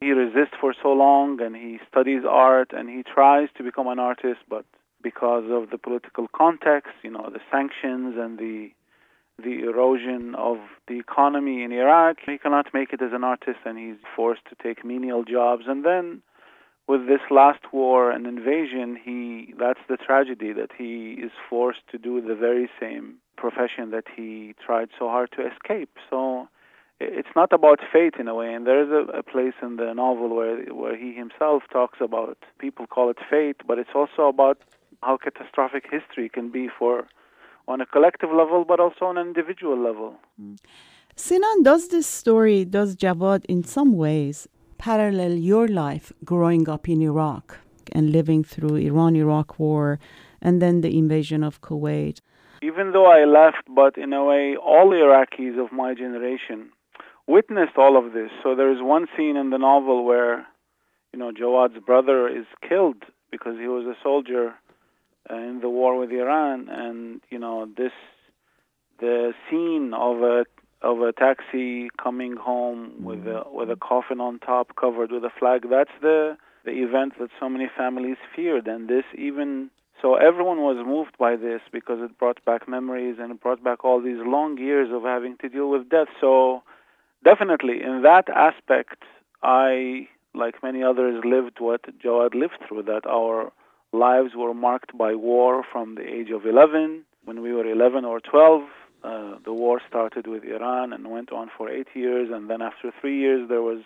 he 0.00 0.12
resists 0.12 0.56
for 0.60 0.72
so 0.80 0.92
long 0.92 1.40
and 1.40 1.56
he 1.56 1.80
studies 1.90 2.22
art 2.28 2.70
and 2.72 2.88
he 2.88 3.02
tries 3.02 3.48
to 3.56 3.64
become 3.64 3.88
an 3.88 3.98
artist, 3.98 4.40
but 4.48 4.64
because 5.02 5.44
of 5.50 5.70
the 5.70 5.78
political 5.78 6.28
context, 6.28 6.92
you 7.02 7.10
know, 7.10 7.28
the 7.32 7.40
sanctions 7.50 8.14
and 8.16 8.38
the 8.38 8.70
the 9.42 9.64
erosion 9.68 10.34
of 10.34 10.58
the 10.88 10.98
economy 10.98 11.62
in 11.62 11.72
Iraq, 11.72 12.18
he 12.24 12.38
cannot 12.38 12.72
make 12.72 12.92
it 12.92 13.02
as 13.02 13.12
an 13.12 13.24
artist 13.24 13.58
and 13.64 13.78
he's 13.78 14.00
forced 14.16 14.42
to 14.48 14.56
take 14.62 14.84
menial 14.84 15.24
jobs. 15.24 15.64
And 15.66 15.84
then 15.84 16.22
with 16.86 17.06
this 17.06 17.20
last 17.30 17.72
war 17.72 18.10
and 18.10 18.26
invasion, 18.26 18.98
he 19.02 19.54
that's 19.58 19.80
the 19.88 19.96
tragedy 19.96 20.52
that 20.52 20.70
he 20.76 21.12
is 21.12 21.30
forced 21.48 21.86
to 21.92 21.98
do 21.98 22.20
the 22.20 22.34
very 22.34 22.68
same 22.80 23.16
profession 23.36 23.90
that 23.92 24.06
he 24.16 24.54
tried 24.64 24.88
so 24.98 25.08
hard 25.08 25.30
to 25.36 25.46
escape. 25.46 25.90
So 26.10 26.48
it's 26.98 27.34
not 27.34 27.52
about 27.52 27.78
fate 27.92 28.14
in 28.18 28.28
a 28.28 28.34
way, 28.34 28.52
and 28.52 28.66
there 28.66 28.82
is 28.82 28.90
a, 28.90 29.18
a 29.18 29.22
place 29.22 29.54
in 29.62 29.76
the 29.76 29.94
novel 29.94 30.34
where 30.34 30.58
where 30.80 30.96
he 30.96 31.14
himself 31.14 31.62
talks 31.72 31.98
about 32.00 32.38
people 32.58 32.86
call 32.86 33.08
it 33.08 33.18
fate, 33.30 33.56
but 33.66 33.78
it's 33.78 33.94
also 33.94 34.22
about 34.28 34.58
how 35.02 35.16
catastrophic 35.16 35.84
history 35.90 36.28
can 36.28 36.50
be 36.50 36.68
for 36.68 37.06
on 37.70 37.80
a 37.80 37.86
collective 37.86 38.30
level, 38.30 38.64
but 38.66 38.80
also 38.80 39.04
on 39.06 39.16
an 39.16 39.28
individual 39.28 39.78
level. 39.78 40.14
Mm. 40.40 40.58
Sinan, 41.16 41.62
does 41.62 41.88
this 41.88 42.06
story, 42.06 42.64
does 42.64 42.96
Jawad 42.96 43.44
in 43.44 43.62
some 43.62 43.92
ways 43.92 44.48
parallel 44.78 45.34
your 45.34 45.68
life 45.68 46.12
growing 46.24 46.68
up 46.68 46.88
in 46.88 47.00
Iraq 47.00 47.58
and 47.92 48.10
living 48.10 48.42
through 48.42 48.76
Iran-Iraq 48.76 49.58
war 49.58 49.98
and 50.42 50.60
then 50.60 50.80
the 50.80 50.96
invasion 50.98 51.44
of 51.44 51.60
Kuwait? 51.60 52.20
Even 52.62 52.92
though 52.92 53.06
I 53.06 53.24
left, 53.24 53.64
but 53.74 53.96
in 53.96 54.12
a 54.12 54.24
way, 54.24 54.56
all 54.56 54.90
Iraqis 54.90 55.62
of 55.64 55.72
my 55.72 55.94
generation 55.94 56.70
witnessed 57.26 57.76
all 57.76 57.96
of 57.96 58.12
this. 58.12 58.30
So 58.42 58.54
there 58.54 58.72
is 58.72 58.78
one 58.80 59.06
scene 59.16 59.36
in 59.36 59.50
the 59.50 59.58
novel 59.58 60.04
where, 60.04 60.46
you 61.12 61.18
know, 61.18 61.30
Jawad's 61.30 61.78
brother 61.84 62.28
is 62.28 62.46
killed 62.68 63.02
because 63.30 63.56
he 63.58 63.68
was 63.68 63.86
a 63.86 63.96
soldier 64.02 64.54
in 65.30 65.60
the 65.60 65.68
war 65.68 65.98
with 65.98 66.10
Iran, 66.10 66.68
and 66.68 67.20
you 67.30 67.38
know 67.38 67.66
this, 67.76 67.92
the 69.00 69.32
scene 69.48 69.92
of 69.94 70.22
a 70.22 70.44
of 70.82 71.00
a 71.02 71.12
taxi 71.12 71.90
coming 72.02 72.36
home 72.36 72.92
mm-hmm. 72.94 73.04
with 73.04 73.26
a 73.26 73.44
with 73.50 73.70
a 73.70 73.76
coffin 73.76 74.20
on 74.20 74.38
top 74.38 74.76
covered 74.76 75.10
with 75.10 75.24
a 75.24 75.30
flag. 75.38 75.66
That's 75.70 75.90
the 76.00 76.36
the 76.64 76.72
event 76.72 77.14
that 77.18 77.30
so 77.38 77.48
many 77.48 77.68
families 77.76 78.16
feared, 78.34 78.66
and 78.66 78.88
this 78.88 79.04
even 79.16 79.70
so 80.00 80.14
everyone 80.14 80.58
was 80.58 80.82
moved 80.84 81.16
by 81.18 81.36
this 81.36 81.60
because 81.72 81.98
it 82.00 82.18
brought 82.18 82.42
back 82.44 82.68
memories 82.68 83.16
and 83.20 83.32
it 83.32 83.40
brought 83.40 83.62
back 83.62 83.84
all 83.84 84.00
these 84.00 84.20
long 84.20 84.56
years 84.56 84.88
of 84.92 85.02
having 85.02 85.36
to 85.38 85.48
deal 85.48 85.68
with 85.68 85.90
death. 85.90 86.08
So 86.20 86.62
definitely 87.22 87.82
in 87.82 88.02
that 88.02 88.28
aspect, 88.30 89.02
I 89.42 90.08
like 90.34 90.62
many 90.62 90.82
others 90.82 91.22
lived 91.24 91.58
what 91.58 91.82
Jawad 91.98 92.34
lived 92.34 92.58
through. 92.66 92.84
That 92.84 93.02
our 93.06 93.52
lives 93.92 94.32
were 94.36 94.54
marked 94.54 94.96
by 94.96 95.14
war 95.14 95.64
from 95.72 95.94
the 95.96 96.06
age 96.06 96.30
of 96.30 96.46
11 96.46 97.04
when 97.24 97.42
we 97.42 97.52
were 97.52 97.66
11 97.66 98.04
or 98.04 98.20
12 98.20 98.62
uh, 99.02 99.36
the 99.44 99.52
war 99.52 99.80
started 99.88 100.26
with 100.26 100.44
Iran 100.44 100.92
and 100.92 101.10
went 101.10 101.32
on 101.32 101.50
for 101.56 101.70
eight 101.70 101.88
years, 101.94 102.28
and 102.30 102.50
then 102.50 102.60
after 102.60 102.92
three 103.00 103.18
years 103.18 103.48
there 103.48 103.62
was 103.62 103.80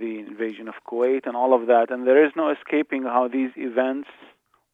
the 0.00 0.18
invasion 0.18 0.68
of 0.68 0.74
Kuwait, 0.86 1.26
and 1.26 1.36
all 1.36 1.54
of 1.54 1.66
that. 1.66 1.90
And 1.90 2.06
there 2.06 2.24
is 2.24 2.32
no 2.36 2.50
escaping 2.50 3.02
how 3.02 3.28
these 3.28 3.50
events 3.56 4.08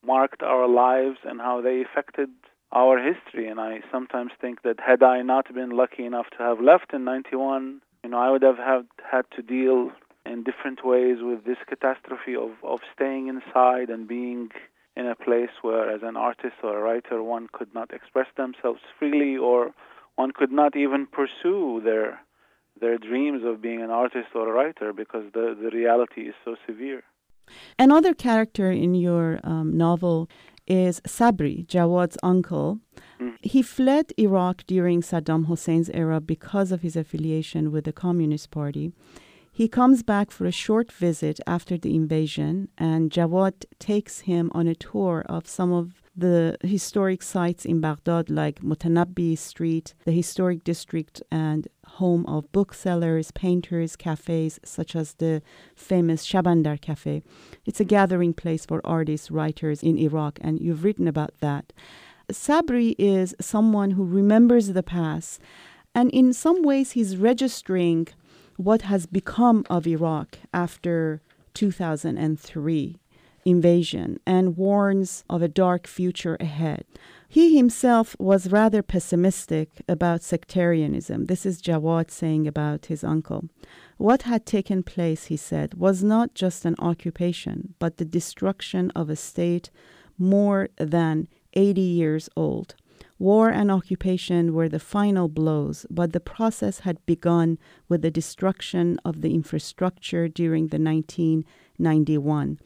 marked 0.04 0.42
our 0.42 0.68
lives 0.68 1.18
and 1.24 1.40
how 1.40 1.60
they 1.60 1.82
affected 1.82 2.30
our 2.72 2.98
history. 2.98 3.48
And 3.48 3.60
I 3.60 3.80
sometimes 3.90 4.32
think 4.40 4.62
that 4.62 4.80
had 4.80 5.02
I 5.02 5.22
not 5.22 5.52
been 5.54 5.70
lucky 5.70 6.04
enough 6.04 6.26
to 6.36 6.38
have 6.38 6.60
left 6.60 6.92
in 6.92 7.04
91, 7.04 7.80
you 8.02 8.10
know, 8.10 8.18
I 8.18 8.30
would 8.30 8.42
have 8.42 8.58
had, 8.58 8.86
had 9.10 9.24
to 9.36 9.42
deal 9.42 9.92
in 10.26 10.42
different 10.42 10.84
ways 10.84 11.18
with 11.20 11.44
this 11.44 11.58
catastrophe 11.68 12.34
of, 12.34 12.52
of 12.62 12.80
staying 12.94 13.28
inside 13.28 13.90
and 13.90 14.08
being 14.08 14.50
in 14.96 15.06
a 15.06 15.14
place 15.14 15.50
where, 15.62 15.90
as 15.90 16.02
an 16.02 16.16
artist 16.16 16.54
or 16.62 16.78
a 16.78 16.82
writer, 16.82 17.22
one 17.22 17.48
could 17.52 17.74
not 17.74 17.92
express 17.92 18.28
themselves 18.36 18.80
freely 18.98 19.36
or 19.36 19.74
one 20.16 20.30
could 20.30 20.52
not 20.52 20.76
even 20.76 21.06
pursue 21.06 21.80
their 21.84 22.20
their 22.80 22.98
dreams 22.98 23.42
of 23.44 23.62
being 23.62 23.80
an 23.82 23.90
artist 23.90 24.28
or 24.34 24.48
a 24.48 24.52
writer 24.52 24.92
because 24.92 25.24
the, 25.32 25.56
the 25.62 25.70
reality 25.70 26.22
is 26.22 26.34
so 26.44 26.56
severe. 26.66 27.04
Another 27.78 28.14
character 28.14 28.70
in 28.70 28.94
your 28.94 29.38
um, 29.44 29.76
novel 29.76 30.28
is 30.66 31.00
Sabri, 31.02 31.66
Jawad's 31.66 32.18
uncle. 32.22 32.80
Mm. 33.20 33.36
He 33.42 33.62
fled 33.62 34.12
Iraq 34.18 34.64
during 34.66 35.02
Saddam 35.02 35.46
Hussein's 35.46 35.90
era 35.90 36.20
because 36.20 36.72
of 36.72 36.82
his 36.82 36.96
affiliation 36.96 37.70
with 37.70 37.84
the 37.84 37.92
Communist 37.92 38.50
Party. 38.50 38.92
He 39.56 39.68
comes 39.68 40.02
back 40.02 40.32
for 40.32 40.46
a 40.46 40.50
short 40.50 40.90
visit 40.90 41.38
after 41.46 41.78
the 41.78 41.94
invasion, 41.94 42.70
and 42.76 43.08
Jawad 43.08 43.64
takes 43.78 44.20
him 44.20 44.50
on 44.52 44.66
a 44.66 44.74
tour 44.74 45.24
of 45.28 45.46
some 45.46 45.72
of 45.72 46.02
the 46.16 46.56
historic 46.60 47.22
sites 47.22 47.64
in 47.64 47.80
Baghdad, 47.80 48.30
like 48.30 48.62
Mutanabbi 48.62 49.38
Street, 49.38 49.94
the 50.06 50.10
historic 50.10 50.64
district 50.64 51.22
and 51.30 51.68
home 51.86 52.26
of 52.26 52.50
booksellers, 52.50 53.30
painters, 53.30 53.94
cafes, 53.94 54.58
such 54.64 54.96
as 54.96 55.14
the 55.14 55.40
famous 55.76 56.26
Shabandar 56.26 56.80
Cafe. 56.80 57.22
It's 57.64 57.78
a 57.78 57.84
gathering 57.84 58.34
place 58.34 58.66
for 58.66 58.80
artists, 58.84 59.30
writers 59.30 59.84
in 59.84 59.98
Iraq, 59.98 60.40
and 60.40 60.58
you've 60.58 60.82
written 60.82 61.06
about 61.06 61.38
that. 61.38 61.72
Sabri 62.28 62.96
is 62.98 63.36
someone 63.40 63.92
who 63.92 64.04
remembers 64.04 64.66
the 64.72 64.82
past, 64.82 65.40
and 65.94 66.10
in 66.10 66.32
some 66.32 66.64
ways, 66.64 66.92
he's 66.92 67.16
registering 67.16 68.08
what 68.56 68.82
has 68.82 69.06
become 69.06 69.64
of 69.68 69.86
Iraq 69.86 70.38
after 70.52 71.20
2003 71.54 72.98
invasion 73.44 74.18
and 74.26 74.56
warns 74.56 75.24
of 75.28 75.42
a 75.42 75.48
dark 75.48 75.86
future 75.86 76.36
ahead. 76.40 76.84
He 77.28 77.56
himself 77.56 78.16
was 78.18 78.50
rather 78.50 78.82
pessimistic 78.82 79.82
about 79.88 80.22
sectarianism. 80.22 81.26
This 81.26 81.44
is 81.44 81.60
Jawad 81.60 82.10
saying 82.10 82.46
about 82.46 82.86
his 82.86 83.04
uncle. 83.04 83.48
What 83.96 84.22
had 84.22 84.46
taken 84.46 84.82
place, 84.82 85.26
he 85.26 85.36
said, 85.36 85.74
was 85.74 86.02
not 86.02 86.34
just 86.34 86.64
an 86.64 86.76
occupation, 86.78 87.74
but 87.78 87.96
the 87.96 88.04
destruction 88.04 88.90
of 88.94 89.10
a 89.10 89.16
state 89.16 89.70
more 90.16 90.68
than 90.78 91.28
80 91.54 91.80
years 91.80 92.28
old. 92.36 92.74
War 93.24 93.48
and 93.48 93.70
occupation 93.70 94.52
were 94.52 94.68
the 94.68 94.78
final 94.78 95.28
blows, 95.28 95.86
but 95.88 96.12
the 96.12 96.20
process 96.20 96.80
had 96.80 97.06
begun 97.06 97.58
with 97.88 98.02
the 98.02 98.10
destruction 98.10 98.98
of 99.02 99.22
the 99.22 99.32
infrastructure 99.32 100.28
during 100.28 100.68
the 100.68 100.78
1991 100.78 102.58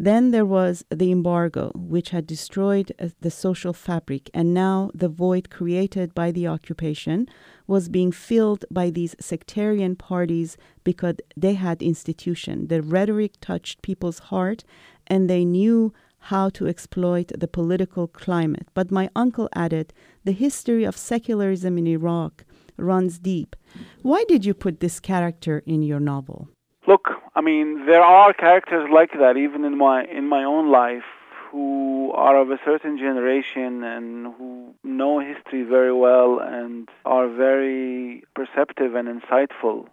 then 0.00 0.30
there 0.30 0.46
was 0.46 0.84
the 0.90 1.10
embargo, 1.10 1.72
which 1.74 2.10
had 2.10 2.24
destroyed 2.24 2.92
uh, 3.00 3.08
the 3.20 3.32
social 3.32 3.72
fabric, 3.72 4.30
and 4.32 4.54
now 4.54 4.92
the 4.94 5.08
void 5.08 5.50
created 5.50 6.14
by 6.14 6.30
the 6.30 6.46
occupation 6.46 7.26
was 7.66 7.88
being 7.88 8.12
filled 8.12 8.64
by 8.70 8.90
these 8.90 9.16
sectarian 9.18 9.96
parties 9.96 10.56
because 10.84 11.16
they 11.36 11.54
had 11.54 11.82
institution. 11.82 12.68
The 12.68 12.80
rhetoric 12.80 13.40
touched 13.40 13.82
people's 13.82 14.20
heart, 14.30 14.62
and 15.08 15.28
they 15.28 15.44
knew 15.44 15.92
how 16.20 16.48
to 16.50 16.66
exploit 16.66 17.32
the 17.38 17.48
political 17.48 18.06
climate. 18.06 18.68
But 18.74 18.90
my 18.90 19.08
uncle 19.14 19.48
added, 19.54 19.92
the 20.24 20.32
history 20.32 20.84
of 20.84 20.96
secularism 20.96 21.78
in 21.78 21.86
Iraq 21.86 22.44
runs 22.76 23.18
deep. 23.18 23.56
Why 24.02 24.24
did 24.28 24.44
you 24.44 24.54
put 24.54 24.80
this 24.80 25.00
character 25.00 25.62
in 25.66 25.82
your 25.82 26.00
novel? 26.00 26.48
Look, 26.86 27.08
I 27.34 27.40
mean, 27.40 27.86
there 27.86 28.02
are 28.02 28.32
characters 28.32 28.88
like 28.92 29.12
that 29.18 29.36
even 29.36 29.64
in 29.64 29.76
my 29.76 30.04
in 30.04 30.26
my 30.28 30.44
own 30.44 30.70
life 30.70 31.04
who 31.50 32.12
are 32.14 32.36
of 32.40 32.50
a 32.50 32.58
certain 32.64 32.98
generation 32.98 33.82
and 33.84 34.34
who 34.36 34.74
know 34.84 35.18
history 35.18 35.62
very 35.62 35.92
well 35.92 36.40
and 36.40 36.88
are 37.04 37.28
very 37.28 38.22
perceptive 38.34 38.94
and 38.94 39.08
insightful 39.08 39.88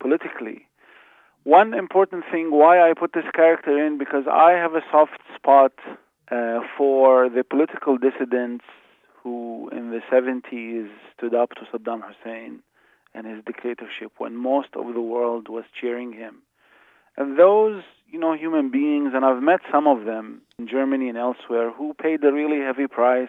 politically. 0.00 0.66
One 1.44 1.72
important 1.72 2.24
thing 2.30 2.50
why 2.50 2.88
I 2.88 2.92
put 2.92 3.12
this 3.14 3.24
character 3.34 3.84
in 3.84 3.96
because 3.96 4.24
I 4.30 4.52
have 4.52 4.74
a 4.74 4.82
soft 4.90 5.20
spot 5.34 5.72
uh, 6.30 6.60
for 6.76 7.30
the 7.30 7.42
political 7.42 7.96
dissidents 7.96 8.64
who 9.22 9.70
in 9.72 9.90
the 9.90 10.00
70s 10.12 10.88
stood 11.16 11.34
up 11.34 11.50
to 11.54 11.62
Saddam 11.72 12.02
Hussein 12.02 12.60
and 13.14 13.26
his 13.26 13.42
dictatorship 13.44 14.12
when 14.18 14.36
most 14.36 14.68
of 14.74 14.92
the 14.92 15.00
world 15.00 15.48
was 15.48 15.64
cheering 15.80 16.12
him. 16.12 16.42
And 17.16 17.38
those, 17.38 17.82
you 18.08 18.18
know, 18.18 18.34
human 18.34 18.70
beings, 18.70 19.12
and 19.14 19.24
I've 19.24 19.42
met 19.42 19.60
some 19.72 19.86
of 19.86 20.04
them 20.04 20.42
in 20.58 20.68
Germany 20.68 21.08
and 21.08 21.18
elsewhere, 21.18 21.70
who 21.72 21.94
paid 21.94 22.22
a 22.22 22.32
really 22.32 22.60
heavy 22.60 22.86
price. 22.86 23.28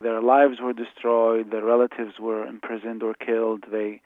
Their 0.00 0.22
lives 0.22 0.58
were 0.62 0.72
destroyed, 0.72 1.50
their 1.50 1.64
relatives 1.64 2.18
were 2.18 2.46
imprisoned 2.46 3.02
or 3.02 3.14
killed. 3.14 3.64
They 3.70 4.00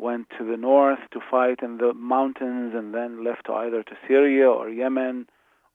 went 0.00 0.28
to 0.38 0.44
the 0.44 0.56
north 0.56 0.98
to 1.12 1.20
fight 1.30 1.60
in 1.62 1.78
the 1.78 1.92
mountains 1.94 2.72
and 2.74 2.94
then 2.94 3.24
left 3.24 3.48
either 3.48 3.82
to 3.82 3.92
Syria 4.06 4.48
or 4.48 4.68
Yemen 4.68 5.26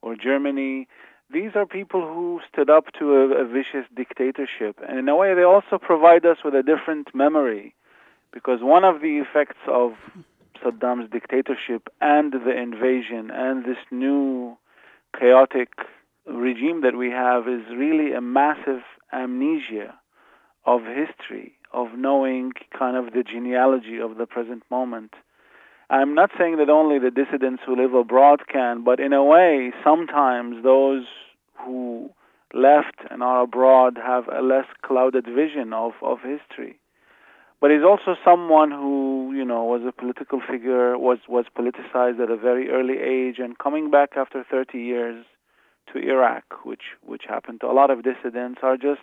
or 0.02 0.16
Germany. 0.16 0.88
These 1.32 1.52
are 1.56 1.66
people 1.66 2.02
who 2.02 2.40
stood 2.52 2.70
up 2.70 2.86
to 3.00 3.14
a, 3.14 3.44
a 3.44 3.46
vicious 3.46 3.86
dictatorship. 3.96 4.80
And 4.88 5.00
in 5.00 5.10
a 5.10 5.16
way, 5.16 5.34
they 5.34 5.44
also 5.44 5.78
provide 5.78 6.26
us 6.26 6.38
with 6.44 6.54
a 6.54 6.64
different 6.64 7.14
memory 7.14 7.76
because 8.32 8.60
one 8.62 8.84
of 8.84 9.02
the 9.02 9.18
effects 9.18 9.62
of 9.68 9.94
Saddam's 10.62 11.10
dictatorship 11.10 11.88
and 12.02 12.34
the 12.34 12.52
invasion 12.52 13.32
and 13.32 13.64
this 13.64 13.78
new 13.92 14.58
chaotic 15.20 15.70
regime 16.28 16.82
that 16.82 16.96
we 16.98 17.10
have 17.12 17.48
is 17.48 17.62
really 17.76 18.14
a 18.14 18.22
massive 18.22 18.82
amnesia 19.14 19.96
of 20.66 20.82
history, 20.82 21.54
of 21.76 21.98
knowing 21.98 22.54
kind 22.78 22.98
of 22.98 23.14
the 23.14 23.24
genealogy 23.24 24.00
of 24.00 24.18
the 24.18 24.26
present 24.26 24.64
moment. 24.72 25.14
I'm 25.90 26.16
not 26.16 26.32
saying 26.38 26.58
that 26.58 26.70
only 26.70 26.98
the 26.98 27.12
dissidents 27.12 27.62
who 27.66 27.76
live 27.76 27.94
abroad 27.94 28.48
can, 28.52 28.84
but 28.84 29.00
in 29.00 29.14
a 29.14 29.24
way, 29.24 29.72
sometimes 29.84 30.64
those 30.64 31.06
who 31.64 32.10
left 32.54 32.98
and 33.12 33.22
are 33.22 33.44
abroad 33.44 33.98
have 34.04 34.28
a 34.28 34.42
less 34.42 34.66
clouded 34.82 35.26
vision 35.26 35.74
of, 35.74 35.92
of 36.02 36.20
history 36.22 36.80
but 37.62 37.72
he's 37.72 37.84
also 37.84 38.16
someone 38.24 38.70
who 38.70 39.34
you 39.34 39.44
know 39.44 39.64
was 39.64 39.82
a 39.88 39.92
political 39.92 40.40
figure, 40.40 40.98
was 40.98 41.20
was 41.28 41.46
politicized 41.58 42.20
at 42.22 42.30
a 42.30 42.38
very 42.38 42.70
early 42.70 43.00
age, 43.00 43.40
and 43.40 43.58
coming 43.58 43.90
back 43.90 44.12
after 44.16 44.44
30 44.44 44.78
years 44.78 45.26
to 45.92 46.00
Iraq, 46.00 46.44
which 46.64 46.94
which 47.02 47.24
happened 47.28 47.62
to 47.62 47.68
a 47.68 47.74
lot 47.74 47.90
of 47.90 48.04
dissidents, 48.04 48.60
are 48.62 48.78
just 48.78 49.02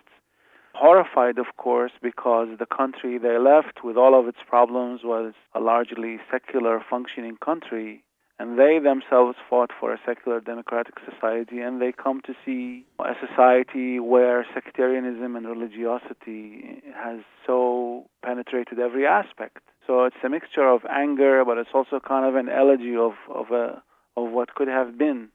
horrified, 0.73 1.37
of 1.37 1.45
course, 1.57 1.91
because 2.01 2.49
the 2.59 2.65
country 2.65 3.17
they 3.17 3.37
left 3.37 3.83
with 3.83 3.97
all 3.97 4.19
of 4.19 4.27
its 4.27 4.39
problems 4.47 5.01
was 5.03 5.33
a 5.53 5.59
largely 5.59 6.17
secular 6.31 6.83
functioning 6.89 7.37
country 7.43 8.03
and 8.39 8.57
they 8.57 8.79
themselves 8.79 9.37
fought 9.49 9.71
for 9.79 9.93
a 9.93 9.99
secular 10.05 10.39
democratic 10.41 10.95
society, 11.09 11.59
and 11.59 11.81
they 11.81 11.91
come 11.91 12.19
to 12.25 12.33
see 12.43 12.85
a 12.99 13.13
society 13.25 13.99
where 13.99 14.45
sectarianism 14.53 15.35
and 15.35 15.45
religiosity 15.45 16.81
has 16.95 17.19
so 17.45 18.05
penetrated 18.25 18.79
every 18.79 19.05
aspect. 19.05 19.59
So 19.85 20.05
it's 20.05 20.15
a 20.25 20.29
mixture 20.29 20.67
of 20.67 20.81
anger, 20.89 21.43
but 21.45 21.57
it's 21.57 21.69
also 21.73 21.99
kind 21.99 22.25
of 22.25 22.35
an 22.35 22.49
elegy 22.49 22.95
of, 22.95 23.13
of, 23.33 23.51
a, 23.51 23.83
of 24.17 24.31
what 24.31 24.55
could 24.55 24.67
have 24.67 24.97
been. 24.97 25.29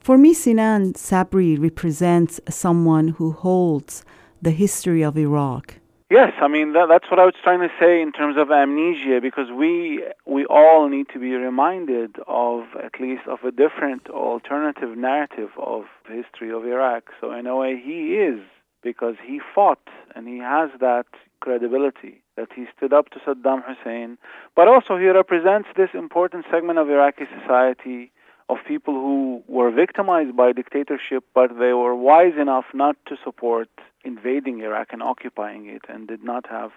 For 0.00 0.18
me, 0.18 0.34
Sinan 0.34 0.94
Sabri 0.94 1.60
represents 1.60 2.40
someone 2.48 3.08
who 3.08 3.32
holds 3.32 4.04
the 4.42 4.50
history 4.50 5.02
of 5.02 5.16
Iraq 5.16 5.76
Yes, 6.08 6.34
I 6.40 6.46
mean 6.46 6.72
that, 6.74 6.86
that's 6.88 7.10
what 7.10 7.18
I 7.18 7.24
was 7.24 7.34
trying 7.42 7.60
to 7.60 7.70
say 7.80 8.00
in 8.00 8.12
terms 8.12 8.36
of 8.38 8.52
amnesia, 8.52 9.18
because 9.20 9.50
we 9.50 10.04
we 10.24 10.46
all 10.46 10.88
need 10.88 11.08
to 11.12 11.18
be 11.18 11.32
reminded 11.32 12.14
of 12.28 12.62
at 12.80 13.00
least 13.00 13.22
of 13.26 13.40
a 13.42 13.50
different 13.50 14.08
alternative 14.08 14.96
narrative 14.96 15.50
of 15.58 15.86
the 16.08 16.14
history 16.14 16.52
of 16.52 16.64
Iraq. 16.64 17.10
So 17.20 17.32
in 17.32 17.48
a 17.48 17.56
way, 17.56 17.82
he 17.84 18.14
is 18.14 18.38
because 18.84 19.16
he 19.26 19.40
fought 19.52 19.88
and 20.14 20.28
he 20.28 20.38
has 20.38 20.70
that 20.78 21.06
credibility 21.40 22.22
that 22.36 22.50
he 22.54 22.66
stood 22.76 22.92
up 22.92 23.10
to 23.10 23.18
Saddam 23.18 23.62
Hussein, 23.66 24.16
but 24.54 24.68
also 24.68 24.96
he 24.96 25.08
represents 25.08 25.68
this 25.76 25.90
important 25.92 26.44
segment 26.52 26.78
of 26.78 26.88
Iraqi 26.88 27.24
society 27.40 28.12
of 28.48 28.58
people 28.66 28.94
who 28.94 29.42
were 29.48 29.70
victimized 29.70 30.36
by 30.36 30.52
dictatorship, 30.52 31.24
but 31.34 31.50
they 31.58 31.72
were 31.72 31.94
wise 31.94 32.34
enough 32.40 32.66
not 32.72 32.96
to 33.06 33.16
support 33.24 33.68
invading 34.04 34.60
Iraq 34.60 34.88
and 34.92 35.02
occupying 35.02 35.66
it, 35.66 35.82
and 35.88 36.06
did 36.06 36.22
not 36.22 36.46
have, 36.48 36.70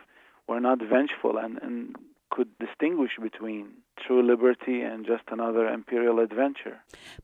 were 0.48 0.60
not 0.60 0.80
vengeful, 0.80 1.38
and, 1.38 1.60
and 1.62 1.96
could 2.32 2.48
distinguish 2.60 3.12
between 3.22 3.68
true 3.98 4.24
liberty 4.24 4.82
and 4.82 5.06
just 5.06 5.24
another 5.32 5.68
imperial 5.68 6.20
adventure. 6.20 6.80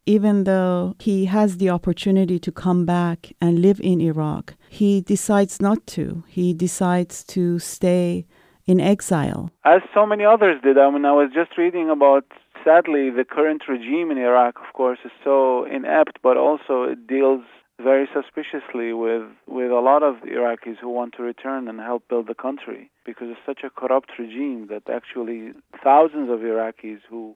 Even 0.06 0.44
though 0.44 0.96
he 1.00 1.26
has 1.26 1.58
the 1.58 1.70
opportunity 1.70 2.38
to 2.40 2.52
come 2.52 2.86
back 2.86 3.34
and 3.40 3.62
live 3.62 3.80
in 3.82 4.02
Iraq, 4.02 4.56
he 4.70 5.02
decides 5.02 5.62
not 5.62 5.86
to. 5.88 6.24
He 6.28 6.54
decides 6.54 7.24
to 7.26 7.60
stay 7.60 8.26
in 8.66 8.80
exile. 8.80 9.52
As 9.64 9.82
so 9.94 10.06
many 10.06 10.26
others 10.26 10.60
did. 10.64 10.78
I 10.78 10.90
mean, 10.90 11.06
I 11.06 11.14
was 11.14 11.30
just 11.34 11.58
reading 11.58 11.90
about, 11.90 12.26
sadly, 12.66 13.10
the 13.10 13.24
current 13.24 13.64
regime 13.70 14.12
in 14.12 14.18
Iraq, 14.18 14.58
of 14.58 14.74
course, 14.74 15.00
is 15.06 15.12
so 15.24 15.64
inept, 15.66 16.20
but 16.22 16.36
also 16.36 16.84
it 16.84 17.08
deals 17.08 17.44
very 17.82 18.08
suspiciously 18.14 18.92
with, 18.94 19.24
with 19.48 19.72
a 19.72 19.80
lot 19.80 20.02
of 20.02 20.16
Iraqis 20.24 20.78
who 20.82 20.90
want 20.90 21.14
to 21.16 21.24
return 21.24 21.68
and 21.68 21.80
help 21.80 22.08
build 22.10 22.28
the 22.28 22.34
country 22.34 22.90
because 23.06 23.28
it's 23.30 23.46
such 23.46 23.64
a 23.64 23.70
corrupt 23.70 24.12
regime 24.18 24.68
that 24.70 24.90
actually 24.90 25.52
thousands 25.84 26.30
of 26.30 26.40
Iraqis 26.40 27.00
who 27.10 27.36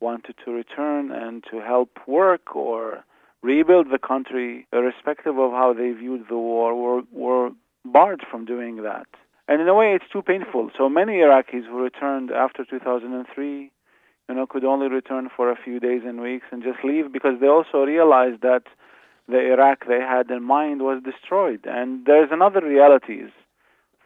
wanted 0.00 0.34
to 0.44 0.52
return 0.52 1.10
and 1.12 1.44
to 1.50 1.60
help 1.60 1.90
work 2.06 2.56
or 2.56 3.04
rebuild 3.42 3.88
the 3.90 3.98
country, 3.98 4.66
irrespective 4.72 5.38
of 5.38 5.50
how 5.52 5.74
they 5.76 5.90
viewed 5.92 6.24
the 6.28 6.38
war, 6.38 6.74
were, 6.74 7.02
were 7.12 7.50
barred 7.84 8.22
from 8.30 8.44
doing 8.44 8.82
that. 8.82 9.06
And 9.48 9.60
in 9.60 9.68
a 9.68 9.74
way, 9.74 9.94
it's 9.94 10.10
too 10.12 10.22
painful. 10.22 10.70
So 10.78 10.88
many 10.88 11.14
Iraqis 11.14 11.66
who 11.66 11.82
returned 11.82 12.30
after 12.30 12.64
2003, 12.64 13.70
you 14.30 14.36
know, 14.36 14.46
could 14.46 14.64
only 14.64 14.86
return 14.88 15.28
for 15.36 15.50
a 15.50 15.56
few 15.56 15.80
days 15.80 16.02
and 16.06 16.20
weeks 16.20 16.46
and 16.52 16.62
just 16.62 16.84
leave 16.84 17.12
because 17.12 17.40
they 17.40 17.48
also 17.48 17.78
realized 17.78 18.42
that 18.42 18.62
the 19.28 19.40
Iraq 19.52 19.86
they 19.88 19.98
had 19.98 20.30
in 20.30 20.44
mind 20.44 20.82
was 20.82 21.02
destroyed. 21.02 21.62
And 21.64 22.06
there's 22.06 22.28
another 22.30 22.60
realities 22.60 23.30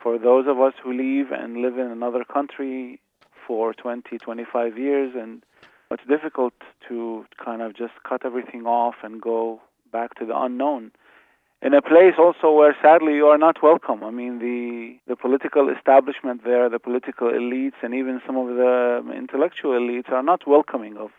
for 0.02 0.18
those 0.18 0.46
of 0.48 0.58
us 0.58 0.72
who 0.82 0.94
leave 0.94 1.30
and 1.30 1.58
live 1.58 1.76
in 1.76 1.88
another 1.88 2.24
country 2.24 3.00
for 3.46 3.74
20, 3.74 4.16
25 4.16 4.78
years, 4.78 5.12
and 5.14 5.42
it's 5.90 6.02
difficult 6.08 6.54
to 6.88 7.26
kind 7.42 7.60
of 7.60 7.76
just 7.76 7.92
cut 8.08 8.24
everything 8.24 8.64
off 8.64 8.94
and 9.02 9.20
go 9.20 9.60
back 9.92 10.14
to 10.14 10.24
the 10.24 10.34
unknown 10.34 10.90
in 11.62 11.74
a 11.74 11.82
place 11.82 12.14
also 12.18 12.52
where 12.52 12.76
sadly 12.82 13.14
you 13.14 13.26
are 13.26 13.38
not 13.38 13.62
welcome. 13.62 14.04
I 14.04 14.10
mean, 14.10 14.38
the 14.38 14.96
the 15.06 15.16
political 15.16 15.68
establishment 15.68 16.44
there, 16.44 16.68
the 16.68 16.78
political 16.78 17.28
elites, 17.28 17.78
and 17.82 17.94
even 17.94 18.20
some 18.26 18.36
of 18.36 18.48
the 18.48 19.00
um, 19.00 19.12
intellectual 19.12 19.72
elites 19.72 20.10
are 20.10 20.22
not 20.22 20.46
welcoming 20.46 20.96
of 20.96 21.10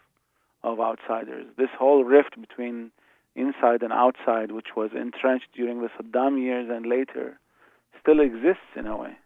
of 0.64 0.80
outsiders. 0.80 1.46
This 1.58 1.70
whole 1.78 2.04
rift 2.04 2.40
between 2.40 2.92
inside 3.36 3.84
and 3.84 3.92
outside, 3.92 4.52
which 4.52 4.76
was 4.76 4.92
entrenched 4.94 5.50
during 5.54 5.82
the 5.82 5.90
Saddam 5.90 6.42
years 6.42 6.70
and 6.72 6.86
later, 6.86 7.38
still 8.02 8.20
exists 8.20 8.72
in 8.76 8.88
a 8.88 8.96
way. 8.96 9.18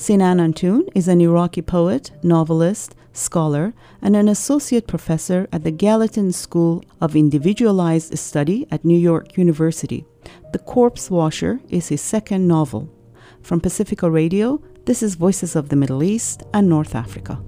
Sinan 0.00 0.40
Antoon 0.40 0.88
is 0.94 1.08
an 1.08 1.20
Iraqi 1.20 1.60
poet, 1.60 2.10
novelist, 2.22 2.94
scholar, 3.12 3.74
and 4.00 4.16
an 4.16 4.30
associate 4.30 4.86
professor 4.86 5.46
at 5.52 5.62
the 5.62 5.70
Gallatin 5.70 6.32
School 6.32 6.82
of 7.02 7.14
Individualized 7.14 8.18
Study 8.18 8.66
at 8.70 8.82
New 8.82 8.96
York 8.96 9.36
University. 9.36 10.06
The 10.54 10.58
Corpse 10.58 11.10
Washer 11.10 11.60
is 11.68 11.88
his 11.88 12.00
second 12.00 12.48
novel. 12.48 12.88
From 13.42 13.60
Pacifica 13.60 14.10
Radio, 14.10 14.62
this 14.86 15.02
is 15.02 15.16
Voices 15.16 15.54
of 15.54 15.68
the 15.68 15.76
Middle 15.76 16.02
East 16.02 16.44
and 16.54 16.66
North 16.66 16.94
Africa. 16.94 17.38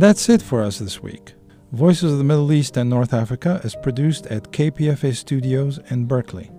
And 0.00 0.08
that's 0.08 0.30
it 0.30 0.40
for 0.40 0.62
us 0.62 0.78
this 0.78 1.02
week. 1.02 1.34
Voices 1.72 2.12
of 2.12 2.16
the 2.16 2.24
Middle 2.24 2.50
East 2.54 2.78
and 2.78 2.88
North 2.88 3.12
Africa 3.12 3.60
is 3.64 3.76
produced 3.82 4.26
at 4.28 4.50
KPFA 4.50 5.14
Studios 5.14 5.78
in 5.90 6.06
Berkeley. 6.06 6.50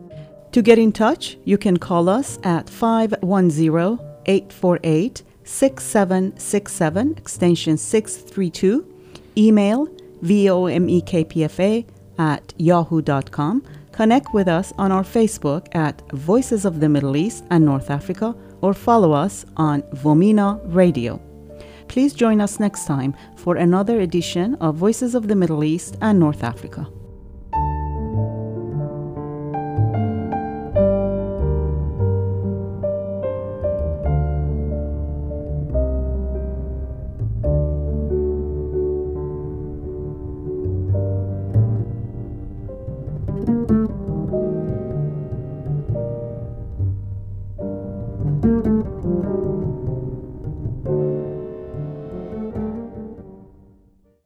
To 0.51 0.61
get 0.61 0.77
in 0.77 0.91
touch, 0.91 1.39
you 1.43 1.57
can 1.57 1.77
call 1.77 2.07
us 2.07 2.37
at 2.43 2.69
510 2.69 3.97
848 4.27 5.23
6767, 5.43 7.15
extension 7.17 7.77
632, 7.77 8.85
email 9.35 9.87
vomekpfa 10.21 11.83
at 12.19 12.53
yahoo.com. 12.59 13.63
Connect 13.91 14.31
with 14.35 14.47
us 14.47 14.71
on 14.77 14.91
our 14.91 15.03
Facebook 15.03 15.65
at 15.73 15.99
Voices 16.11 16.63
of 16.63 16.79
the 16.79 16.89
Middle 16.89 17.17
East 17.17 17.43
and 17.49 17.65
North 17.65 17.89
Africa 17.89 18.35
or 18.61 18.75
follow 18.75 19.13
us 19.13 19.47
on 19.57 19.81
VOMENA 19.95 20.61
Radio. 20.65 21.19
Please 21.91 22.13
join 22.13 22.39
us 22.39 22.57
next 22.57 22.85
time 22.85 23.13
for 23.35 23.57
another 23.57 23.99
edition 23.99 24.55
of 24.61 24.75
Voices 24.75 25.13
of 25.13 25.27
the 25.27 25.35
Middle 25.35 25.61
East 25.61 25.97
and 26.01 26.17
North 26.17 26.41
Africa. 26.41 26.87